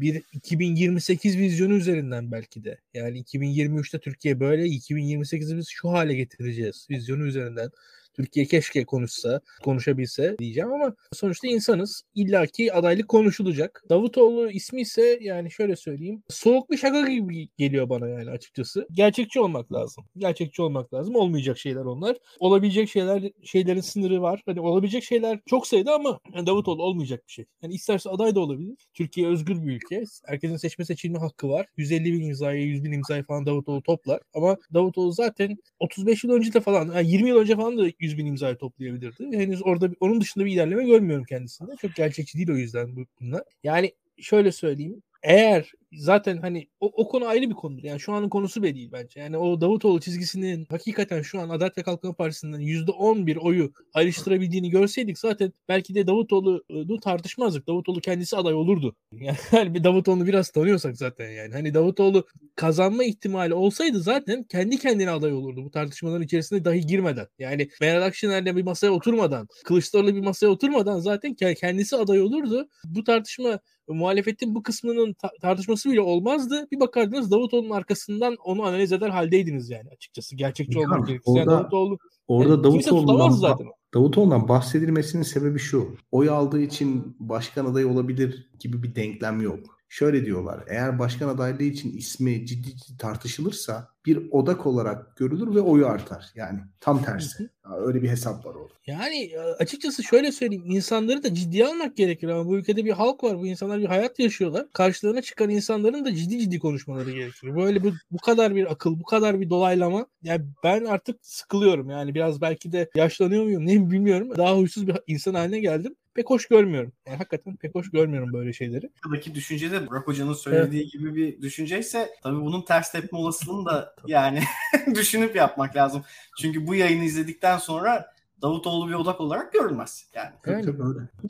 bir 0.00 0.22
2028 0.32 1.38
vizyonu 1.38 1.74
üzerinden 1.74 2.32
belki 2.32 2.64
de. 2.64 2.78
Yani 2.94 3.22
2023'te 3.22 3.98
Türkiye 3.98 4.40
böyle, 4.40 4.66
2028'i 4.66 5.56
biz 5.56 5.68
şu 5.68 5.88
hale 5.90 6.14
getireceğiz 6.14 6.86
vizyonu 6.90 7.24
üzerinden 7.24 7.70
Türkiye 8.16 8.46
keşke 8.46 8.84
konuşsa, 8.84 9.40
konuşabilse 9.64 10.36
diyeceğim 10.38 10.72
ama 10.72 10.94
sonuçta 11.12 11.48
insanız. 11.48 12.02
İlla 12.14 12.46
ki 12.46 12.72
adaylık 12.72 13.08
konuşulacak. 13.08 13.84
Davutoğlu 13.88 14.50
ismi 14.50 14.80
ise 14.80 15.18
yani 15.22 15.50
şöyle 15.50 15.76
söyleyeyim. 15.76 16.22
Soğuk 16.28 16.70
bir 16.70 16.76
şaka 16.76 17.08
gibi 17.08 17.48
geliyor 17.58 17.88
bana 17.88 18.08
yani 18.08 18.30
açıkçası. 18.30 18.86
Gerçekçi 18.92 19.40
olmak 19.40 19.72
lazım. 19.72 20.04
Gerçekçi 20.16 20.62
olmak 20.62 20.94
lazım. 20.94 21.14
Olmayacak 21.14 21.58
şeyler 21.58 21.84
onlar. 21.84 22.16
Olabilecek 22.40 22.88
şeyler 22.88 23.30
şeylerin 23.44 23.80
sınırı 23.80 24.22
var. 24.22 24.42
Hani 24.46 24.60
olabilecek 24.60 25.04
şeyler 25.04 25.40
çok 25.46 25.66
sayıda 25.66 25.94
ama 25.94 26.20
yani 26.34 26.46
Davutoğlu 26.46 26.82
olmayacak 26.82 27.22
bir 27.28 27.32
şey. 27.32 27.44
Yani 27.62 27.74
isterse 27.74 28.10
aday 28.10 28.34
da 28.34 28.40
olabilir. 28.40 28.76
Türkiye 28.94 29.28
özgür 29.28 29.62
bir 29.62 29.72
ülke. 29.72 30.04
Herkesin 30.26 30.56
seçme 30.56 30.84
seçilme 30.84 31.18
hakkı 31.18 31.48
var. 31.48 31.66
150 31.76 32.12
bin 32.12 32.22
imzaya, 32.22 32.60
100 32.60 32.84
bin 32.84 32.92
imzayı 32.92 33.24
falan 33.24 33.46
Davutoğlu 33.46 33.82
toplar. 33.82 34.20
Ama 34.34 34.56
Davutoğlu 34.74 35.12
zaten 35.12 35.58
35 35.80 36.24
yıl 36.24 36.32
önce 36.32 36.52
de 36.52 36.60
falan, 36.60 36.92
yani 36.94 37.10
20 37.10 37.28
yıl 37.28 37.36
önce 37.36 37.56
falan 37.56 37.78
da 37.78 37.90
100 38.02 38.18
bin 38.18 38.26
imzayı 38.26 38.56
toplayabilirdi. 38.56 39.38
Henüz 39.38 39.66
orada 39.66 39.90
onun 40.00 40.20
dışında 40.20 40.44
bir 40.44 40.52
ilerleme 40.52 40.84
görmüyorum 40.84 41.24
kendisinde. 41.24 41.72
Çok 41.80 41.94
gerçekçi 41.94 42.38
değil 42.38 42.50
o 42.50 42.56
yüzden 42.56 42.96
bunlar. 43.20 43.42
Yani 43.64 43.92
şöyle 44.18 44.52
söyleyeyim. 44.52 45.02
Eğer 45.22 45.72
zaten 45.92 46.36
hani 46.36 46.68
o, 46.80 46.86
o 46.94 47.08
konu 47.08 47.26
ayrı 47.26 47.50
bir 47.50 47.54
konudur. 47.54 47.82
Yani 47.84 48.00
şu 48.00 48.12
anın 48.12 48.28
konusu 48.28 48.62
bile 48.62 48.74
değil 48.74 48.88
bence. 48.92 49.20
Yani 49.20 49.36
o 49.36 49.60
Davutoğlu 49.60 50.00
çizgisinin 50.00 50.66
hakikaten 50.70 51.22
şu 51.22 51.40
an 51.40 51.48
Adalet 51.48 51.78
ve 51.78 51.82
Kalkınma 51.82 52.14
Partisi'nden 52.14 52.60
%11 52.60 53.38
oyu 53.38 53.72
ayrıştırabildiğini 53.94 54.70
görseydik 54.70 55.18
zaten 55.18 55.52
belki 55.68 55.94
de 55.94 56.06
Davutoğlu'nu 56.06 57.00
tartışmazdık. 57.00 57.66
Davutoğlu 57.68 58.00
kendisi 58.00 58.36
aday 58.36 58.54
olurdu. 58.54 58.96
Yani 59.52 59.74
bir 59.74 59.84
Davutoğlu'nu 59.84 60.26
biraz 60.26 60.50
tanıyorsak 60.50 60.96
zaten 60.96 61.30
yani. 61.30 61.52
Hani 61.52 61.74
Davutoğlu 61.74 62.26
kazanma 62.56 63.04
ihtimali 63.04 63.54
olsaydı 63.54 64.00
zaten 64.00 64.44
kendi 64.44 64.78
kendine 64.78 65.10
aday 65.10 65.32
olurdu. 65.32 65.64
Bu 65.64 65.70
tartışmaların 65.70 66.22
içerisinde 66.22 66.64
dahi 66.64 66.80
girmeden. 66.86 67.26
Yani 67.38 67.68
Meral 67.80 68.02
Akşener'le 68.02 68.56
bir 68.56 68.62
masaya 68.62 68.90
oturmadan, 68.90 69.48
Kılıçdaroğlu 69.64 70.14
bir 70.14 70.20
masaya 70.20 70.48
oturmadan 70.48 71.00
zaten 71.00 71.34
kendisi 71.34 71.96
aday 71.96 72.20
olurdu. 72.20 72.68
Bu 72.84 73.04
tartışma 73.04 73.60
muhalefetin 73.88 74.54
bu 74.54 74.62
kısmının 74.62 75.12
ta- 75.12 75.32
tartışması 75.40 75.81
bile 75.90 76.00
olmazdı. 76.00 76.66
Bir 76.72 76.80
bakardınız 76.80 77.30
Davutoğlu'nun 77.30 77.70
arkasından 77.70 78.36
onu 78.44 78.62
analiz 78.62 78.92
eder 78.92 79.08
haldeydiniz 79.08 79.70
yani 79.70 79.88
açıkçası. 79.96 80.36
Gerçekçi 80.36 80.78
ya, 80.78 80.84
olmak 80.84 81.06
gerekirse. 81.06 81.38
Yani 81.38 81.46
Davutoğlu 81.46 81.98
Orada 82.28 82.52
yani 82.52 82.64
Davutoğlu'ndan, 82.64 83.28
zaten. 83.30 83.66
Davutoğlu'ndan 83.94 84.48
bahsedilmesinin 84.48 85.22
sebebi 85.22 85.58
şu. 85.58 85.96
Oy 86.12 86.28
aldığı 86.28 86.60
için 86.60 87.16
başkan 87.20 87.66
adayı 87.66 87.88
olabilir 87.88 88.50
gibi 88.60 88.82
bir 88.82 88.94
denklem 88.94 89.40
yok. 89.40 89.81
Şöyle 89.92 90.24
diyorlar. 90.24 90.64
Eğer 90.68 90.98
başkan 90.98 91.28
adaylığı 91.28 91.62
için 91.62 91.96
ismi 91.96 92.46
ciddi 92.46 92.76
ciddi 92.76 92.96
tartışılırsa 92.98 93.88
bir 94.06 94.28
odak 94.30 94.66
olarak 94.66 95.16
görülür 95.16 95.54
ve 95.54 95.60
oyu 95.60 95.86
artar. 95.86 96.32
Yani 96.34 96.60
tam 96.80 97.04
tersi. 97.04 97.50
Öyle 97.86 98.02
bir 98.02 98.08
hesap 98.08 98.46
var 98.46 98.54
orada. 98.54 98.74
Yani 98.86 99.22
e, 99.24 99.38
açıkçası 99.38 100.02
şöyle 100.02 100.32
söyleyeyim. 100.32 100.64
insanları 100.66 101.22
da 101.22 101.34
ciddiye 101.34 101.66
almak 101.66 101.96
gerekir 101.96 102.28
ama 102.28 102.46
bu 102.46 102.56
ülkede 102.56 102.84
bir 102.84 102.90
halk 102.90 103.24
var. 103.24 103.38
Bu 103.38 103.46
insanlar 103.46 103.80
bir 103.80 103.86
hayat 103.86 104.18
yaşıyorlar. 104.18 104.66
Karşılarına 104.72 105.22
çıkan 105.22 105.50
insanların 105.50 106.04
da 106.04 106.14
ciddi 106.14 106.38
ciddi 106.38 106.58
konuşmaları 106.58 107.10
gerekiyor. 107.10 107.56
Böyle 107.56 107.84
bu, 107.84 107.92
bu 108.10 108.18
kadar 108.18 108.54
bir 108.54 108.72
akıl, 108.72 109.00
bu 109.00 109.04
kadar 109.04 109.40
bir 109.40 109.50
dolaylama. 109.50 110.06
Yani 110.22 110.44
ben 110.64 110.84
artık 110.84 111.16
sıkılıyorum. 111.22 111.90
Yani 111.90 112.14
biraz 112.14 112.40
belki 112.40 112.72
de 112.72 112.90
yaşlanıyor 112.94 113.44
muyum 113.44 113.66
ne 113.66 113.90
bilmiyorum. 113.90 114.32
Daha 114.36 114.56
huysuz 114.56 114.86
bir 114.86 114.96
insan 115.06 115.34
haline 115.34 115.60
geldim 115.60 115.96
pek 116.14 116.30
hoş 116.30 116.48
görmüyorum. 116.48 116.92
Yani 117.06 117.16
hakikaten 117.16 117.56
pek 117.56 117.74
hoş 117.74 117.90
görmüyorum 117.90 118.32
böyle 118.32 118.52
şeyleri. 118.52 118.90
Buradaki 119.04 119.34
düşünce 119.34 119.70
de 119.70 119.86
Burak 119.86 120.06
Hoca'nın 120.06 120.34
söylediği 120.34 120.82
evet. 120.82 120.92
gibi 120.92 121.14
bir 121.14 121.42
düşünceyse 121.42 122.08
tabii 122.22 122.40
bunun 122.40 122.62
ters 122.62 122.92
tepme 122.92 123.18
olasılığını 123.18 123.66
da 123.66 123.94
yani 124.06 124.40
düşünüp 124.94 125.36
yapmak 125.36 125.76
lazım. 125.76 126.04
Çünkü 126.40 126.66
bu 126.66 126.74
yayını 126.74 127.04
izledikten 127.04 127.58
sonra 127.58 128.12
Davutoğlu 128.42 128.88
bir 128.88 128.94
odak 128.94 129.20
olarak 129.20 129.52
görülmez. 129.52 130.06
Yani. 130.14 130.30
Yani, 130.46 130.66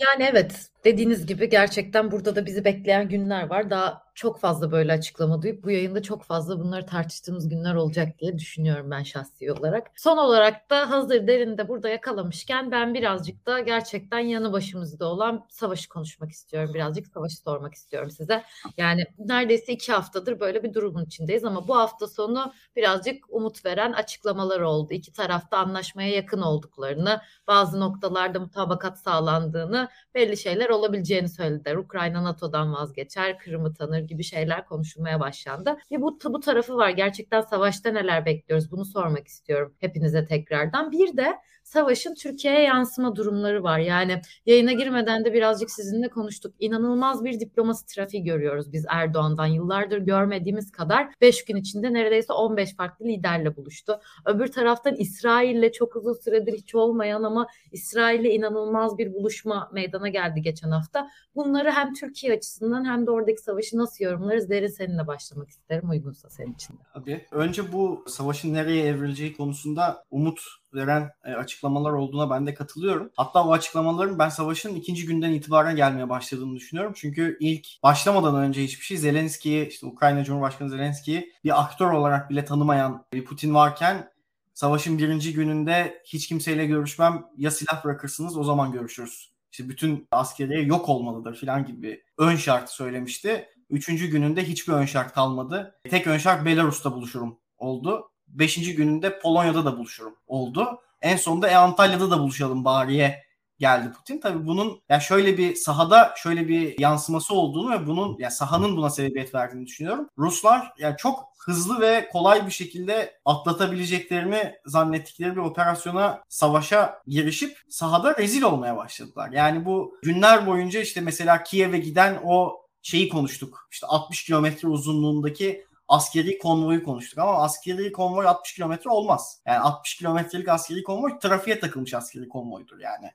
yani 0.01 0.29
evet 0.31 0.69
dediğiniz 0.85 1.27
gibi 1.27 1.49
gerçekten 1.49 2.11
burada 2.11 2.37
da 2.37 2.47
bizi 2.47 2.65
bekleyen 2.65 3.09
günler 3.09 3.47
var. 3.47 3.71
Daha 3.71 4.03
çok 4.15 4.41
fazla 4.41 4.73
böyle 4.73 4.93
açıklama 4.93 5.43
duyup 5.43 5.65
bu 5.65 5.71
yayında 5.71 6.03
çok 6.03 6.23
fazla 6.25 6.59
bunları 6.61 6.87
tartıştığımız 6.87 7.49
günler 7.49 7.75
olacak 7.75 8.19
diye 8.19 8.39
düşünüyorum 8.39 8.91
ben 8.91 9.03
şahsi 9.03 9.53
olarak. 9.53 9.91
Son 9.97 10.17
olarak 10.17 10.71
da 10.71 10.91
hazır 10.91 11.27
derinde 11.27 11.69
burada 11.69 11.89
yakalamışken 11.89 12.71
ben 12.71 12.95
birazcık 12.95 13.47
da 13.47 13.61
gerçekten 13.61 14.19
yanı 14.19 14.53
başımızda 14.53 15.07
olan 15.07 15.47
savaşı 15.51 15.89
konuşmak 15.89 16.31
istiyorum. 16.31 16.75
Birazcık 16.75 17.07
savaşı 17.07 17.37
sormak 17.37 17.75
istiyorum 17.75 18.11
size. 18.11 18.43
Yani 18.77 19.05
neredeyse 19.19 19.73
iki 19.73 19.93
haftadır 19.93 20.41
böyle 20.41 20.63
bir 20.63 20.75
durumun 20.75 21.05
içindeyiz 21.05 21.45
ama 21.45 21.69
bu 21.69 21.77
hafta 21.77 22.07
sonu 22.07 22.53
birazcık 22.77 23.25
umut 23.29 23.65
veren 23.65 23.93
açıklamalar 23.93 24.61
oldu. 24.61 24.93
İki 24.95 25.13
tarafta 25.13 25.59
anlaşmaya 25.59 26.11
yakın 26.11 26.41
olduklarını, 26.43 27.21
bazı 27.47 27.81
noktalarda 27.81 28.41
mutabakat 28.41 28.99
sağlandığını, 28.99 29.89
belli 30.15 30.37
şeyler 30.37 30.69
olabileceğini 30.69 31.29
söylediler. 31.29 31.77
Ukrayna 31.77 32.25
NATO'dan 32.25 32.73
vazgeçer, 32.75 33.39
Kırım'ı 33.39 33.75
tanır 33.75 34.02
gibi 34.07 34.25
şeyler 34.25 34.67
konuşulmaya 34.67 35.21
başlandı. 35.21 35.77
Ve 35.93 36.03
bu, 36.03 36.19
bu 36.25 36.41
tarafı 36.41 36.77
var. 36.77 36.91
Gerçekten 36.91 37.41
savaşta 37.41 37.91
neler 37.91 38.27
bekliyoruz? 38.27 38.71
Bunu 38.71 38.85
sormak 38.85 39.29
istiyorum 39.29 39.75
hepinize 39.79 40.25
tekrardan. 40.25 40.93
Bir 40.93 41.17
de 41.17 41.35
savaşın 41.73 42.15
Türkiye'ye 42.15 42.61
yansıma 42.61 43.17
durumları 43.17 43.63
var. 43.63 43.79
Yani 43.79 44.21
yayına 44.47 44.73
girmeden 44.73 45.25
de 45.25 45.33
birazcık 45.33 45.71
sizinle 45.71 46.09
konuştuk. 46.09 46.55
İnanılmaz 46.59 47.25
bir 47.25 47.41
diplomasi 47.41 47.87
trafiği 47.87 48.25
görüyoruz 48.25 48.73
biz 48.73 48.87
Erdoğan'dan. 48.89 49.47
Yıllardır 49.47 49.99
görmediğimiz 49.99 50.71
kadar 50.71 51.09
5 51.21 51.45
gün 51.45 51.57
içinde 51.57 51.93
neredeyse 51.93 52.33
15 52.33 52.77
farklı 52.77 53.05
liderle 53.05 53.57
buluştu. 53.57 54.01
Öbür 54.27 54.47
taraftan 54.47 54.95
İsrail'le 54.95 55.73
çok 55.73 55.97
uzun 55.97 56.13
süredir 56.13 56.53
hiç 56.53 56.75
olmayan 56.75 57.23
ama 57.23 57.47
İsrail'le 57.73 58.35
inanılmaz 58.35 58.99
bir 58.99 59.15
buluşma 59.15 59.71
meydana 59.73 60.09
geldi 60.09 60.43
geçen 60.43 60.71
hafta. 60.71 61.09
Bunları 61.35 61.71
hem 61.71 61.95
Türkiye 61.95 62.33
açısından 62.33 62.85
hem 62.85 63.07
de 63.07 63.11
oradaki 63.11 63.43
savaşı 63.43 63.79
nasıl 63.79 64.05
yorumlarız? 64.05 64.51
Derin 64.51 64.67
seninle 64.67 65.07
başlamak 65.07 65.49
isterim 65.49 65.91
uygunsa 65.91 66.31
senin 66.31 66.55
için. 66.55 66.79
Tabii. 66.95 67.27
Önce 67.31 67.73
bu 67.73 68.05
savaşın 68.07 68.55
nereye 68.55 68.87
evrileceği 68.87 69.37
konusunda 69.37 70.05
umut 70.11 70.41
veren 70.75 71.11
e, 71.25 71.33
açıklamalar 71.63 71.93
olduğuna 71.93 72.31
ben 72.31 72.47
de 72.47 72.55
katılıyorum. 72.55 73.11
Hatta 73.17 73.45
o 73.45 73.53
açıklamaların 73.53 74.19
ben 74.19 74.29
savaşın 74.29 74.75
ikinci 74.75 75.07
günden 75.07 75.33
itibaren 75.33 75.77
gelmeye 75.77 76.09
başladığını 76.09 76.57
düşünüyorum. 76.57 76.93
Çünkü 76.97 77.37
ilk 77.41 77.67
başlamadan 77.83 78.37
önce 78.37 78.65
hiçbir 78.65 78.85
şey 78.85 78.97
Zelenski'yi, 78.97 79.69
işte 79.69 79.87
Ukrayna 79.87 80.25
Cumhurbaşkanı 80.25 80.71
Zelenski'yi 80.71 81.33
bir 81.45 81.61
aktör 81.61 81.91
olarak 81.91 82.31
bile 82.31 82.45
tanımayan 82.45 83.05
bir 83.13 83.25
Putin 83.25 83.55
varken 83.55 84.11
savaşın 84.55 84.99
birinci 84.99 85.33
gününde 85.33 86.03
hiç 86.05 86.29
kimseyle 86.29 86.67
görüşmem 86.67 87.25
ya 87.37 87.51
silah 87.51 87.85
bırakırsınız 87.85 88.37
o 88.37 88.45
zaman 88.45 88.73
görüşürüz. 88.73 89.33
İşte 89.53 89.69
bütün 89.69 90.09
askeriye 90.11 90.63
yok 90.63 90.89
olmalıdır 90.89 91.41
falan 91.41 91.67
gibi 91.67 92.03
ön 92.19 92.37
şartı 92.37 92.75
söylemişti. 92.75 93.49
Üçüncü 93.71 94.07
gününde 94.07 94.45
hiçbir 94.45 94.73
ön 94.73 94.87
şart 94.87 95.15
kalmadı. 95.15 95.75
Tek 95.91 96.07
ön 96.07 96.19
şart 96.19 96.45
Belarus'ta 96.45 96.93
buluşurum 96.93 97.39
oldu. 97.59 98.09
Beşinci 98.29 98.75
gününde 98.75 99.19
Polonya'da 99.19 99.65
da 99.65 99.79
buluşurum 99.79 100.15
oldu. 100.27 100.81
En 101.03 101.17
sonunda 101.17 101.49
e, 101.49 101.55
Antalya'da 101.55 102.11
da 102.11 102.19
buluşalım 102.19 102.65
bariye 102.65 103.25
geldi 103.59 103.93
Putin. 103.93 104.21
Tabii 104.21 104.47
bunun 104.47 104.83
ya 104.89 105.01
şöyle 105.01 105.39
bir 105.39 105.55
sahada 105.55 106.15
şöyle 106.17 106.49
bir 106.49 106.79
yansıması 106.79 107.35
olduğunu 107.35 107.71
ve 107.71 107.87
bunun 107.87 108.19
ya 108.19 108.31
sahanın 108.31 108.77
buna 108.77 108.91
sebebiyet 108.91 109.35
verdiğini 109.35 109.67
düşünüyorum. 109.67 110.09
Ruslar 110.19 110.73
yani 110.79 110.97
çok 110.99 111.33
hızlı 111.45 111.81
ve 111.81 112.09
kolay 112.13 112.47
bir 112.47 112.51
şekilde 112.51 113.21
atlatabileceklerini 113.25 114.55
zannettikleri 114.67 115.33
bir 115.33 115.41
operasyona 115.41 116.23
savaşa 116.29 117.03
girişip 117.07 117.59
sahada 117.69 118.17
rezil 118.17 118.43
olmaya 118.43 118.77
başladılar. 118.77 119.31
Yani 119.33 119.65
bu 119.65 119.99
günler 120.03 120.47
boyunca 120.47 120.81
işte 120.81 121.01
mesela 121.01 121.43
Kiev'e 121.43 121.79
giden 121.79 122.21
o 122.25 122.63
şeyi 122.83 123.09
konuştuk. 123.09 123.69
İşte 123.71 123.87
60 123.87 124.25
kilometre 124.25 124.69
uzunluğundaki 124.69 125.67
askeri 125.93 126.39
konvoyu 126.39 126.85
konuştuk 126.85 127.19
ama 127.19 127.43
askeri 127.43 127.93
konvoy 127.93 128.27
60 128.27 128.55
kilometre 128.55 128.91
olmaz. 128.91 129.41
Yani 129.47 129.59
60 129.59 129.97
kilometrelik 129.97 130.49
askeri 130.49 130.83
konvoy 130.83 131.19
trafiğe 131.19 131.61
takılmış 131.61 131.95
askeri 131.95 132.29
konvoydur 132.29 132.79
yani. 132.81 133.11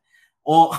O 0.46 0.74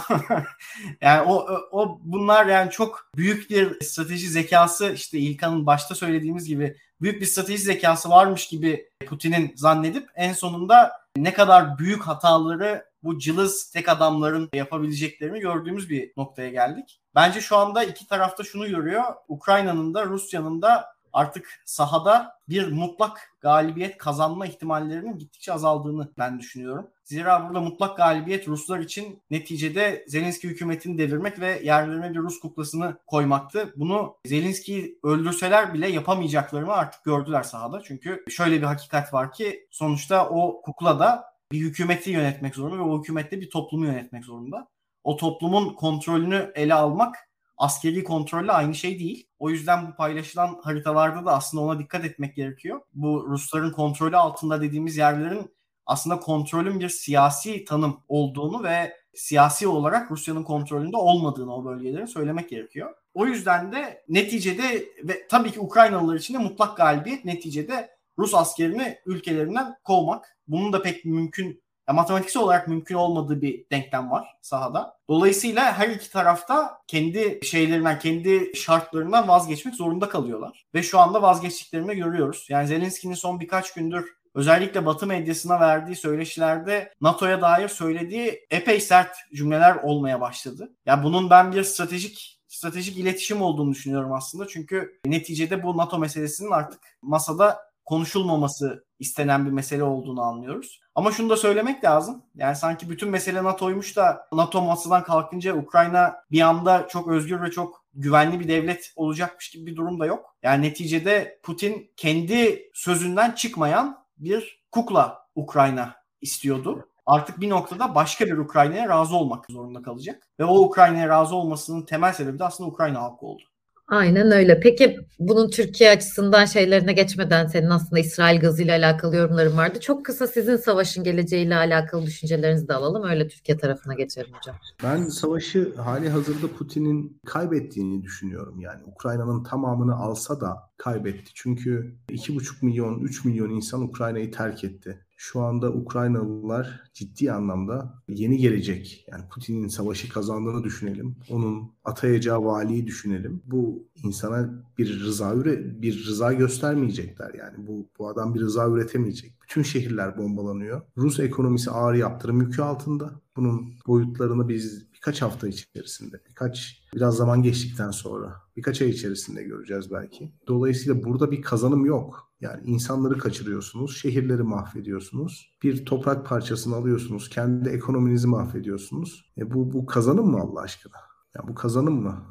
yani 1.01 1.33
o, 1.33 1.47
o 1.71 2.01
bunlar 2.03 2.47
yani 2.47 2.71
çok 2.71 3.11
büyük 3.17 3.51
bir 3.51 3.81
strateji 3.81 4.29
zekası 4.29 4.93
işte 4.93 5.19
İlkan'ın 5.19 5.67
başta 5.67 5.95
söylediğimiz 5.95 6.45
gibi 6.45 6.77
büyük 7.01 7.21
bir 7.21 7.27
strateji 7.27 7.63
zekası 7.63 8.11
varmış 8.11 8.49
gibi 8.49 8.91
Putin'in 9.07 9.53
zannedip 9.57 10.09
en 10.15 10.33
sonunda 10.33 10.93
ne 11.17 11.33
kadar 11.33 11.79
büyük 11.79 12.03
hataları 12.03 12.85
bu 13.03 13.19
cılız 13.19 13.71
tek 13.71 13.89
adamların 13.89 14.49
yapabileceklerini 14.55 15.41
gördüğümüz 15.41 15.91
bir 15.91 16.13
noktaya 16.17 16.51
geldik. 16.51 17.01
Bence 17.15 17.41
şu 17.41 17.57
anda 17.57 17.85
iki 17.85 18.07
tarafta 18.07 18.45
şunu 18.45 18.69
görüyor. 18.69 19.05
Ukrayna'nın 19.29 19.95
da 19.95 20.07
Rusya'nın 20.07 20.63
da 20.63 20.98
artık 21.13 21.63
sahada 21.65 22.39
bir 22.49 22.73
mutlak 22.73 23.35
galibiyet 23.41 23.99
kazanma 23.99 24.47
ihtimallerinin 24.47 25.19
gittikçe 25.19 25.53
azaldığını 25.53 26.09
ben 26.19 26.39
düşünüyorum. 26.39 26.91
Zira 27.05 27.47
burada 27.47 27.61
mutlak 27.61 27.97
galibiyet 27.97 28.49
Ruslar 28.49 28.79
için 28.79 29.23
neticede 29.31 30.05
Zelenski 30.09 30.49
hükümetini 30.49 30.99
devirmek 30.99 31.41
ve 31.41 31.61
yerlerine 31.65 32.11
bir 32.11 32.19
Rus 32.19 32.41
kuklasını 32.41 32.97
koymaktı. 33.07 33.73
Bunu 33.77 34.17
Zelenski'yi 34.25 34.99
öldürseler 35.03 35.75
bile 35.75 35.89
yapamayacaklarını 35.89 36.73
artık 36.73 37.05
gördüler 37.05 37.43
sahada. 37.43 37.83
Çünkü 37.83 38.25
şöyle 38.29 38.57
bir 38.57 38.67
hakikat 38.67 39.13
var 39.13 39.33
ki 39.33 39.67
sonuçta 39.71 40.29
o 40.29 40.63
kukla 40.63 40.99
da 40.99 41.25
bir 41.53 41.61
hükümeti 41.61 42.11
yönetmek 42.11 42.55
zorunda 42.55 42.79
ve 42.79 42.83
o 42.83 42.99
hükümette 42.99 43.41
bir 43.41 43.51
toplumu 43.51 43.87
yönetmek 43.87 44.25
zorunda. 44.25 44.69
O 45.05 45.17
toplumun 45.17 45.75
kontrolünü 45.75 46.53
ele 46.55 46.75
almak 46.75 47.28
askeri 47.59 48.05
kontrolle 48.05 48.53
aynı 48.53 48.75
şey 48.75 48.99
değil. 48.99 49.29
O 49.39 49.51
yüzden 49.51 49.89
bu 49.89 49.97
paylaşılan 49.97 50.61
haritalarda 50.63 51.27
da 51.27 51.33
aslında 51.33 51.65
ona 51.65 51.79
dikkat 51.79 52.05
etmek 52.05 52.37
gerekiyor. 52.37 52.81
Bu 52.95 53.27
Rusların 53.29 53.73
kontrolü 53.73 54.17
altında 54.17 54.63
dediğimiz 54.63 54.97
yerlerin 54.97 55.51
aslında 55.87 56.21
kontrolün 56.21 56.81
bir 56.81 56.89
siyasi 56.89 57.65
tanım 57.65 58.01
olduğunu 58.09 58.63
ve 58.65 58.97
siyasi 59.15 59.69
olarak 59.69 60.11
Rusya'nın 60.11 60.45
kontrolünde 60.45 60.97
olmadığını 60.97 61.55
o 61.55 61.65
bölgelerin 61.65 62.07
söylemek 62.07 62.49
gerekiyor. 62.49 62.95
O 63.15 63.27
yüzden 63.27 63.73
de 63.73 64.05
neticede 64.09 64.89
ve 65.05 65.29
tabii 65.29 65.51
ki 65.53 65.61
Ukraynalılar 65.61 66.17
için 66.17 66.35
de 66.35 66.39
mutlak 66.39 66.77
galibiyet 66.77 67.25
neticede 67.25 67.91
Rus 68.19 68.35
askerini 68.35 68.99
ülkelerinden 69.07 69.75
kovmak. 69.85 70.39
Bunun 70.49 70.73
da 70.73 70.83
pek 70.83 71.05
mümkün 71.05 71.63
Yani 71.89 71.97
matematiksel 71.97 72.43
olarak 72.43 72.69
mümkün 72.69 72.95
olmadığı 72.95 73.43
bir 73.43 73.65
denklem 73.73 74.11
var 74.11 74.37
sahada. 74.43 74.97
Dolayısıyla 75.09 75.79
her 75.79 75.89
iki 75.89 76.11
tarafta 76.11 76.79
kendi 76.87 77.41
şeylerinden, 77.43 77.99
kendi 77.99 78.57
şartlarından 78.57 79.29
vazgeçmek 79.29 79.75
zorunda 79.75 80.09
kalıyorlar. 80.09 80.67
Ve 80.75 80.83
şu 80.83 80.99
anda 80.99 81.23
vazgeçtiklerini 81.23 81.97
görüyoruz. 81.97 82.47
Yani 82.51 82.67
Zelenski'nin 82.67 83.15
son 83.15 83.41
birkaç 83.41 83.75
gündür 83.75 84.19
özellikle 84.35 84.87
Batı 84.87 85.07
medyasına 85.07 85.61
verdiği 85.61 85.97
söyleşilerde 85.97 86.93
NATO'ya 87.01 87.41
dair 87.41 87.69
söylediği 87.69 88.47
epey 88.51 88.81
sert 88.81 89.17
cümleler 89.35 89.77
olmaya 89.77 90.21
başladı. 90.21 90.63
Ya 90.63 90.69
yani 90.87 91.05
bunun 91.05 91.31
ben 91.31 91.53
bir 91.53 91.63
stratejik 91.63 92.41
stratejik 92.49 92.99
iletişim 92.99 93.43
olduğunu 93.43 93.73
düşünüyorum 93.73 94.13
aslında. 94.13 94.49
Çünkü 94.49 95.01
neticede 95.07 95.63
bu 95.63 95.77
NATO 95.77 95.99
meselesinin 95.99 96.51
artık 96.51 96.81
masada 97.03 97.59
konuşulmaması 97.85 98.85
istenen 98.99 99.47
bir 99.47 99.51
mesele 99.51 99.83
olduğunu 99.83 100.23
anlıyoruz. 100.23 100.81
Ama 100.99 101.13
şunu 101.13 101.31
da 101.31 101.37
söylemek 101.37 101.85
lazım. 101.85 102.23
Yani 102.35 102.57
sanki 102.57 102.91
bütün 102.91 103.09
mesele 103.11 103.45
NATO'ymuş 103.45 103.97
da 103.97 104.29
NATO 104.33 104.63
masadan 104.63 105.05
kalkınca 105.05 105.55
Ukrayna 105.57 106.17
bir 106.31 106.41
anda 106.41 106.89
çok 106.89 107.09
özgür 107.09 107.43
ve 107.43 107.51
çok 107.51 107.85
güvenli 107.95 108.41
bir 108.41 108.49
devlet 108.49 108.93
olacakmış 108.97 109.51
gibi 109.51 109.67
bir 109.67 109.77
durum 109.77 110.01
da 110.01 110.07
yok. 110.07 110.37
Yani 110.43 110.67
neticede 110.67 111.41
Putin 111.43 111.93
kendi 111.97 112.71
sözünden 112.75 113.31
çıkmayan 113.31 114.05
bir 114.17 114.65
kukla 114.73 115.19
Ukrayna 115.35 115.95
istiyordu. 116.21 116.89
Artık 117.07 117.41
bir 117.41 117.51
noktada 117.51 117.95
başka 117.95 118.27
bir 118.27 118.39
Ukrayna'ya 118.39 118.89
razı 118.89 119.17
olmak 119.17 119.47
zorunda 119.51 119.83
kalacak. 119.83 120.29
Ve 120.41 120.45
o 120.45 120.59
Ukrayna'ya 120.59 121.09
razı 121.09 121.37
olmasının 121.37 121.83
temel 121.83 122.13
sebebi 122.13 122.39
de 122.39 122.45
aslında 122.45 122.71
Ukrayna 122.71 123.01
halkı 123.01 123.27
oldu. 123.27 123.43
Aynen 123.89 124.31
öyle. 124.31 124.61
Peki 124.61 124.97
bunun 125.19 125.51
Türkiye 125.51 125.91
açısından 125.91 126.45
şeylerine 126.45 126.93
geçmeden 126.93 127.47
senin 127.47 127.71
aslında 127.71 128.01
İsrail 128.01 128.41
gazıyla 128.41 128.79
alakalı 128.79 129.17
yorumların 129.17 129.57
vardı. 129.57 129.81
Çok 129.81 130.05
kısa 130.05 130.27
sizin 130.27 130.57
savaşın 130.57 131.05
geleceğiyle 131.05 131.57
alakalı 131.57 132.07
düşüncelerinizi 132.07 132.69
de 132.69 132.75
alalım. 132.75 133.11
Öyle 133.11 133.29
Türkiye 133.29 133.59
tarafına 133.59 133.95
geçelim 133.95 134.33
hocam. 134.33 134.57
Ben 134.83 135.05
savaşı 135.09 135.75
hali 135.77 136.09
hazırda 136.09 136.47
Putin'in 136.59 137.21
kaybettiğini 137.27 138.03
düşünüyorum. 138.03 138.61
Yani 138.61 138.81
Ukrayna'nın 138.87 139.45
tamamını 139.45 139.97
alsa 139.97 140.41
da 140.41 140.71
kaybetti. 140.77 141.31
Çünkü 141.35 141.95
2,5 142.09 142.65
milyon, 142.65 143.01
3 143.01 143.25
milyon 143.25 143.51
insan 143.51 143.83
Ukrayna'yı 143.83 144.33
terk 144.33 144.65
etti 144.65 144.99
şu 145.21 145.41
anda 145.41 145.73
Ukraynalılar 145.73 146.83
ciddi 146.95 147.33
anlamda 147.33 148.03
yeni 148.09 148.39
gelecek. 148.39 149.05
Yani 149.11 149.25
Putin'in 149.29 149.69
savaşı 149.69 150.09
kazandığını 150.09 150.65
düşünelim. 150.65 151.17
Onun 151.31 151.73
atayacağı 151.85 152.45
valiyi 152.45 152.87
düşünelim. 152.87 153.43
Bu 153.47 153.87
insana 154.05 154.65
bir 154.79 155.01
rıza 155.01 155.35
üre, 155.35 155.83
bir 155.83 156.07
rıza 156.07 156.33
göstermeyecekler 156.33 157.35
yani. 157.35 157.67
Bu 157.67 157.89
bu 157.99 158.09
adam 158.09 158.35
bir 158.35 158.41
rıza 158.41 158.69
üretemeyecek. 158.69 159.35
Bütün 159.43 159.63
şehirler 159.63 160.19
bombalanıyor. 160.19 160.83
Rus 160.97 161.21
ekonomisi 161.21 161.71
ağır 161.71 161.95
yaptırım 161.95 162.41
yükü 162.41 162.63
altında. 162.63 163.21
Bunun 163.37 163.73
boyutlarını 163.87 164.49
biz 164.49 164.88
birkaç 164.99 165.23
hafta 165.23 165.49
içerisinde, 165.49 166.17
birkaç 166.29 166.83
biraz 166.95 167.17
zaman 167.17 167.43
geçtikten 167.43 167.91
sonra, 167.91 168.37
birkaç 168.57 168.83
ay 168.83 168.91
içerisinde 168.91 169.43
göreceğiz 169.43 169.93
belki. 169.93 170.33
Dolayısıyla 170.49 171.05
burada 171.05 171.31
bir 171.31 171.43
kazanım 171.43 171.87
yok. 171.87 172.33
Yani 172.41 172.63
insanları 172.65 173.19
kaçırıyorsunuz, 173.19 173.97
şehirleri 173.97 174.43
mahvediyorsunuz. 174.43 175.59
Bir 175.63 175.87
toprak 175.87 176.27
parçasını 176.27 176.75
alıyorsunuz, 176.75 177.29
kendi 177.29 177.69
ekonominizi 177.69 178.27
mahvediyorsunuz. 178.27 179.33
E 179.39 179.51
bu, 179.55 179.73
bu 179.73 179.87
kazanım 179.87 180.31
mı 180.31 180.41
Allah 180.41 180.61
aşkına? 180.61 180.97
Yani 181.37 181.49
bu 181.49 181.55
kazanım 181.55 182.03
mı? 182.03 182.25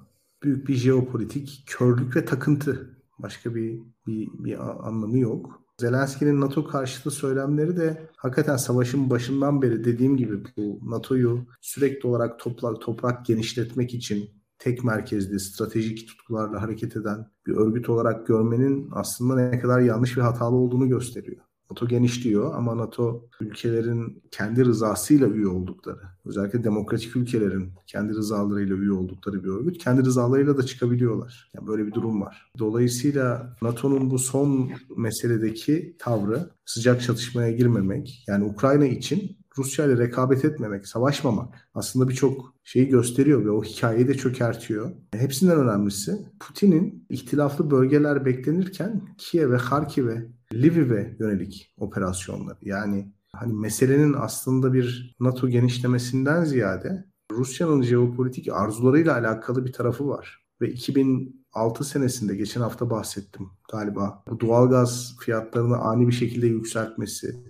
Büyük 0.44 0.68
bir 0.68 0.76
jeopolitik 0.76 1.64
körlük 1.68 2.16
ve 2.16 2.26
takıntı. 2.26 2.98
Başka 3.20 3.56
bir, 3.56 3.82
bir, 4.08 4.28
bir 4.34 4.88
anlamı 4.88 5.20
yok. 5.20 5.67
Zelenski'nin 5.82 6.42
NATO 6.42 6.68
karşıtı 6.68 7.12
söylemleri 7.12 7.78
de 7.78 8.10
hakikaten 8.16 8.58
savaşın 8.58 9.10
başından 9.10 9.62
beri 9.62 9.84
dediğim 9.84 10.18
gibi 10.18 10.44
bu 10.58 10.80
NATO'yu 10.92 11.46
sürekli 11.62 12.08
olarak 12.08 12.40
toprak, 12.40 12.82
toprak 12.82 13.26
genişletmek 13.26 13.94
için 13.94 14.30
tek 14.60 14.84
merkezli 14.84 15.40
stratejik 15.40 16.08
tutkularla 16.08 16.62
hareket 16.62 16.96
eden 16.96 17.32
bir 17.48 17.56
örgüt 17.56 17.90
olarak 17.90 18.28
görmenin 18.28 18.90
aslında 18.92 19.50
ne 19.50 19.60
kadar 19.60 19.80
yanlış 19.80 20.18
ve 20.18 20.22
hatalı 20.22 20.56
olduğunu 20.56 20.90
gösteriyor. 20.90 21.47
NATO 21.72 21.88
genişliyor 21.88 22.56
ama 22.56 22.78
NATO 22.78 23.26
ülkelerin 23.42 24.24
kendi 24.32 24.66
rızasıyla 24.66 25.28
üye 25.28 25.48
oldukları, 25.48 26.02
özellikle 26.26 26.64
demokratik 26.64 27.16
ülkelerin 27.16 27.72
kendi 27.88 28.14
rızalarıyla 28.14 28.76
üye 28.76 28.92
oldukları 28.92 29.44
bir 29.44 29.50
örgüt. 29.50 29.78
Kendi 29.78 30.06
rızalarıyla 30.06 30.58
da 30.58 30.64
çıkabiliyorlar. 30.64 31.52
Yani 31.56 31.68
böyle 31.68 31.88
bir 31.88 31.94
durum 31.94 32.22
var. 32.22 32.52
Dolayısıyla 32.60 33.56
NATO'nun 33.62 34.12
bu 34.12 34.20
son 34.20 34.72
meseledeki 34.98 35.96
tavrı 36.00 36.50
sıcak 36.66 37.02
çatışmaya 37.02 37.52
girmemek, 37.52 38.24
yani 38.28 38.46
Ukrayna 38.46 38.86
için 38.86 39.38
Rusya 39.58 39.86
ile 39.86 39.98
rekabet 39.98 40.46
etmemek, 40.46 40.88
savaşmamak 40.88 41.56
aslında 41.74 42.10
birçok 42.10 42.54
şeyi 42.64 42.88
gösteriyor 42.88 43.46
ve 43.46 43.52
o 43.52 43.64
hikayeyi 43.64 44.08
de 44.08 44.14
çökertiyor. 44.14 44.92
Hepsinden 45.14 45.58
önemlisi 45.58 46.28
Putin'in 46.40 47.06
ihtilaflı 47.10 47.72
bölgeler 47.72 48.26
beklenirken 48.26 49.08
Kiev 49.18 49.52
ve 49.52 49.58
Kharkiv'e, 49.58 50.28
Lviv'e 50.54 51.16
yönelik 51.20 51.74
operasyonları. 51.78 52.58
Yani 52.62 53.12
hani 53.34 53.54
meselenin 53.54 54.14
aslında 54.14 54.74
bir 54.74 55.16
NATO 55.20 55.50
genişlemesinden 55.50 56.44
ziyade 56.44 57.06
Rusya'nın 57.32 57.82
jeopolitik 57.82 58.48
arzularıyla 58.52 59.14
alakalı 59.14 59.66
bir 59.66 59.74
tarafı 59.74 60.08
var. 60.08 60.48
Ve 60.62 60.70
2006 60.70 61.84
senesinde 61.84 62.36
geçen 62.36 62.62
hafta 62.62 62.90
bahsettim 62.90 63.50
galiba. 63.72 64.24
Bu 64.30 64.40
doğalgaz 64.40 65.16
fiyatlarını 65.20 65.78
ani 65.78 66.08
bir 66.08 66.14
şekilde 66.14 66.48
yükseltmesi, 66.48 67.44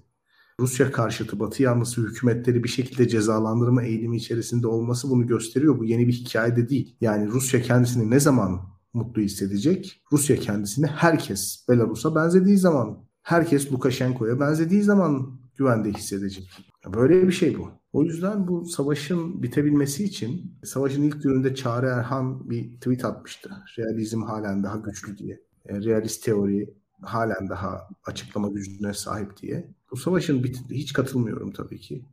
Rusya 0.59 0.91
karşıtı 0.91 1.39
Batı 1.39 1.63
yanlısı 1.63 2.01
hükümetleri 2.01 2.63
bir 2.63 2.69
şekilde 2.69 3.07
cezalandırma 3.07 3.83
eğilimi 3.83 4.17
içerisinde 4.17 4.67
olması 4.67 5.09
bunu 5.09 5.27
gösteriyor. 5.27 5.79
Bu 5.79 5.85
yeni 5.85 6.07
bir 6.07 6.13
hikaye 6.13 6.55
de 6.55 6.69
değil. 6.69 6.95
Yani 7.01 7.27
Rusya 7.27 7.61
kendisini 7.61 8.11
ne 8.11 8.19
zaman 8.19 8.76
mutlu 8.97 9.21
hissedecek? 9.21 10.01
Rusya 10.11 10.35
kendisini 10.35 10.85
herkes 10.85 11.65
Belarus'a 11.69 12.15
benzediği 12.15 12.57
zaman, 12.57 12.97
herkes 13.21 13.71
Lukashenko'ya 13.71 14.39
benzediği 14.39 14.81
zaman 14.83 15.39
güvende 15.57 15.91
hissedecek. 15.93 16.49
Böyle 16.95 17.27
bir 17.27 17.31
şey 17.31 17.57
bu. 17.59 17.69
O 17.93 18.03
yüzden 18.03 18.47
bu 18.47 18.65
savaşın 18.65 19.43
bitebilmesi 19.43 20.03
için 20.03 20.51
savaşın 20.63 21.03
ilk 21.03 21.23
gününde 21.23 21.55
Çağrı 21.55 21.85
Erhan 21.87 22.49
bir 22.49 22.75
tweet 22.75 23.05
atmıştı. 23.05 23.49
Realizm 23.77 24.21
halen 24.21 24.63
daha 24.63 24.77
güçlü 24.77 25.17
diye. 25.17 25.39
E, 25.65 25.81
realist 25.81 26.23
teori 26.25 26.73
halen 27.01 27.49
daha 27.49 27.87
açıklama 28.05 28.47
gücüne 28.47 28.93
sahip 28.93 29.37
diye. 29.41 29.73
Bu 29.91 29.97
savaşın 29.97 30.43
bit- 30.43 30.69
hiç 30.71 30.93
katılmıyorum 30.93 31.51
tabii 31.51 31.79
ki. 31.79 32.05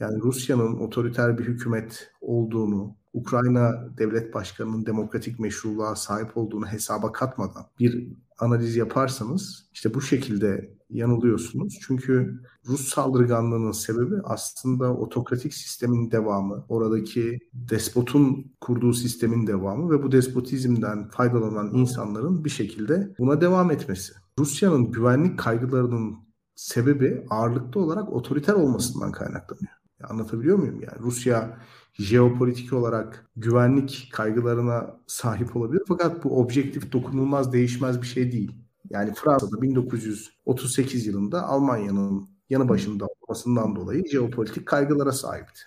Yani 0.00 0.20
Rusya'nın 0.20 0.74
otoriter 0.78 1.38
bir 1.38 1.44
hükümet 1.44 2.10
olduğunu, 2.20 2.96
Ukrayna 3.20 3.88
devlet 3.98 4.34
başkanının 4.34 4.86
demokratik 4.86 5.38
meşruluğa 5.38 5.96
sahip 5.96 6.36
olduğunu 6.36 6.66
hesaba 6.66 7.12
katmadan 7.12 7.66
bir 7.78 8.08
analiz 8.38 8.76
yaparsanız 8.76 9.68
işte 9.72 9.94
bu 9.94 10.00
şekilde 10.00 10.78
yanılıyorsunuz. 10.90 11.78
Çünkü 11.86 12.40
Rus 12.66 12.88
saldırganlığının 12.88 13.72
sebebi 13.72 14.14
aslında 14.24 14.94
otokratik 14.94 15.54
sistemin 15.54 16.10
devamı, 16.10 16.64
oradaki 16.68 17.38
despotun 17.52 18.52
kurduğu 18.60 18.92
sistemin 18.92 19.46
devamı 19.46 19.90
ve 19.90 20.02
bu 20.02 20.12
despotizmden 20.12 21.08
faydalanan 21.08 21.74
insanların 21.74 22.44
bir 22.44 22.50
şekilde 22.50 23.14
buna 23.18 23.40
devam 23.40 23.70
etmesi. 23.70 24.12
Rusya'nın 24.38 24.90
güvenlik 24.92 25.38
kaygılarının 25.38 26.16
sebebi 26.54 27.26
ağırlıklı 27.30 27.80
olarak 27.80 28.12
otoriter 28.12 28.54
olmasından 28.54 29.12
kaynaklanıyor. 29.12 29.72
Anlatabiliyor 30.04 30.58
muyum? 30.58 30.80
Yani 30.80 30.98
Rusya 31.00 31.58
jeopolitik 31.98 32.72
olarak 32.72 33.30
güvenlik 33.36 34.08
kaygılarına 34.12 35.00
sahip 35.06 35.56
olabilir 35.56 35.82
fakat 35.88 36.24
bu 36.24 36.40
objektif, 36.40 36.92
dokunulmaz, 36.92 37.52
değişmez 37.52 38.02
bir 38.02 38.06
şey 38.06 38.32
değil. 38.32 38.54
Yani 38.90 39.14
Fransa'da 39.14 39.62
1938 39.62 41.06
yılında 41.06 41.42
Almanya'nın 41.42 42.28
yanı 42.50 42.68
başında 42.68 43.06
olmasından 43.06 43.76
dolayı 43.76 44.08
jeopolitik 44.08 44.66
kaygılara 44.66 45.12
sahipti. 45.12 45.60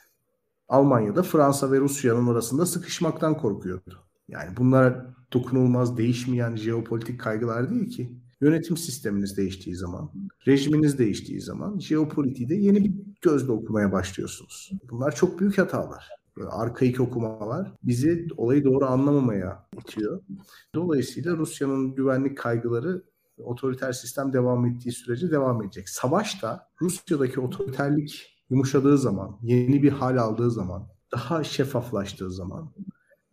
Almanya'da 0.70 1.24
Fransa 1.24 1.72
ve 1.72 1.80
Rusya'nın 1.80 2.28
arasında 2.28 2.66
sıkışmaktan 2.66 3.38
korkuyordu. 3.38 4.00
Yani 4.28 4.58
bunlar 4.58 5.06
dokunulmaz, 5.34 5.98
değişmeyen 5.98 6.56
jeopolitik 6.56 7.20
kaygılar 7.20 7.70
değil 7.70 7.90
ki. 7.90 8.12
Yönetim 8.42 8.78
sisteminiz 8.78 9.38
değiştiği 9.38 9.76
zaman, 9.76 10.12
rejiminiz 10.48 10.98
değiştiği 10.98 11.42
zaman 11.42 11.80
jeopolitiği 11.80 12.50
de 12.50 12.56
yeni 12.56 12.84
bir 12.84 12.94
gözle 13.22 13.52
okumaya 13.52 13.92
başlıyorsunuz. 13.92 14.72
Bunlar 14.90 15.16
çok 15.16 15.40
büyük 15.40 15.58
hatalar. 15.58 16.21
Böyle 16.38 16.50
arkaik 16.50 17.00
okumalar 17.00 17.72
bizi 17.84 18.28
olayı 18.38 18.64
doğru 18.64 18.86
anlamamaya 18.86 19.68
itiyor. 19.80 20.22
Dolayısıyla 20.76 21.38
Rusya'nın 21.38 21.96
güvenlik 21.96 22.38
kaygıları 22.38 23.04
otoriter 23.38 23.92
sistem 23.92 24.34
devam 24.34 24.66
ettiği 24.66 24.92
sürece 24.92 25.32
devam 25.32 25.64
edecek. 25.64 25.90
Savaş 25.90 26.44
da 26.44 26.68
Rusya'daki 26.82 27.40
otoriterlik 27.40 28.38
yumuşadığı 28.50 28.98
zaman, 28.98 29.38
yeni 29.42 29.84
bir 29.84 29.92
hal 29.92 30.18
aldığı 30.18 30.52
zaman, 30.52 30.88
daha 31.14 31.44
şeffaflaştığı 31.44 32.32
zaman 32.32 32.72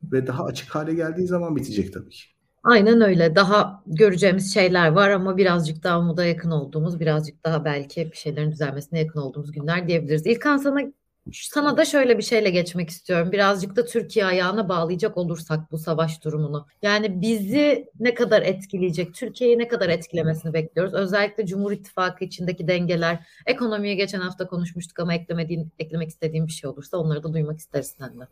ve 0.03 0.27
daha 0.27 0.45
açık 0.45 0.75
hale 0.75 0.95
geldiği 0.95 1.27
zaman 1.27 1.57
bitecek 1.57 1.93
tabii 1.93 2.11
ki. 2.11 2.23
Aynen 2.63 3.01
öyle. 3.01 3.37
Daha 3.37 3.83
göreceğimiz 3.87 4.55
şeyler 4.55 4.89
var 4.89 5.11
ama 5.11 5.37
birazcık 5.37 5.85
daha 5.85 6.01
umuda 6.01 6.25
yakın 6.25 6.51
olduğumuz, 6.51 7.01
birazcık 7.01 7.45
daha 7.45 7.65
belki 7.65 8.11
bir 8.13 8.17
şeylerin 8.17 8.51
düzelmesine 8.51 8.99
yakın 8.99 9.21
olduğumuz 9.21 9.53
günler 9.53 9.89
diyebiliriz. 9.89 10.27
İlkan 10.27 10.57
sana 10.57 10.81
sana 11.33 11.77
da 11.77 11.85
şöyle 11.85 12.19
bir 12.19 12.23
şeyle 12.23 12.51
geçmek 12.51 12.91
istiyorum. 12.91 13.33
Birazcık 13.33 13.77
da 13.77 13.85
Türkiye 13.85 14.25
ayağına 14.25 14.69
bağlayacak 14.69 15.17
olursak 15.17 15.73
bu 15.73 15.79
savaş 15.79 16.25
durumunu. 16.25 16.67
Yani 16.83 17.21
bizi 17.21 17.87
ne 18.01 18.15
kadar 18.15 18.43
etkileyecek, 18.43 19.15
Türkiye'yi 19.15 19.59
ne 19.59 19.69
kadar 19.69 19.89
etkilemesini 19.89 20.53
bekliyoruz. 20.53 20.95
Özellikle 20.95 21.47
Cumhur 21.47 21.73
İttifakı 21.73 22.25
içindeki 22.25 22.69
dengeler. 22.69 23.27
Ekonomiye 23.47 23.95
geçen 23.95 24.21
hafta 24.21 24.47
konuşmuştuk 24.47 24.99
ama 24.99 25.15
eklemediğin, 25.15 25.73
eklemek 25.79 26.09
istediğim 26.09 26.47
bir 26.47 26.53
şey 26.53 26.71
olursa 26.71 26.97
onları 26.97 27.23
da 27.23 27.33
duymak 27.33 27.59
isteriz 27.59 27.95
senden. 27.99 28.29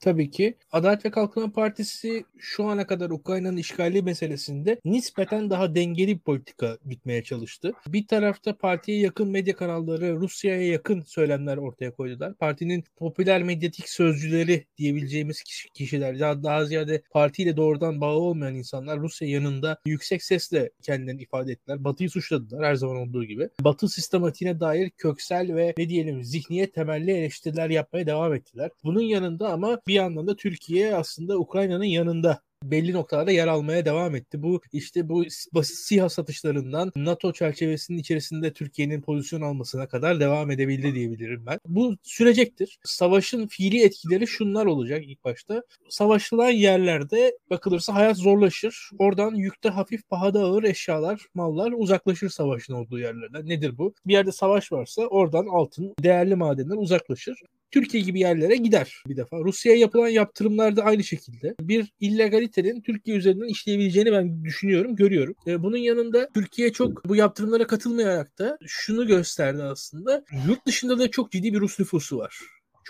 Tabii 0.00 0.30
ki. 0.30 0.54
Adalet 0.72 1.04
ve 1.04 1.10
Kalkınma 1.10 1.52
Partisi 1.52 2.24
şu 2.38 2.64
ana 2.64 2.86
kadar 2.86 3.10
Ukrayna'nın 3.10 3.56
işgali 3.56 4.02
meselesinde 4.02 4.80
nispeten 4.84 5.50
daha 5.50 5.74
dengeli 5.74 6.14
bir 6.14 6.18
politika 6.18 6.78
gitmeye 6.88 7.22
çalıştı. 7.22 7.72
Bir 7.86 8.06
tarafta 8.06 8.56
partiye 8.56 8.98
yakın 8.98 9.28
medya 9.28 9.56
kanalları 9.56 10.16
Rusya'ya 10.16 10.66
yakın 10.66 11.00
söylemler 11.00 11.56
ortaya 11.56 11.94
koydular. 11.94 12.34
Partinin 12.34 12.84
popüler 12.96 13.42
medyatik 13.42 13.88
sözcüleri 13.88 14.66
diyebileceğimiz 14.78 15.42
kişiler 15.74 16.20
daha, 16.20 16.42
daha 16.42 16.64
ziyade 16.64 17.02
partiyle 17.10 17.56
doğrudan 17.56 18.00
bağı 18.00 18.16
olmayan 18.16 18.54
insanlar 18.54 19.00
Rusya 19.00 19.28
yanında 19.28 19.78
yüksek 19.86 20.22
sesle 20.22 20.70
kendilerini 20.82 21.22
ifade 21.22 21.52
ettiler. 21.52 21.84
Batı'yı 21.84 22.10
suçladılar 22.10 22.64
her 22.64 22.74
zaman 22.74 22.96
olduğu 22.96 23.24
gibi. 23.24 23.48
Batı 23.60 23.88
sistematiğine 23.88 24.60
dair 24.60 24.90
köksel 24.90 25.54
ve 25.54 25.74
ne 25.78 25.88
diyelim 25.88 26.24
zihniyet 26.24 26.74
temelli 26.74 27.10
eleştiriler 27.10 27.70
yapmaya 27.70 28.06
devam 28.06 28.34
ettiler. 28.34 28.70
Bunun 28.84 29.00
yanında 29.00 29.52
ama 29.52 29.80
bir 29.90 29.94
yandan 29.94 30.26
da 30.26 30.36
Türkiye 30.36 30.94
aslında 30.94 31.38
Ukrayna'nın 31.38 31.84
yanında 31.84 32.42
belli 32.64 32.92
noktalarda 32.92 33.30
yer 33.30 33.48
almaya 33.48 33.84
devam 33.84 34.14
etti. 34.14 34.42
Bu 34.42 34.60
işte 34.72 35.08
bu 35.08 35.24
basit 35.54 35.76
SİHA 35.76 36.08
satışlarından 36.08 36.92
NATO 36.96 37.32
çerçevesinin 37.32 37.98
içerisinde 37.98 38.52
Türkiye'nin 38.52 39.02
pozisyon 39.02 39.40
almasına 39.40 39.88
kadar 39.88 40.20
devam 40.20 40.50
edebildi 40.50 40.94
diyebilirim 40.94 41.46
ben. 41.46 41.58
Bu 41.66 41.96
sürecektir. 42.02 42.78
Savaşın 42.84 43.46
fiili 43.46 43.84
etkileri 43.84 44.26
şunlar 44.26 44.66
olacak 44.66 45.04
ilk 45.06 45.24
başta. 45.24 45.62
Savaşılan 45.88 46.50
yerlerde 46.50 47.38
bakılırsa 47.50 47.94
hayat 47.94 48.16
zorlaşır. 48.16 48.90
Oradan 48.98 49.34
yükte 49.34 49.68
hafif 49.68 50.08
pahada 50.08 50.40
ağır 50.40 50.62
eşyalar, 50.64 51.26
mallar 51.34 51.72
uzaklaşır 51.76 52.28
savaşın 52.28 52.74
olduğu 52.74 52.98
yerlerden. 52.98 53.48
Nedir 53.48 53.78
bu? 53.78 53.94
Bir 54.06 54.12
yerde 54.12 54.32
savaş 54.32 54.72
varsa 54.72 55.02
oradan 55.02 55.46
altın, 55.46 55.94
değerli 56.02 56.34
madenler 56.34 56.76
uzaklaşır. 56.76 57.42
Türkiye 57.70 58.02
gibi 58.02 58.20
yerlere 58.20 58.56
gider 58.56 59.02
bir 59.08 59.16
defa. 59.16 59.38
Rusya'ya 59.38 59.78
yapılan 59.78 60.08
yaptırımlar 60.08 60.76
da 60.76 60.82
aynı 60.82 61.04
şekilde. 61.04 61.54
Bir 61.60 61.92
illegalitenin 62.00 62.80
Türkiye 62.80 63.16
üzerinden 63.16 63.48
işleyebileceğini 63.48 64.12
ben 64.12 64.44
düşünüyorum, 64.44 64.96
görüyorum. 64.96 65.34
E, 65.46 65.62
bunun 65.62 65.76
yanında 65.76 66.28
Türkiye 66.34 66.72
çok 66.72 67.08
bu 67.08 67.16
yaptırımlara 67.16 67.66
katılmayarak 67.66 68.38
da 68.38 68.58
şunu 68.66 69.06
gösterdi 69.06 69.62
aslında. 69.62 70.24
Yurt 70.48 70.66
dışında 70.66 70.98
da 70.98 71.10
çok 71.10 71.32
ciddi 71.32 71.54
bir 71.54 71.60
Rus 71.60 71.78
nüfusu 71.78 72.18
var. 72.18 72.40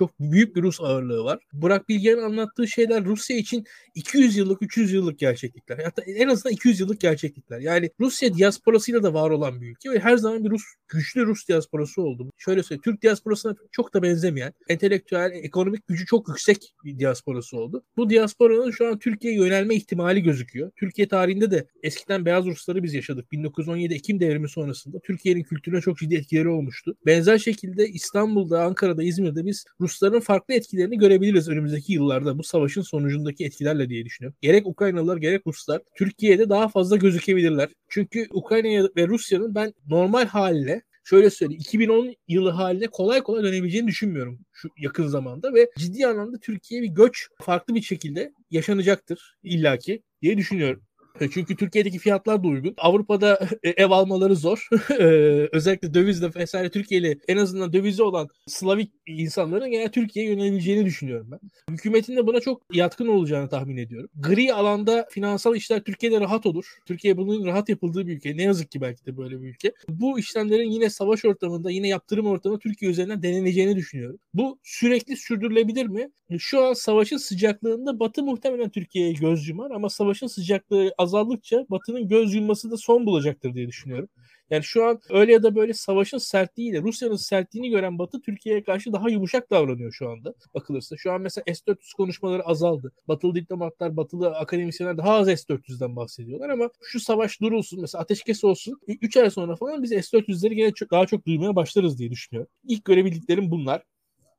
Çok 0.00 0.20
büyük 0.20 0.56
bir 0.56 0.62
Rus 0.62 0.80
ağırlığı 0.80 1.24
var. 1.24 1.38
Burak 1.52 1.88
Bilge'nin 1.88 2.22
anlattığı 2.22 2.68
şeyler 2.68 3.04
Rusya 3.04 3.36
için 3.36 3.64
200 3.94 4.36
yıllık, 4.36 4.62
300 4.62 4.92
yıllık 4.92 5.18
gerçeklikler. 5.18 5.78
Hatta 5.84 6.02
en 6.02 6.28
azından 6.28 6.52
200 6.52 6.80
yıllık 6.80 7.00
gerçeklikler. 7.00 7.60
Yani 7.60 7.90
Rusya 8.00 8.34
diasporasıyla 8.34 9.02
da 9.02 9.14
var 9.14 9.30
olan 9.30 9.60
bir 9.60 9.70
ülke 9.70 9.90
ve 9.90 9.98
her 9.98 10.16
zaman 10.16 10.44
bir 10.44 10.50
Rus 10.50 10.62
güçlü 10.88 11.26
Rus 11.26 11.48
diasporası 11.48 12.02
oldu. 12.02 12.30
Şöyle 12.36 12.62
söyleyeyim, 12.62 12.82
Türk 12.84 13.02
diasporasına 13.02 13.56
çok 13.72 13.94
da 13.94 14.02
benzemeyen, 14.02 14.52
entelektüel, 14.68 15.30
ekonomik 15.34 15.88
gücü 15.88 16.06
çok 16.06 16.28
yüksek 16.28 16.74
bir 16.84 16.98
diasporası 16.98 17.56
oldu. 17.56 17.84
Bu 17.96 18.10
diasporanın 18.10 18.70
şu 18.70 18.86
an 18.86 18.98
Türkiye'ye 18.98 19.38
yönelme 19.38 19.74
ihtimali 19.74 20.22
gözüküyor. 20.22 20.70
Türkiye 20.76 21.08
tarihinde 21.08 21.50
de 21.50 21.66
eskiden 21.82 22.24
beyaz 22.24 22.46
Rusları 22.46 22.82
biz 22.82 22.94
yaşadık. 22.94 23.32
1917 23.32 23.94
Ekim 23.94 24.20
devrimi 24.20 24.48
sonrasında 24.48 25.00
Türkiye'nin 25.00 25.42
kültürüne 25.42 25.80
çok 25.80 25.98
ciddi 25.98 26.14
etkileri 26.14 26.48
olmuştu. 26.48 26.96
Benzer 27.06 27.38
şekilde 27.38 27.88
İstanbul'da, 27.88 28.62
Ankara'da, 28.62 29.02
İzmir'de 29.02 29.46
biz 29.46 29.64
Rusların 29.90 30.20
farklı 30.20 30.54
etkilerini 30.54 30.98
görebiliriz 30.98 31.48
önümüzdeki 31.48 31.92
yıllarda 31.92 32.38
bu 32.38 32.42
savaşın 32.42 32.82
sonucundaki 32.82 33.44
etkilerle 33.44 33.88
diye 33.88 34.04
düşünüyorum. 34.04 34.38
Gerek 34.40 34.66
Ukraynalılar 34.66 35.16
gerek 35.16 35.42
Ruslar 35.46 35.82
Türkiye'de 35.94 36.48
daha 36.48 36.68
fazla 36.68 36.96
gözükebilirler. 36.96 37.68
Çünkü 37.88 38.26
Ukrayna 38.32 38.88
ve 38.96 39.08
Rusya'nın 39.08 39.54
ben 39.54 39.74
normal 39.88 40.26
haline 40.26 40.82
şöyle 41.04 41.30
söyleyeyim 41.30 41.60
2010 41.60 42.14
yılı 42.28 42.50
haline 42.50 42.86
kolay 42.86 43.22
kolay 43.22 43.42
dönebileceğini 43.42 43.88
düşünmüyorum 43.88 44.40
şu 44.52 44.68
yakın 44.78 45.06
zamanda 45.06 45.54
ve 45.54 45.70
ciddi 45.78 46.06
anlamda 46.06 46.38
Türkiye 46.38 46.82
bir 46.82 46.88
göç 46.88 47.28
farklı 47.40 47.74
bir 47.74 47.82
şekilde 47.82 48.32
yaşanacaktır 48.50 49.36
illaki 49.42 50.02
diye 50.22 50.36
düşünüyorum. 50.38 50.82
E, 51.20 51.30
çünkü 51.30 51.56
Türkiye'deki 51.56 51.98
fiyatlar 51.98 52.44
da 52.44 52.48
uygun. 52.48 52.74
Avrupa'da 52.78 53.48
e, 53.62 53.70
ev 53.70 53.90
almaları 53.90 54.36
zor. 54.36 54.68
E, 54.90 55.04
özellikle 55.52 55.94
dövizle 55.94 56.34
vesaire 56.34 56.70
Türkiye'li 56.70 57.20
en 57.28 57.36
azından 57.36 57.72
dövizi 57.72 58.02
olan 58.02 58.28
Slavik 58.46 58.92
insanların 59.06 59.70
gene 59.70 59.90
Türkiye'ye 59.90 60.30
yönelebileceğini 60.32 60.84
düşünüyorum 60.84 61.30
ben. 61.30 61.40
Hükümetin 61.74 62.16
de 62.16 62.26
buna 62.26 62.40
çok 62.40 62.62
yatkın 62.74 63.06
olacağını 63.06 63.48
tahmin 63.48 63.76
ediyorum. 63.76 64.10
Gri 64.14 64.54
alanda 64.54 65.06
finansal 65.10 65.56
işler 65.56 65.84
Türkiye'de 65.84 66.20
rahat 66.20 66.46
olur. 66.46 66.78
Türkiye 66.86 67.16
bunun 67.16 67.46
rahat 67.46 67.68
yapıldığı 67.68 68.06
bir 68.06 68.16
ülke. 68.16 68.36
Ne 68.36 68.42
yazık 68.42 68.70
ki 68.70 68.80
belki 68.80 69.06
de 69.06 69.16
böyle 69.16 69.42
bir 69.42 69.48
ülke. 69.48 69.72
Bu 69.88 70.18
işlemlerin 70.18 70.70
yine 70.70 70.90
savaş 70.90 71.24
ortamında, 71.24 71.70
yine 71.70 71.88
yaptırım 71.88 72.26
ortamında 72.26 72.58
Türkiye 72.58 72.90
üzerinden 72.90 73.22
deneneceğini 73.22 73.76
düşünüyorum. 73.76 74.18
Bu 74.34 74.58
sürekli 74.62 75.16
sürdürülebilir 75.16 75.86
mi? 75.86 76.10
Şu 76.38 76.64
an 76.64 76.72
savaşın 76.72 77.16
sıcaklığında 77.16 78.00
Batı 78.00 78.22
muhtemelen 78.22 78.70
Türkiye'ye 78.70 79.12
göz 79.12 79.48
yumar 79.48 79.70
ama 79.70 79.90
savaşın 79.90 80.26
sıcaklığı 80.26 80.92
azaldıkça 81.10 81.66
Batı'nın 81.70 82.08
göz 82.08 82.34
yumması 82.34 82.70
da 82.70 82.76
son 82.76 83.06
bulacaktır 83.06 83.54
diye 83.54 83.68
düşünüyorum. 83.68 84.08
Yani 84.50 84.64
şu 84.64 84.84
an 84.84 85.00
öyle 85.10 85.32
ya 85.32 85.42
da 85.42 85.54
böyle 85.56 85.74
savaşın 85.74 86.18
sertliğiyle 86.18 86.82
Rusya'nın 86.82 87.16
sertliğini 87.16 87.70
gören 87.70 87.98
Batı 87.98 88.20
Türkiye'ye 88.20 88.62
karşı 88.62 88.92
daha 88.92 89.10
yumuşak 89.10 89.50
davranıyor 89.50 89.92
şu 89.92 90.10
anda 90.10 90.34
bakılırsa. 90.54 90.96
Şu 90.96 91.12
an 91.12 91.20
mesela 91.20 91.44
S-400 91.46 91.96
konuşmaları 91.96 92.42
azaldı. 92.42 92.92
Batılı 93.08 93.34
diplomatlar, 93.34 93.96
batılı 93.96 94.36
akademisyenler 94.36 94.98
daha 94.98 95.10
az 95.12 95.26
S-400'den 95.26 95.96
bahsediyorlar 95.96 96.48
ama 96.48 96.70
şu 96.82 97.00
savaş 97.00 97.40
durulsun 97.40 97.80
mesela 97.80 98.02
ateşkes 98.02 98.44
olsun 98.44 98.80
3 98.86 99.16
ay 99.16 99.30
sonra 99.30 99.56
falan 99.56 99.82
biz 99.82 99.90
S-400'leri 99.90 100.54
gene 100.54 100.72
çok, 100.72 100.90
daha 100.90 101.06
çok 101.06 101.26
duymaya 101.26 101.56
başlarız 101.56 101.98
diye 101.98 102.10
düşünüyorum. 102.10 102.52
İlk 102.64 102.84
görebildiklerim 102.84 103.50
bunlar. 103.50 103.82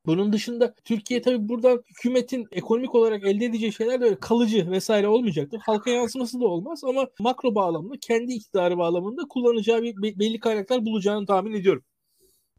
Bunun 0.05 0.33
dışında 0.33 0.73
Türkiye 0.83 1.21
tabii 1.21 1.49
buradan 1.49 1.83
hükümetin 1.89 2.47
ekonomik 2.51 2.95
olarak 2.95 3.23
elde 3.23 3.45
edeceği 3.45 3.73
şeyler 3.73 4.01
de 4.01 4.05
öyle 4.05 4.19
kalıcı 4.19 4.71
vesaire 4.71 5.07
olmayacaktır. 5.07 5.59
Halka 5.65 5.89
yansıması 5.89 6.39
da 6.39 6.45
olmaz 6.45 6.83
ama 6.83 7.07
makro 7.19 7.55
bağlamında 7.55 7.95
kendi 8.01 8.33
iktidarı 8.33 8.77
bağlamında 8.77 9.21
kullanacağı 9.29 9.81
bir 9.81 10.19
belli 10.19 10.39
kaynaklar 10.39 10.85
bulacağını 10.85 11.25
tahmin 11.25 11.53
ediyorum. 11.53 11.83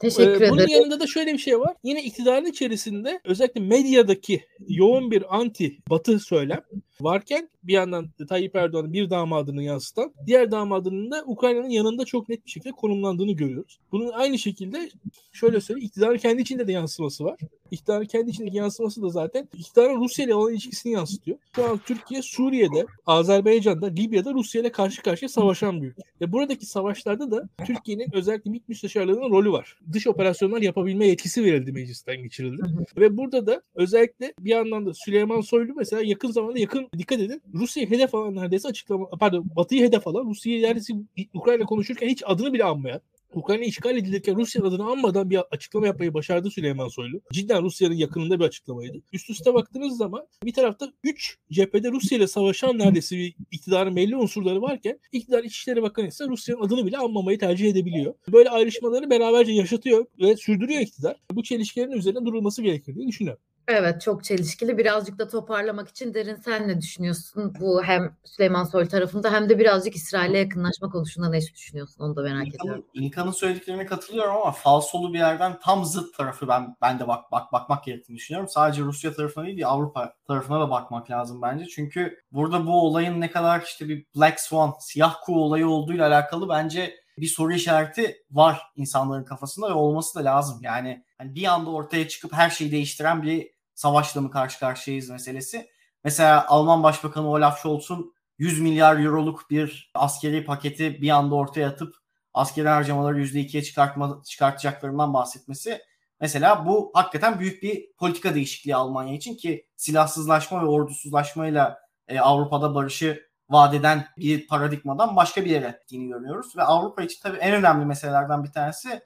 Teşekkür 0.03 0.31
ee, 0.31 0.37
ederim. 0.37 0.53
Bunun 0.53 0.69
yanında 0.69 1.01
da 1.01 1.07
şöyle 1.07 1.33
bir 1.33 1.39
şey 1.39 1.61
var. 1.61 1.77
Yine 1.83 2.05
iktidarın 2.05 2.47
içerisinde 2.47 3.21
özellikle 3.25 3.61
medyadaki 3.61 4.45
yoğun 4.69 5.11
bir 5.11 5.37
anti 5.37 5.79
batı 5.91 6.19
söylem 6.19 6.61
varken 7.03 7.49
bir 7.63 7.73
yandan 7.73 8.11
Tayyip 8.29 8.57
Erdoğan'ın 8.57 8.93
bir 8.93 9.11
damadını 9.11 9.63
yansıtan 9.63 10.13
diğer 10.27 10.51
damadının 10.51 11.11
da 11.11 11.25
Ukrayna'nın 11.27 11.69
yanında 11.69 12.05
çok 12.05 12.29
net 12.29 12.47
bir 12.47 12.51
şekilde 12.51 12.73
konumlandığını 12.73 13.33
görüyoruz. 13.33 13.79
Bunun 13.93 14.09
aynı 14.13 14.39
şekilde 14.39 14.91
şöyle 15.33 15.61
söyleyeyim 15.61 15.87
iktidarın 15.87 16.17
kendi 16.17 16.43
içinde 16.43 16.67
de 16.67 16.73
yansıması 16.73 17.25
var. 17.25 17.41
İktidarın 17.71 18.05
kendi 18.05 18.31
içindeki 18.31 18.57
yansıması 18.57 19.03
da 19.03 19.09
zaten 19.09 19.49
iktidarın 19.59 20.01
Rusya 20.01 20.25
ile 20.25 20.35
olan 20.35 20.53
ilişkisini 20.53 20.93
yansıtıyor. 20.93 21.39
Şu 21.57 21.65
an 21.65 21.81
Türkiye 21.87 22.23
Suriye'de, 22.23 22.87
Azerbaycan'da, 23.07 23.87
Libya'da 23.87 24.35
Rusya 24.35 24.61
ile 24.61 24.73
karşı 24.73 25.03
karşıya 25.03 25.29
savaşan 25.29 25.83
bir 25.83 25.87
ülke. 25.87 26.03
Ve 26.21 26.33
buradaki 26.33 26.67
savaşlarda 26.67 27.31
da 27.31 27.49
Türkiye'nin 27.67 28.09
özellikle 28.13 28.51
MİT 28.51 28.69
müsteşarlığının 28.69 29.31
rolü 29.31 29.53
var. 29.53 29.79
Dış 29.93 30.07
operasyonlar 30.07 30.63
yapabilme 30.63 31.07
yetkisi 31.07 31.45
verildi 31.45 31.73
meclisten 31.73 32.23
geçirildi. 32.23 32.63
Ve 32.97 33.17
burada 33.17 33.47
da 33.47 33.63
özellikle 33.75 34.35
bir 34.41 34.51
yandan 34.51 34.87
da 34.87 34.95
Süleyman 34.95 35.41
Soylu 35.41 35.75
mesela 35.75 36.03
yakın 36.03 36.31
zamanda 36.31 36.59
yakın 36.59 36.89
dikkat 36.99 37.21
edin 37.21 37.43
Rusya'yı 37.55 37.91
hedef 37.91 38.15
alan 38.15 38.35
neredeyse 38.35 38.69
açıklama 38.69 39.09
pardon 39.09 39.51
Batı'yı 39.57 39.83
hedef 39.83 40.07
alan 40.07 40.25
Rusya'yı 40.25 40.63
neredeyse 40.63 40.95
Ukrayna 41.35 41.65
konuşurken 41.65 42.09
hiç 42.09 42.23
adını 42.27 42.53
bile 42.53 42.65
anmayan 42.65 43.01
Ukrayna 43.35 43.65
işgal 43.65 43.97
edilirken 43.97 44.37
Rusya 44.37 44.65
adını 44.65 44.85
anmadan 44.85 45.31
bir 45.31 45.39
açıklama 45.51 45.87
yapmayı 45.87 46.15
başardı 46.15 46.51
Süleyman 46.51 46.89
Soylu. 46.89 47.21
Cidden 47.33 47.63
Rusya'nın 47.63 47.95
yakınında 47.95 48.41
bir 48.41 48.45
açıklamaydı. 48.45 49.03
Üst 49.13 49.31
üste 49.31 49.55
baktığınız 49.55 49.97
zaman 49.97 50.27
bir 50.45 50.53
tarafta 50.53 50.93
3 51.05 51.39
cephede 51.51 51.91
Rusya 51.91 52.19
ile 52.19 52.27
savaşan 52.27 52.79
neredeyse 52.79 53.17
bir 53.17 53.35
iktidarın 53.51 53.97
belli 53.97 54.17
unsurları 54.17 54.63
varken 54.63 54.99
iktidar 55.13 55.45
İçişleri 55.45 55.83
Bakanı 55.83 56.07
ise 56.07 56.29
Rusya'nın 56.29 56.63
adını 56.63 56.87
bile 56.87 56.99
anmamayı 56.99 57.39
tercih 57.39 57.71
edebiliyor. 57.71 58.15
Böyle 58.33 58.51
ayrışmaları 58.51 59.11
beraberce 59.11 59.53
yaşatıyor 59.53 60.07
ve 60.21 60.37
sürdürüyor 60.37 60.81
iktidar. 60.81 61.17
Bu 61.33 61.43
çelişkilerin 61.43 61.93
üzerine 61.93 62.25
durulması 62.25 62.63
gerekir 62.63 62.95
diye 62.95 63.09
düşünüyorum. 63.09 63.43
Evet 63.69 64.01
çok 64.01 64.25
çelişkili. 64.25 64.79
Birazcık 64.79 65.19
da 65.19 65.29
toparlamak 65.29 65.89
için 65.89 66.15
Derin 66.15 66.37
sen 66.37 66.69
ne 66.69 66.81
düşünüyorsun? 66.81 67.55
Bu 67.61 67.83
hem 67.83 68.17
Süleyman 68.25 68.65
Soylu 68.65 68.89
tarafında 68.89 69.33
hem 69.33 69.49
de 69.49 69.59
birazcık 69.59 69.97
İsrail'e 69.97 70.39
yakınlaşma 70.39 70.91
konusunda 70.91 71.29
ne 71.29 71.41
düşünüyorsun? 71.41 72.05
Onu 72.05 72.17
da 72.17 72.23
merak 72.23 72.47
İlkan'ın, 72.47 72.65
ediyorum. 72.65 72.85
İlkan'ın 72.95 73.31
söylediklerine 73.31 73.87
katılıyorum 73.87 74.37
ama 74.37 74.53
falsolu 74.53 75.13
bir 75.13 75.19
yerden 75.19 75.59
tam 75.65 75.85
zıt 75.85 76.17
tarafı 76.17 76.49
ben 76.49 76.77
ben 76.81 76.99
de 76.99 77.09
bak 77.09 77.33
bak 77.33 77.53
bakmak 77.53 77.85
gerektiğini 77.85 78.17
düşünüyorum. 78.17 78.49
Sadece 78.49 78.83
Rusya 78.83 79.13
tarafına 79.13 79.45
değil 79.45 79.67
Avrupa 79.67 80.15
tarafına 80.27 80.61
da 80.61 80.71
bakmak 80.71 81.11
lazım 81.11 81.43
bence. 81.43 81.67
Çünkü 81.67 82.19
burada 82.33 82.67
bu 82.67 82.87
olayın 82.87 83.21
ne 83.21 83.31
kadar 83.31 83.61
işte 83.61 83.89
bir 83.89 84.07
Black 84.17 84.41
Swan, 84.41 84.75
siyah 84.81 85.15
kuğu 85.25 85.41
olayı 85.45 85.69
olduğuyla 85.69 86.07
alakalı 86.07 86.49
bence 86.49 87.03
bir 87.19 87.27
soru 87.27 87.53
işareti 87.53 88.17
var 88.31 88.63
insanların 88.77 89.25
kafasında 89.25 89.69
ve 89.69 89.73
olması 89.73 90.19
da 90.19 90.25
lazım. 90.25 90.59
Yani 90.63 91.05
hani 91.19 91.35
bir 91.35 91.45
anda 91.45 91.71
ortaya 91.71 92.09
çıkıp 92.09 92.33
her 92.33 92.51
şeyi 92.51 92.73
değiştiren 92.73 93.23
bir 93.23 93.52
savaşla 93.75 94.21
mı 94.21 94.31
karşı 94.31 94.59
karşıyayız 94.59 95.11
meselesi. 95.11 95.71
Mesela 96.05 96.47
Alman 96.49 96.83
Başbakanı 96.83 97.29
Olaf 97.29 97.59
Scholz'un 97.59 98.15
100 98.39 98.61
milyar 98.61 98.99
euroluk 98.99 99.51
bir 99.51 99.91
askeri 99.95 100.45
paketi 100.45 101.03
bir 101.03 101.11
anda 101.11 101.35
ortaya 101.35 101.69
atıp 101.69 101.95
askeri 102.35 102.69
harcamaları 102.69 103.21
%2'ye 103.21 103.63
çıkartma, 103.63 104.23
çıkartacaklarından 104.29 105.15
bahsetmesi. 105.15 105.83
Mesela 106.21 106.67
bu 106.67 106.91
hakikaten 106.95 107.41
büyük 107.41 107.63
bir 107.63 107.93
politika 107.99 108.35
değişikliği 108.35 108.77
Almanya 108.77 109.15
için 109.15 109.37
ki 109.37 109.67
silahsızlaşma 109.77 110.63
ve 110.63 110.67
ordusuzlaşmayla 110.67 111.79
e, 112.09 112.21
Avrupa'da 112.21 112.75
barışı 112.75 113.23
vadeden 113.51 114.07
bir 114.19 114.47
paradigmadan 114.47 115.17
başka 115.17 115.45
bir 115.45 115.51
yere 115.51 115.79
gittiğini 115.81 116.09
görüyoruz. 116.09 116.57
Ve 116.57 116.63
Avrupa 116.63 117.03
için 117.03 117.21
tabii 117.23 117.39
en 117.39 117.55
önemli 117.55 117.85
meselelerden 117.85 118.45
bir 118.45 118.53
tanesi 118.53 119.03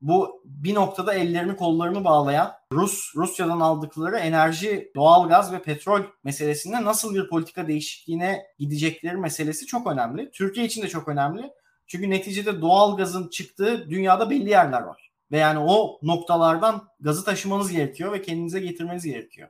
bu 0.00 0.42
bir 0.44 0.74
noktada 0.74 1.14
ellerini 1.14 1.56
kollarını 1.56 2.04
bağlayan 2.04 2.52
Rus 2.72 3.16
Rusya'dan 3.16 3.60
aldıkları 3.60 4.16
enerji, 4.18 4.92
doğalgaz 4.96 5.52
ve 5.52 5.62
petrol 5.62 6.02
meselesinde 6.24 6.84
nasıl 6.84 7.14
bir 7.14 7.28
politika 7.28 7.68
değişikliğine 7.68 8.42
gidecekleri 8.58 9.16
meselesi 9.16 9.66
çok 9.66 9.86
önemli. 9.86 10.30
Türkiye 10.30 10.66
için 10.66 10.82
de 10.82 10.88
çok 10.88 11.08
önemli. 11.08 11.50
Çünkü 11.86 12.10
neticede 12.10 12.60
doğalgazın 12.60 13.28
çıktığı 13.28 13.90
dünyada 13.90 14.30
belli 14.30 14.50
yerler 14.50 14.82
var. 14.82 15.10
Ve 15.32 15.38
yani 15.38 15.58
o 15.58 15.98
noktalardan 16.02 16.88
gazı 17.00 17.24
taşımanız 17.24 17.72
gerekiyor 17.72 18.12
ve 18.12 18.22
kendinize 18.22 18.60
getirmeniz 18.60 19.04
gerekiyor. 19.04 19.48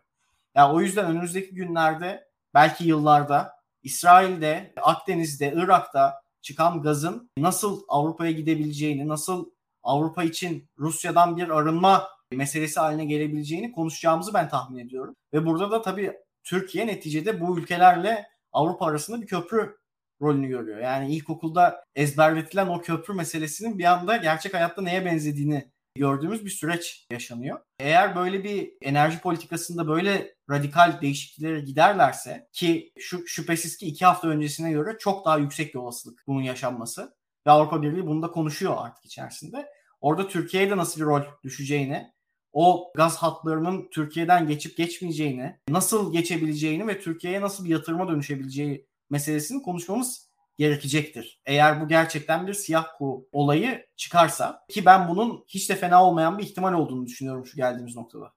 Yani 0.54 0.74
o 0.74 0.80
yüzden 0.80 1.06
önümüzdeki 1.06 1.54
günlerde 1.54 2.24
belki 2.54 2.84
yıllarda 2.84 3.52
İsrail'de, 3.82 4.74
Akdeniz'de, 4.82 5.52
Irak'ta 5.56 6.22
çıkan 6.42 6.82
gazın 6.82 7.30
nasıl 7.36 7.82
Avrupa'ya 7.88 8.30
gidebileceğini, 8.30 9.08
nasıl 9.08 9.50
Avrupa 9.82 10.24
için 10.24 10.68
Rusya'dan 10.78 11.36
bir 11.36 11.48
arınma 11.48 12.08
meselesi 12.32 12.80
haline 12.80 13.04
gelebileceğini 13.04 13.72
konuşacağımızı 13.72 14.34
ben 14.34 14.48
tahmin 14.48 14.86
ediyorum. 14.86 15.14
Ve 15.34 15.46
burada 15.46 15.70
da 15.70 15.82
tabii 15.82 16.12
Türkiye 16.44 16.86
neticede 16.86 17.40
bu 17.40 17.58
ülkelerle 17.58 18.26
Avrupa 18.52 18.86
arasında 18.86 19.22
bir 19.22 19.26
köprü 19.26 19.76
rolünü 20.22 20.48
görüyor. 20.48 20.78
Yani 20.78 21.16
ilkokulda 21.16 21.84
ezberletilen 21.94 22.66
o 22.66 22.80
köprü 22.80 23.14
meselesinin 23.14 23.78
bir 23.78 23.84
anda 23.84 24.16
gerçek 24.16 24.54
hayatta 24.54 24.82
neye 24.82 25.04
benzediğini 25.04 25.70
gördüğümüz 25.96 26.44
bir 26.44 26.50
süreç 26.50 27.06
yaşanıyor. 27.12 27.60
Eğer 27.78 28.16
böyle 28.16 28.44
bir 28.44 28.72
enerji 28.82 29.20
politikasında 29.20 29.88
böyle 29.88 30.34
radikal 30.50 31.00
değişikliklere 31.00 31.60
giderlerse 31.60 32.48
ki 32.52 32.92
şu 32.98 33.26
şüphesiz 33.26 33.76
ki 33.76 33.86
iki 33.86 34.04
hafta 34.04 34.28
öncesine 34.28 34.72
göre 34.72 34.96
çok 34.98 35.24
daha 35.24 35.38
yüksek 35.38 35.74
bir 35.74 35.78
olasılık 35.78 36.22
bunun 36.26 36.42
yaşanması. 36.42 37.14
Ve 37.46 37.50
Avrupa 37.50 37.82
Birliği 37.82 38.06
bunu 38.06 38.22
da 38.22 38.30
konuşuyor 38.30 38.76
artık 38.78 39.04
içerisinde. 39.04 39.66
Orada 40.00 40.28
Türkiye'ye 40.28 40.70
de 40.70 40.76
nasıl 40.76 41.00
bir 41.00 41.06
rol 41.06 41.22
düşeceğini, 41.44 42.12
o 42.52 42.92
gaz 42.96 43.16
hatlarının 43.16 43.88
Türkiye'den 43.90 44.46
geçip 44.46 44.76
geçmeyeceğini, 44.76 45.58
nasıl 45.68 46.12
geçebileceğini 46.12 46.86
ve 46.86 47.00
Türkiye'ye 47.00 47.40
nasıl 47.40 47.64
bir 47.64 47.70
yatırıma 47.70 48.08
dönüşebileceği 48.08 48.86
meselesini 49.10 49.62
konuşmamız 49.62 50.30
gerekecektir. 50.58 51.40
Eğer 51.46 51.80
bu 51.80 51.88
gerçekten 51.88 52.46
bir 52.46 52.54
siyah 52.54 52.86
kuğu 52.98 53.28
olayı 53.32 53.86
çıkarsa 53.96 54.64
ki 54.68 54.86
ben 54.86 55.08
bunun 55.08 55.44
hiç 55.48 55.70
de 55.70 55.76
fena 55.76 56.04
olmayan 56.04 56.38
bir 56.38 56.42
ihtimal 56.42 56.72
olduğunu 56.72 57.06
düşünüyorum 57.06 57.46
şu 57.46 57.56
geldiğimiz 57.56 57.96
noktada. 57.96 58.32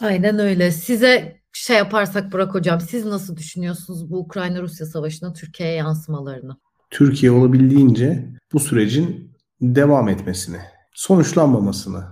Aynen 0.00 0.38
öyle. 0.38 0.70
Size 0.70 1.40
şey 1.52 1.76
yaparsak 1.76 2.32
Burak 2.32 2.54
Hocam 2.54 2.80
siz 2.80 3.04
nasıl 3.04 3.36
düşünüyorsunuz 3.36 4.10
bu 4.10 4.18
Ukrayna-Rusya 4.18 4.86
savaşının 4.86 5.34
Türkiye'ye 5.34 5.74
yansımalarını? 5.74 6.56
Türkiye 6.90 7.32
olabildiğince 7.32 8.30
bu 8.52 8.60
sürecin 8.60 9.32
devam 9.60 10.08
etmesini, 10.08 10.58
sonuçlanmamasını, 10.94 12.04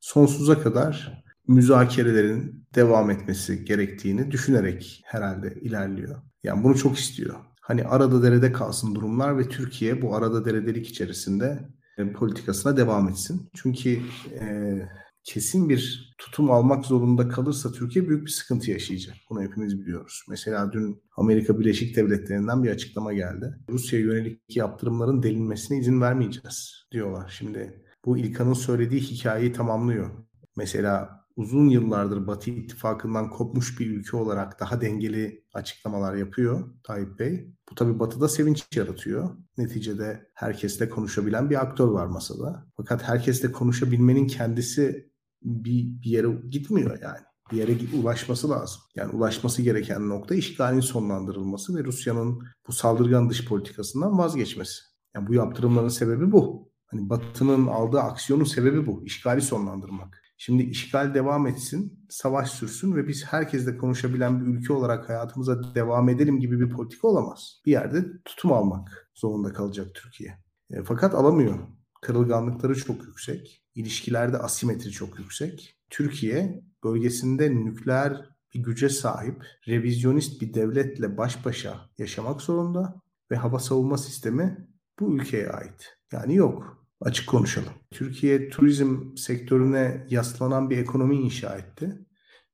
sonsuza 0.00 0.62
kadar 0.62 1.24
müzakerelerin 1.48 2.66
devam 2.74 3.10
etmesi 3.10 3.64
gerektiğini 3.64 4.30
düşünerek 4.30 5.02
herhalde 5.04 5.54
ilerliyor. 5.60 6.22
Yani 6.42 6.64
bunu 6.64 6.76
çok 6.76 6.98
istiyor. 6.98 7.34
Hani 7.60 7.84
arada 7.84 8.22
derede 8.22 8.52
kalsın 8.52 8.94
durumlar 8.94 9.38
ve 9.38 9.48
Türkiye 9.48 10.02
bu 10.02 10.16
arada 10.16 10.44
deredelik 10.44 10.88
içerisinde 10.88 11.68
e, 11.98 12.12
politikasına 12.12 12.76
devam 12.76 13.08
etsin. 13.08 13.50
Çünkü 13.54 14.00
e, 14.40 14.78
kesin 15.24 15.68
bir 15.68 16.14
tutum 16.18 16.50
almak 16.50 16.86
zorunda 16.86 17.28
kalırsa 17.28 17.72
Türkiye 17.72 18.08
büyük 18.08 18.26
bir 18.26 18.30
sıkıntı 18.30 18.70
yaşayacak. 18.70 19.16
Bunu 19.30 19.42
hepimiz 19.42 19.80
biliyoruz. 19.80 20.22
Mesela 20.28 20.72
dün 20.72 21.02
Amerika 21.16 21.60
Birleşik 21.60 21.96
Devletleri'nden 21.96 22.64
bir 22.64 22.70
açıklama 22.70 23.12
geldi. 23.12 23.56
Rusya'ya 23.70 24.04
yönelik 24.04 24.56
yaptırımların 24.56 25.22
delinmesine 25.22 25.78
izin 25.78 26.00
vermeyeceğiz 26.00 26.86
diyorlar. 26.92 27.34
Şimdi 27.38 27.84
bu 28.04 28.18
İlkan'ın 28.18 28.52
söylediği 28.52 29.00
hikayeyi 29.00 29.52
tamamlıyor. 29.52 30.10
Mesela 30.56 31.20
uzun 31.36 31.68
yıllardır 31.68 32.26
Batı 32.26 32.50
ittifakından 32.50 33.30
kopmuş 33.30 33.80
bir 33.80 33.90
ülke 33.90 34.16
olarak 34.16 34.60
daha 34.60 34.80
dengeli 34.80 35.44
açıklamalar 35.54 36.14
yapıyor 36.14 36.74
Tayyip 36.84 37.18
Bey. 37.18 37.54
Bu 37.70 37.74
tabii 37.74 37.98
Batı'da 37.98 38.28
sevinç 38.28 38.66
yaratıyor. 38.76 39.30
Neticede 39.58 40.30
herkesle 40.34 40.88
konuşabilen 40.88 41.50
bir 41.50 41.62
aktör 41.62 41.88
var 41.88 42.06
masada. 42.06 42.66
Fakat 42.76 43.02
herkesle 43.02 43.52
konuşabilmenin 43.52 44.26
kendisi 44.26 45.09
bir, 45.42 46.02
bir 46.02 46.10
yere 46.10 46.28
gitmiyor 46.50 46.98
yani. 47.02 47.18
Bir 47.52 47.56
yere 47.56 47.72
ulaşması 48.02 48.50
lazım. 48.50 48.80
Yani 48.94 49.12
ulaşması 49.12 49.62
gereken 49.62 50.08
nokta 50.08 50.34
işgalin 50.34 50.80
sonlandırılması 50.80 51.76
ve 51.76 51.84
Rusya'nın 51.84 52.42
bu 52.66 52.72
saldırgan 52.72 53.30
dış 53.30 53.44
politikasından 53.44 54.18
vazgeçmesi. 54.18 54.80
Yani 55.14 55.26
bu 55.26 55.34
yaptırımların 55.34 55.88
sebebi 55.88 56.32
bu. 56.32 56.70
Hani 56.86 57.10
Batı'nın 57.10 57.66
aldığı 57.66 58.00
aksiyonun 58.00 58.44
sebebi 58.44 58.86
bu. 58.86 59.04
İşgali 59.04 59.42
sonlandırmak. 59.42 60.22
Şimdi 60.42 60.62
işgal 60.62 61.14
devam 61.14 61.46
etsin, 61.46 62.06
savaş 62.08 62.50
sürsün 62.50 62.96
ve 62.96 63.08
biz 63.08 63.24
herkesle 63.24 63.76
konuşabilen 63.76 64.40
bir 64.40 64.58
ülke 64.58 64.72
olarak 64.72 65.08
hayatımıza 65.08 65.74
devam 65.74 66.08
edelim 66.08 66.40
gibi 66.40 66.60
bir 66.60 66.70
politika 66.70 67.08
olamaz. 67.08 67.60
Bir 67.66 67.72
yerde 67.72 68.04
tutum 68.24 68.52
almak 68.52 69.10
zorunda 69.14 69.52
kalacak 69.52 69.86
Türkiye. 69.94 70.38
E, 70.70 70.82
fakat 70.84 71.14
alamıyor. 71.14 71.58
Kırılganlıkları 72.02 72.74
çok 72.74 73.04
yüksek. 73.06 73.59
İlişkilerde 73.74 74.38
asimetri 74.38 74.90
çok 74.90 75.18
yüksek. 75.18 75.76
Türkiye 75.90 76.64
bölgesinde 76.84 77.54
nükleer 77.54 78.30
bir 78.54 78.62
güce 78.62 78.88
sahip, 78.88 79.44
revizyonist 79.68 80.42
bir 80.42 80.54
devletle 80.54 81.16
baş 81.16 81.44
başa 81.44 81.90
yaşamak 81.98 82.40
zorunda 82.42 83.02
ve 83.30 83.36
hava 83.36 83.58
savunma 83.58 83.98
sistemi 83.98 84.68
bu 85.00 85.16
ülkeye 85.16 85.48
ait. 85.48 85.96
Yani 86.12 86.36
yok. 86.36 86.86
Açık 87.00 87.28
konuşalım. 87.28 87.72
Türkiye 87.90 88.50
turizm 88.50 89.16
sektörüne 89.16 90.06
yaslanan 90.10 90.70
bir 90.70 90.78
ekonomi 90.78 91.16
inşa 91.16 91.56
etti. 91.56 92.06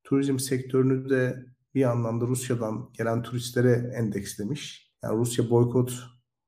Turizm 0.03 0.39
sektörünü 0.39 1.09
de 1.09 1.45
bir 1.75 1.83
anlamda 1.83 2.25
Rusya'dan 2.27 2.89
gelen 2.93 3.23
turistlere 3.23 3.91
endekslemiş. 3.95 4.91
Yani 5.03 5.17
Rusya 5.17 5.49
boykot 5.49 5.93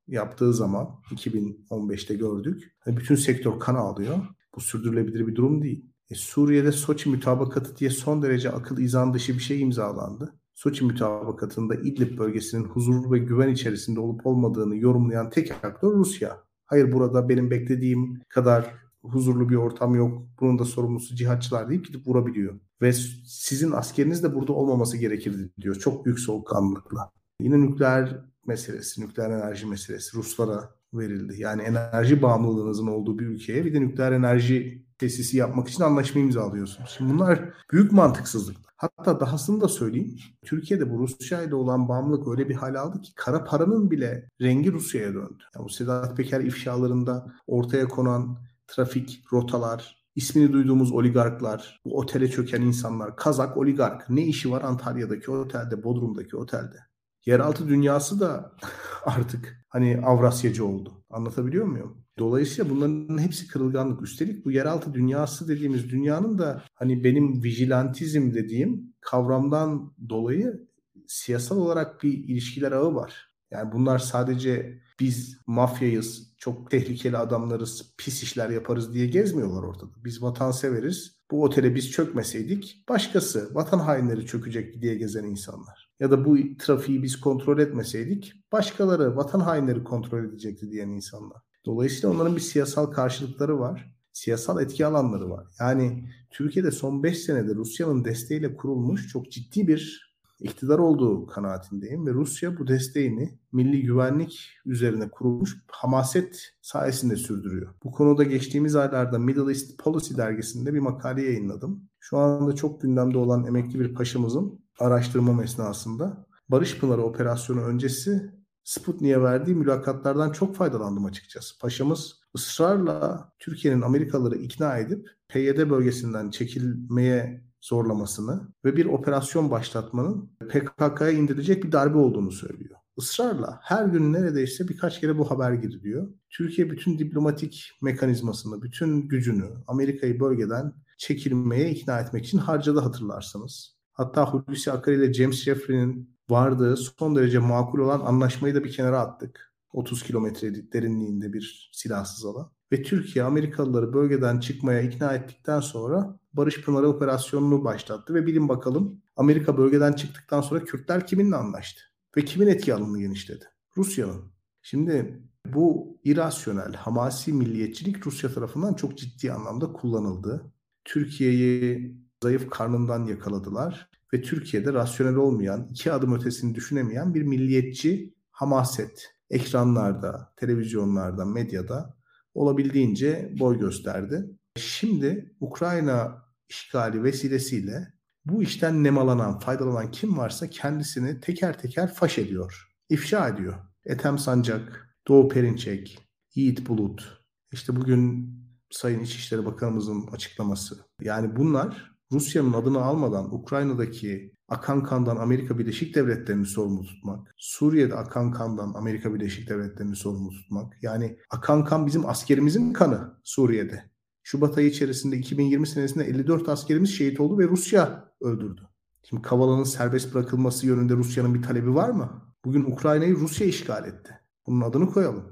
yaptığı 0.07 0.53
zaman 0.53 1.01
2015'te 1.11 2.15
gördük. 2.15 2.75
Bütün 2.87 3.15
sektör 3.15 3.59
kan 3.59 3.75
ağlıyor. 3.75 4.17
Bu 4.55 4.61
sürdürülebilir 4.61 5.27
bir 5.27 5.35
durum 5.35 5.61
değil. 5.61 5.85
E, 6.09 6.15
Suriye'de 6.15 6.71
Soçi 6.71 7.09
mütabakatı 7.09 7.77
diye 7.77 7.89
son 7.89 8.21
derece 8.21 8.51
akıl 8.51 8.77
izan 8.77 9.13
dışı 9.13 9.33
bir 9.33 9.39
şey 9.39 9.61
imzalandı. 9.61 10.33
Soçi 10.55 10.85
mütabakatında 10.85 11.75
İdlib 11.75 12.17
bölgesinin 12.17 12.63
huzur 12.63 13.11
ve 13.11 13.17
güven 13.17 13.49
içerisinde 13.49 13.99
olup 13.99 14.25
olmadığını 14.25 14.77
yorumlayan 14.77 15.29
tek 15.29 15.51
aktör 15.65 15.93
Rusya. 15.93 16.43
Hayır 16.65 16.91
burada 16.91 17.29
benim 17.29 17.51
beklediğim 17.51 18.21
kadar 18.29 18.75
huzurlu 19.03 19.49
bir 19.49 19.55
ortam 19.55 19.95
yok. 19.95 20.27
Bunun 20.39 20.59
da 20.59 20.65
sorumlusu 20.65 21.15
cihatçılar 21.15 21.69
deyip 21.69 21.87
gidip 21.87 22.07
vurabiliyor. 22.07 22.59
Ve 22.81 22.93
sizin 23.25 23.71
askeriniz 23.71 24.23
de 24.23 24.35
burada 24.35 24.53
olmaması 24.53 24.97
gerekirdi 24.97 25.51
diyor. 25.61 25.75
Çok 25.75 26.05
büyük 26.05 26.19
soğukkanlılıkla. 26.19 27.11
Yine 27.41 27.61
nükleer 27.61 28.25
meselesi, 28.45 29.01
nükleer 29.01 29.29
enerji 29.29 29.65
meselesi 29.65 30.17
Ruslara 30.17 30.78
verildi. 30.93 31.41
Yani 31.41 31.61
enerji 31.61 32.21
bağımlılığınızın 32.21 32.87
olduğu 32.87 33.19
bir 33.19 33.25
ülkeye 33.25 33.65
bir 33.65 33.73
de 33.73 33.81
nükleer 33.81 34.11
enerji 34.11 34.85
tesisi 34.97 35.37
yapmak 35.37 35.67
için 35.69 35.83
anlaşma 35.83 36.21
imzalıyorsunuz. 36.21 36.89
Şimdi 36.97 37.13
bunlar 37.13 37.53
büyük 37.71 37.91
mantıksızlık. 37.91 38.57
Hatta 38.77 39.19
dahasını 39.19 39.61
da 39.61 39.67
söyleyeyim. 39.67 40.17
Türkiye'de 40.45 40.91
bu 40.91 40.99
Rusya 40.99 41.43
ile 41.43 41.55
olan 41.55 41.89
bağımlılık 41.89 42.27
öyle 42.27 42.49
bir 42.49 42.55
hal 42.55 42.75
aldı 42.75 43.01
ki 43.01 43.11
kara 43.15 43.43
paranın 43.43 43.91
bile 43.91 44.29
rengi 44.41 44.71
Rusya'ya 44.71 45.13
döndü. 45.13 45.43
Yani 45.55 45.65
bu 45.65 45.69
Sedat 45.69 46.17
Peker 46.17 46.41
ifşalarında 46.41 47.33
ortaya 47.47 47.87
konan 47.87 48.37
trafik 48.67 49.23
rotalar, 49.33 50.05
ismini 50.15 50.53
duyduğumuz 50.53 50.91
oligarklar, 50.91 51.81
bu 51.85 51.97
otele 51.97 52.31
çöken 52.31 52.61
insanlar, 52.61 53.15
Kazak 53.15 53.57
oligark 53.57 54.09
ne 54.09 54.21
işi 54.21 54.51
var 54.51 54.61
Antalya'daki 54.61 55.31
otelde, 55.31 55.83
Bodrum'daki 55.83 56.37
otelde? 56.37 56.77
Yeraltı 57.25 57.67
dünyası 57.67 58.19
da 58.19 58.51
artık 59.05 59.58
hani 59.69 60.01
Avrasyacı 60.05 60.65
oldu. 60.65 61.03
Anlatabiliyor 61.09 61.65
muyum? 61.65 61.97
Dolayısıyla 62.19 62.71
bunların 62.71 63.17
hepsi 63.17 63.47
kırılganlık. 63.47 64.01
Üstelik 64.01 64.45
bu 64.45 64.51
yeraltı 64.51 64.93
dünyası 64.93 65.47
dediğimiz 65.47 65.89
dünyanın 65.89 66.39
da 66.39 66.63
hani 66.73 67.03
benim 67.03 67.43
vigilantizm 67.43 68.33
dediğim 68.33 68.93
kavramdan 69.01 69.93
dolayı 70.09 70.67
siyasal 71.07 71.57
olarak 71.57 72.03
bir 72.03 72.13
ilişkiler 72.13 72.71
ağı 72.71 72.95
var. 72.95 73.29
Yani 73.51 73.71
bunlar 73.71 73.99
sadece 73.99 74.81
biz 74.99 75.37
mafyayız, 75.47 76.35
çok 76.37 76.71
tehlikeli 76.71 77.17
adamlarız, 77.17 77.93
pis 77.97 78.23
işler 78.23 78.49
yaparız 78.49 78.93
diye 78.93 79.07
gezmiyorlar 79.07 79.63
ortada. 79.63 79.91
Biz 80.05 80.23
vatanseveriz. 80.23 81.19
Bu 81.31 81.43
otele 81.43 81.75
biz 81.75 81.91
çökmeseydik 81.91 82.83
başkası, 82.89 83.55
vatan 83.55 83.79
hainleri 83.79 84.25
çökecek 84.25 84.81
diye 84.81 84.95
gezen 84.95 85.23
insanlar. 85.23 85.88
Ya 85.99 86.11
da 86.11 86.25
bu 86.25 86.37
trafiği 86.59 87.03
biz 87.03 87.19
kontrol 87.19 87.59
etmeseydik 87.59 88.33
başkaları, 88.51 89.15
vatan 89.15 89.39
hainleri 89.39 89.83
kontrol 89.83 90.23
edecekti 90.23 90.71
diyen 90.71 90.89
insanlar. 90.89 91.37
Dolayısıyla 91.65 92.15
onların 92.15 92.35
bir 92.35 92.41
siyasal 92.41 92.85
karşılıkları 92.85 93.59
var. 93.59 93.95
Siyasal 94.13 94.61
etki 94.61 94.85
alanları 94.85 95.29
var. 95.29 95.47
Yani 95.59 96.09
Türkiye'de 96.29 96.71
son 96.71 97.03
5 97.03 97.17
senede 97.17 97.55
Rusya'nın 97.55 98.05
desteğiyle 98.05 98.55
kurulmuş 98.55 99.07
çok 99.07 99.31
ciddi 99.31 99.67
bir 99.67 100.09
iktidar 100.39 100.79
olduğu 100.79 101.25
kanaatindeyim 101.25 102.07
ve 102.07 102.11
Rusya 102.11 102.57
bu 102.57 102.67
desteğini 102.67 103.39
milli 103.51 103.81
güvenlik 103.81 104.49
üzerine 104.65 105.09
kurulmuş 105.09 105.57
hamaset 105.67 106.53
sayesinde 106.61 107.15
sürdürüyor. 107.15 107.73
Bu 107.83 107.91
konuda 107.91 108.23
geçtiğimiz 108.23 108.75
aylarda 108.75 109.19
Middle 109.19 109.51
East 109.51 109.77
Policy 109.79 110.15
dergisinde 110.17 110.73
bir 110.73 110.79
makale 110.79 111.23
yayınladım. 111.23 111.89
Şu 111.99 112.17
anda 112.17 112.55
çok 112.55 112.81
gündemde 112.81 113.17
olan 113.17 113.45
emekli 113.45 113.79
bir 113.79 113.93
paşamızın 113.93 114.59
araştırma 114.79 115.43
esnasında 115.43 116.25
Barış 116.49 116.79
Pınarı 116.79 117.03
operasyonu 117.03 117.61
öncesi 117.61 118.31
Sputnik'e 118.63 119.21
verdiği 119.21 119.55
mülakatlardan 119.55 120.31
çok 120.31 120.55
faydalandım 120.55 121.05
açıkçası. 121.05 121.59
Paşamız 121.59 122.19
ısrarla 122.35 123.31
Türkiye'nin 123.39 123.81
Amerikalıları 123.81 124.35
ikna 124.35 124.77
edip 124.77 125.09
PYD 125.27 125.69
bölgesinden 125.69 126.29
çekilmeye 126.29 127.43
zorlamasını 127.61 128.47
ve 128.65 128.75
bir 128.75 128.85
operasyon 128.85 129.51
başlatmanın 129.51 130.31
PKK'ya 130.49 131.11
indirecek 131.11 131.63
bir 131.63 131.71
darbe 131.71 131.97
olduğunu 131.97 132.31
söylüyor. 132.31 132.75
Israrla 132.97 133.59
her 133.63 133.85
gün 133.85 134.13
neredeyse 134.13 134.67
birkaç 134.67 134.99
kere 134.99 135.17
bu 135.17 135.31
haber 135.31 135.53
giriliyor. 135.53 136.07
Türkiye 136.29 136.71
bütün 136.71 136.99
diplomatik 136.99 137.71
mekanizmasını, 137.81 138.61
bütün 138.61 139.07
gücünü 139.07 139.49
Amerika'yı 139.67 140.19
bölgeden 140.19 140.73
çekilmeye 140.97 141.71
ikna 141.71 141.99
etmek 141.99 142.25
için 142.25 142.37
harcadı 142.37 142.79
hatırlarsanız. 142.79 143.78
Hatta 143.99 144.25
Hulusi 144.25 144.71
Akar 144.71 144.91
ile 144.91 145.13
James 145.13 145.43
Jeffrey'nin 145.43 146.17
vardığı 146.29 146.77
son 146.77 147.15
derece 147.15 147.39
makul 147.39 147.79
olan 147.79 147.99
anlaşmayı 147.99 148.55
da 148.55 148.63
bir 148.63 148.71
kenara 148.71 148.99
attık. 148.99 149.53
30 149.73 150.03
kilometre 150.03 150.71
derinliğinde 150.73 151.33
bir 151.33 151.69
silahsız 151.73 152.25
alan. 152.25 152.51
Ve 152.71 152.83
Türkiye 152.83 153.25
Amerikalıları 153.25 153.93
bölgeden 153.93 154.39
çıkmaya 154.39 154.81
ikna 154.81 155.13
ettikten 155.13 155.59
sonra 155.59 156.19
Barış 156.33 156.61
Pınarı 156.61 156.87
operasyonunu 156.87 157.63
başlattı 157.63 158.13
ve 158.13 158.25
bilin 158.25 158.49
bakalım 158.49 159.01
Amerika 159.15 159.57
bölgeden 159.57 159.93
çıktıktan 159.93 160.41
sonra 160.41 160.63
Kürtler 160.63 161.07
kiminle 161.07 161.35
anlaştı? 161.35 161.81
Ve 162.17 162.25
kimin 162.25 162.47
etki 162.47 162.73
alanını 162.73 162.99
genişledi? 162.99 163.45
Rusya'nın. 163.77 164.31
Şimdi 164.61 165.23
bu 165.45 165.97
irasyonel, 166.03 166.73
hamasi 166.73 167.33
milliyetçilik 167.33 168.07
Rusya 168.07 168.33
tarafından 168.33 168.73
çok 168.73 168.97
ciddi 168.97 169.31
anlamda 169.31 169.73
kullanıldı. 169.73 170.53
Türkiye'yi 170.85 171.95
zayıf 172.23 172.49
karnından 172.49 173.05
yakaladılar 173.05 173.88
ve 174.13 174.21
Türkiye'de 174.21 174.73
rasyonel 174.73 175.15
olmayan, 175.15 175.67
iki 175.71 175.91
adım 175.91 176.15
ötesini 176.15 176.55
düşünemeyen 176.55 177.13
bir 177.13 177.21
milliyetçi 177.21 178.13
hamaset 178.31 179.11
ekranlarda, 179.29 180.33
televizyonlarda, 180.37 181.25
medyada 181.25 181.97
olabildiğince 182.33 183.33
boy 183.39 183.59
gösterdi. 183.59 184.29
Şimdi 184.55 185.35
Ukrayna 185.39 186.25
işgali 186.49 187.03
vesilesiyle 187.03 187.93
bu 188.25 188.43
işten 188.43 188.83
nemalanan, 188.83 189.39
faydalanan 189.39 189.91
kim 189.91 190.17
varsa 190.17 190.49
kendisini 190.49 191.19
teker 191.19 191.59
teker 191.59 191.93
faş 191.93 192.17
ediyor, 192.17 192.69
ifşa 192.89 193.29
ediyor. 193.29 193.55
Ethem 193.85 194.17
Sancak, 194.17 194.95
Doğu 195.07 195.29
Perinçek, 195.29 195.99
Yiğit 196.35 196.69
Bulut, 196.69 197.21
işte 197.51 197.75
bugün 197.75 198.29
Sayın 198.71 198.99
İçişleri 198.99 199.45
Bakanımızın 199.45 200.07
açıklaması. 200.07 200.85
Yani 201.01 201.35
bunlar 201.35 201.98
Rusya'nın 202.11 202.53
adını 202.53 202.81
almadan 202.81 203.33
Ukrayna'daki 203.35 204.33
akan 204.47 204.83
kandan 204.83 205.15
Amerika 205.17 205.59
Birleşik 205.59 205.95
Devletleri'ni 205.95 206.45
sorumlu 206.45 206.83
tutmak, 206.83 207.33
Suriye'de 207.37 207.95
akan 207.95 208.31
kandan 208.31 208.73
Amerika 208.73 209.13
Birleşik 209.13 209.49
Devletleri'ni 209.49 209.95
sorumlu 209.95 210.29
tutmak. 210.29 210.83
Yani 210.83 211.17
akan 211.29 211.65
kan 211.65 211.87
bizim 211.87 212.05
askerimizin 212.05 212.73
kanı 212.73 213.19
Suriye'de. 213.23 213.89
Şubat 214.23 214.57
ayı 214.57 214.67
içerisinde 214.67 215.17
2020 215.17 215.67
senesinde 215.67 216.03
54 216.05 216.49
askerimiz 216.49 216.89
şehit 216.89 217.19
oldu 217.19 217.37
ve 217.37 217.47
Rusya 217.47 218.13
öldürdü. 218.21 218.61
Şimdi 219.03 219.21
Kavala'nın 219.21 219.63
serbest 219.63 220.13
bırakılması 220.13 220.67
yönünde 220.67 220.93
Rusya'nın 220.93 221.33
bir 221.33 221.41
talebi 221.41 221.75
var 221.75 221.89
mı? 221.89 222.21
Bugün 222.45 222.63
Ukrayna'yı 222.63 223.15
Rusya 223.15 223.47
işgal 223.47 223.87
etti. 223.87 224.19
Bunun 224.47 224.61
adını 224.61 224.91
koyalım. 224.91 225.23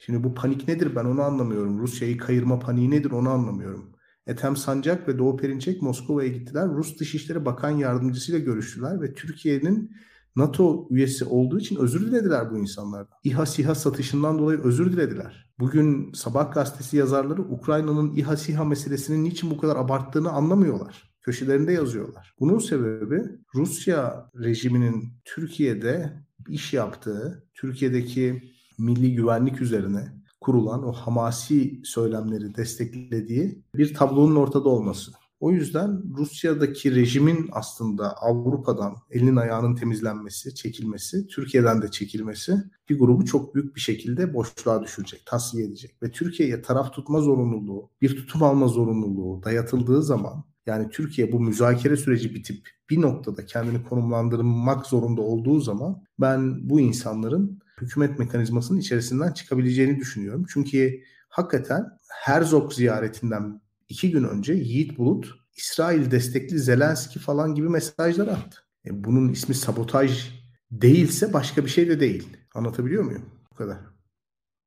Şimdi 0.00 0.24
bu 0.24 0.34
panik 0.34 0.68
nedir 0.68 0.96
ben 0.96 1.04
onu 1.04 1.22
anlamıyorum. 1.22 1.78
Rusya'yı 1.78 2.18
kayırma 2.18 2.58
paniği 2.58 2.90
nedir 2.90 3.10
onu 3.10 3.30
anlamıyorum. 3.30 3.89
Ethem 4.26 4.56
Sancak 4.56 5.08
ve 5.08 5.18
Doğu 5.18 5.36
Perinçek 5.36 5.82
Moskova'ya 5.82 6.28
gittiler. 6.28 6.68
Rus 6.68 7.00
Dışişleri 7.00 7.44
Bakan 7.44 7.70
Yardımcısıyla 7.70 8.40
görüştüler 8.40 9.00
ve 9.00 9.14
Türkiye'nin 9.14 9.90
NATO 10.36 10.88
üyesi 10.90 11.24
olduğu 11.24 11.58
için 11.58 11.76
özür 11.76 12.06
dilediler 12.06 12.50
bu 12.50 12.58
insanlardan. 12.58 13.18
İHA 13.24 13.46
SİHA 13.46 13.74
satışından 13.74 14.38
dolayı 14.38 14.58
özür 14.58 14.92
dilediler. 14.92 15.50
Bugün 15.58 16.12
Sabah 16.12 16.52
gazetesi 16.52 16.96
yazarları 16.96 17.42
Ukrayna'nın 17.42 18.16
İHA 18.16 18.36
SİHA 18.36 18.64
meselesinin 18.64 19.24
niçin 19.24 19.50
bu 19.50 19.58
kadar 19.58 19.76
abarttığını 19.76 20.30
anlamıyorlar. 20.30 21.10
Köşelerinde 21.22 21.72
yazıyorlar. 21.72 22.34
Bunun 22.40 22.58
sebebi 22.58 23.22
Rusya 23.54 24.30
rejiminin 24.40 25.12
Türkiye'de 25.24 26.12
iş 26.48 26.72
yaptığı, 26.72 27.44
Türkiye'deki 27.54 28.42
milli 28.78 29.14
güvenlik 29.14 29.60
üzerine 29.60 30.19
kurulan 30.40 30.88
o 30.88 30.92
hamasi 30.92 31.80
söylemleri 31.84 32.54
desteklediği 32.54 33.62
bir 33.74 33.94
tablonun 33.94 34.36
ortada 34.36 34.68
olması. 34.68 35.12
O 35.40 35.50
yüzden 35.50 36.02
Rusya'daki 36.16 36.94
rejimin 36.94 37.48
aslında 37.52 38.16
Avrupa'dan 38.16 38.96
elinin 39.10 39.36
ayağının 39.36 39.74
temizlenmesi, 39.74 40.54
çekilmesi, 40.54 41.26
Türkiye'den 41.26 41.82
de 41.82 41.90
çekilmesi 41.90 42.56
bir 42.88 42.98
grubu 42.98 43.24
çok 43.24 43.54
büyük 43.54 43.76
bir 43.76 43.80
şekilde 43.80 44.34
boşluğa 44.34 44.82
düşürecek, 44.82 45.26
tasfiye 45.26 45.64
edecek. 45.66 46.02
Ve 46.02 46.10
Türkiye'ye 46.10 46.62
taraf 46.62 46.92
tutma 46.92 47.20
zorunluluğu, 47.20 47.90
bir 48.02 48.16
tutum 48.16 48.42
alma 48.42 48.68
zorunluluğu 48.68 49.42
dayatıldığı 49.42 50.02
zaman 50.02 50.44
yani 50.66 50.90
Türkiye 50.90 51.32
bu 51.32 51.40
müzakere 51.40 51.96
süreci 51.96 52.34
bitip 52.34 52.68
bir 52.90 53.00
noktada 53.00 53.46
kendini 53.46 53.84
konumlandırmak 53.84 54.86
zorunda 54.86 55.22
olduğu 55.22 55.60
zaman 55.60 56.02
ben 56.20 56.70
bu 56.70 56.80
insanların 56.80 57.59
hükümet 57.80 58.18
mekanizmasının 58.18 58.78
içerisinden 58.78 59.32
çıkabileceğini 59.32 59.98
düşünüyorum. 59.98 60.46
Çünkü 60.52 61.02
hakikaten 61.28 61.86
Herzog 62.08 62.72
ziyaretinden 62.72 63.60
iki 63.88 64.10
gün 64.10 64.24
önce 64.24 64.52
Yiğit 64.52 64.98
Bulut 64.98 65.34
İsrail 65.56 66.10
destekli 66.10 66.58
Zelenski 66.58 67.18
falan 67.18 67.54
gibi 67.54 67.68
mesajlar 67.68 68.28
attı. 68.28 68.60
E 68.86 69.04
bunun 69.04 69.28
ismi 69.28 69.54
sabotaj 69.54 70.30
değilse 70.70 71.32
başka 71.32 71.64
bir 71.64 71.70
şey 71.70 71.88
de 71.88 72.00
değil. 72.00 72.28
Anlatabiliyor 72.54 73.04
muyum? 73.04 73.30
Bu 73.52 73.56
kadar. 73.56 73.78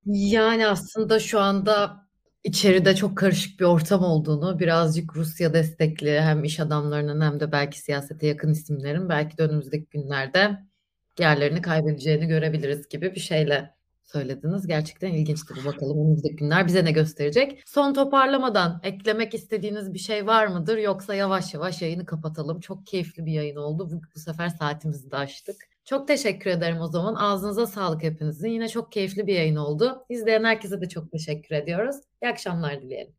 Yani 0.05 0.67
aslında 0.67 1.19
şu 1.19 1.39
anda 1.39 2.07
içeride 2.43 2.95
çok 2.95 3.17
karışık 3.17 3.59
bir 3.59 3.65
ortam 3.65 4.03
olduğunu, 4.03 4.59
birazcık 4.59 5.15
Rusya 5.15 5.53
destekli 5.53 6.21
hem 6.21 6.43
iş 6.43 6.59
adamlarının 6.59 7.21
hem 7.21 7.39
de 7.39 7.51
belki 7.51 7.79
siyasete 7.79 8.27
yakın 8.27 8.51
isimlerin 8.51 9.09
belki 9.09 9.37
de 9.37 9.43
önümüzdeki 9.43 9.87
günlerde 9.89 10.59
yerlerini 11.19 11.61
kaybedeceğini 11.61 12.27
görebiliriz 12.27 12.87
gibi 12.89 13.15
bir 13.15 13.19
şeyle 13.19 13.73
söylediniz. 14.03 14.67
Gerçekten 14.67 15.13
ilginçti 15.13 15.53
bu 15.61 15.65
bakalım 15.65 15.99
önümüzdeki 15.99 16.35
günler 16.35 16.67
bize 16.67 16.85
ne 16.85 16.91
gösterecek. 16.91 17.63
Son 17.65 17.93
toparlamadan 17.93 18.79
eklemek 18.83 19.33
istediğiniz 19.33 19.93
bir 19.93 19.99
şey 19.99 20.27
var 20.27 20.47
mıdır 20.47 20.77
yoksa 20.77 21.15
yavaş 21.15 21.53
yavaş 21.53 21.81
yayını 21.81 22.05
kapatalım. 22.05 22.59
Çok 22.59 22.87
keyifli 22.87 23.25
bir 23.25 23.31
yayın 23.31 23.55
oldu. 23.55 23.89
Bu, 23.91 24.01
bu 24.15 24.19
sefer 24.19 24.49
saatimizi 24.49 25.11
de 25.11 25.17
aştık. 25.17 25.55
Çok 25.85 26.07
teşekkür 26.07 26.49
ederim 26.49 26.81
o 26.81 26.87
zaman. 26.87 27.15
Ağzınıza 27.15 27.67
sağlık 27.67 28.03
hepinizin. 28.03 28.49
Yine 28.49 28.67
çok 28.67 28.91
keyifli 28.91 29.27
bir 29.27 29.33
yayın 29.33 29.55
oldu. 29.55 30.05
İzleyen 30.09 30.43
herkese 30.43 30.81
de 30.81 30.89
çok 30.89 31.11
teşekkür 31.11 31.55
ediyoruz. 31.55 31.95
İyi 32.23 32.29
akşamlar 32.29 32.81
dileyelim. 32.81 33.13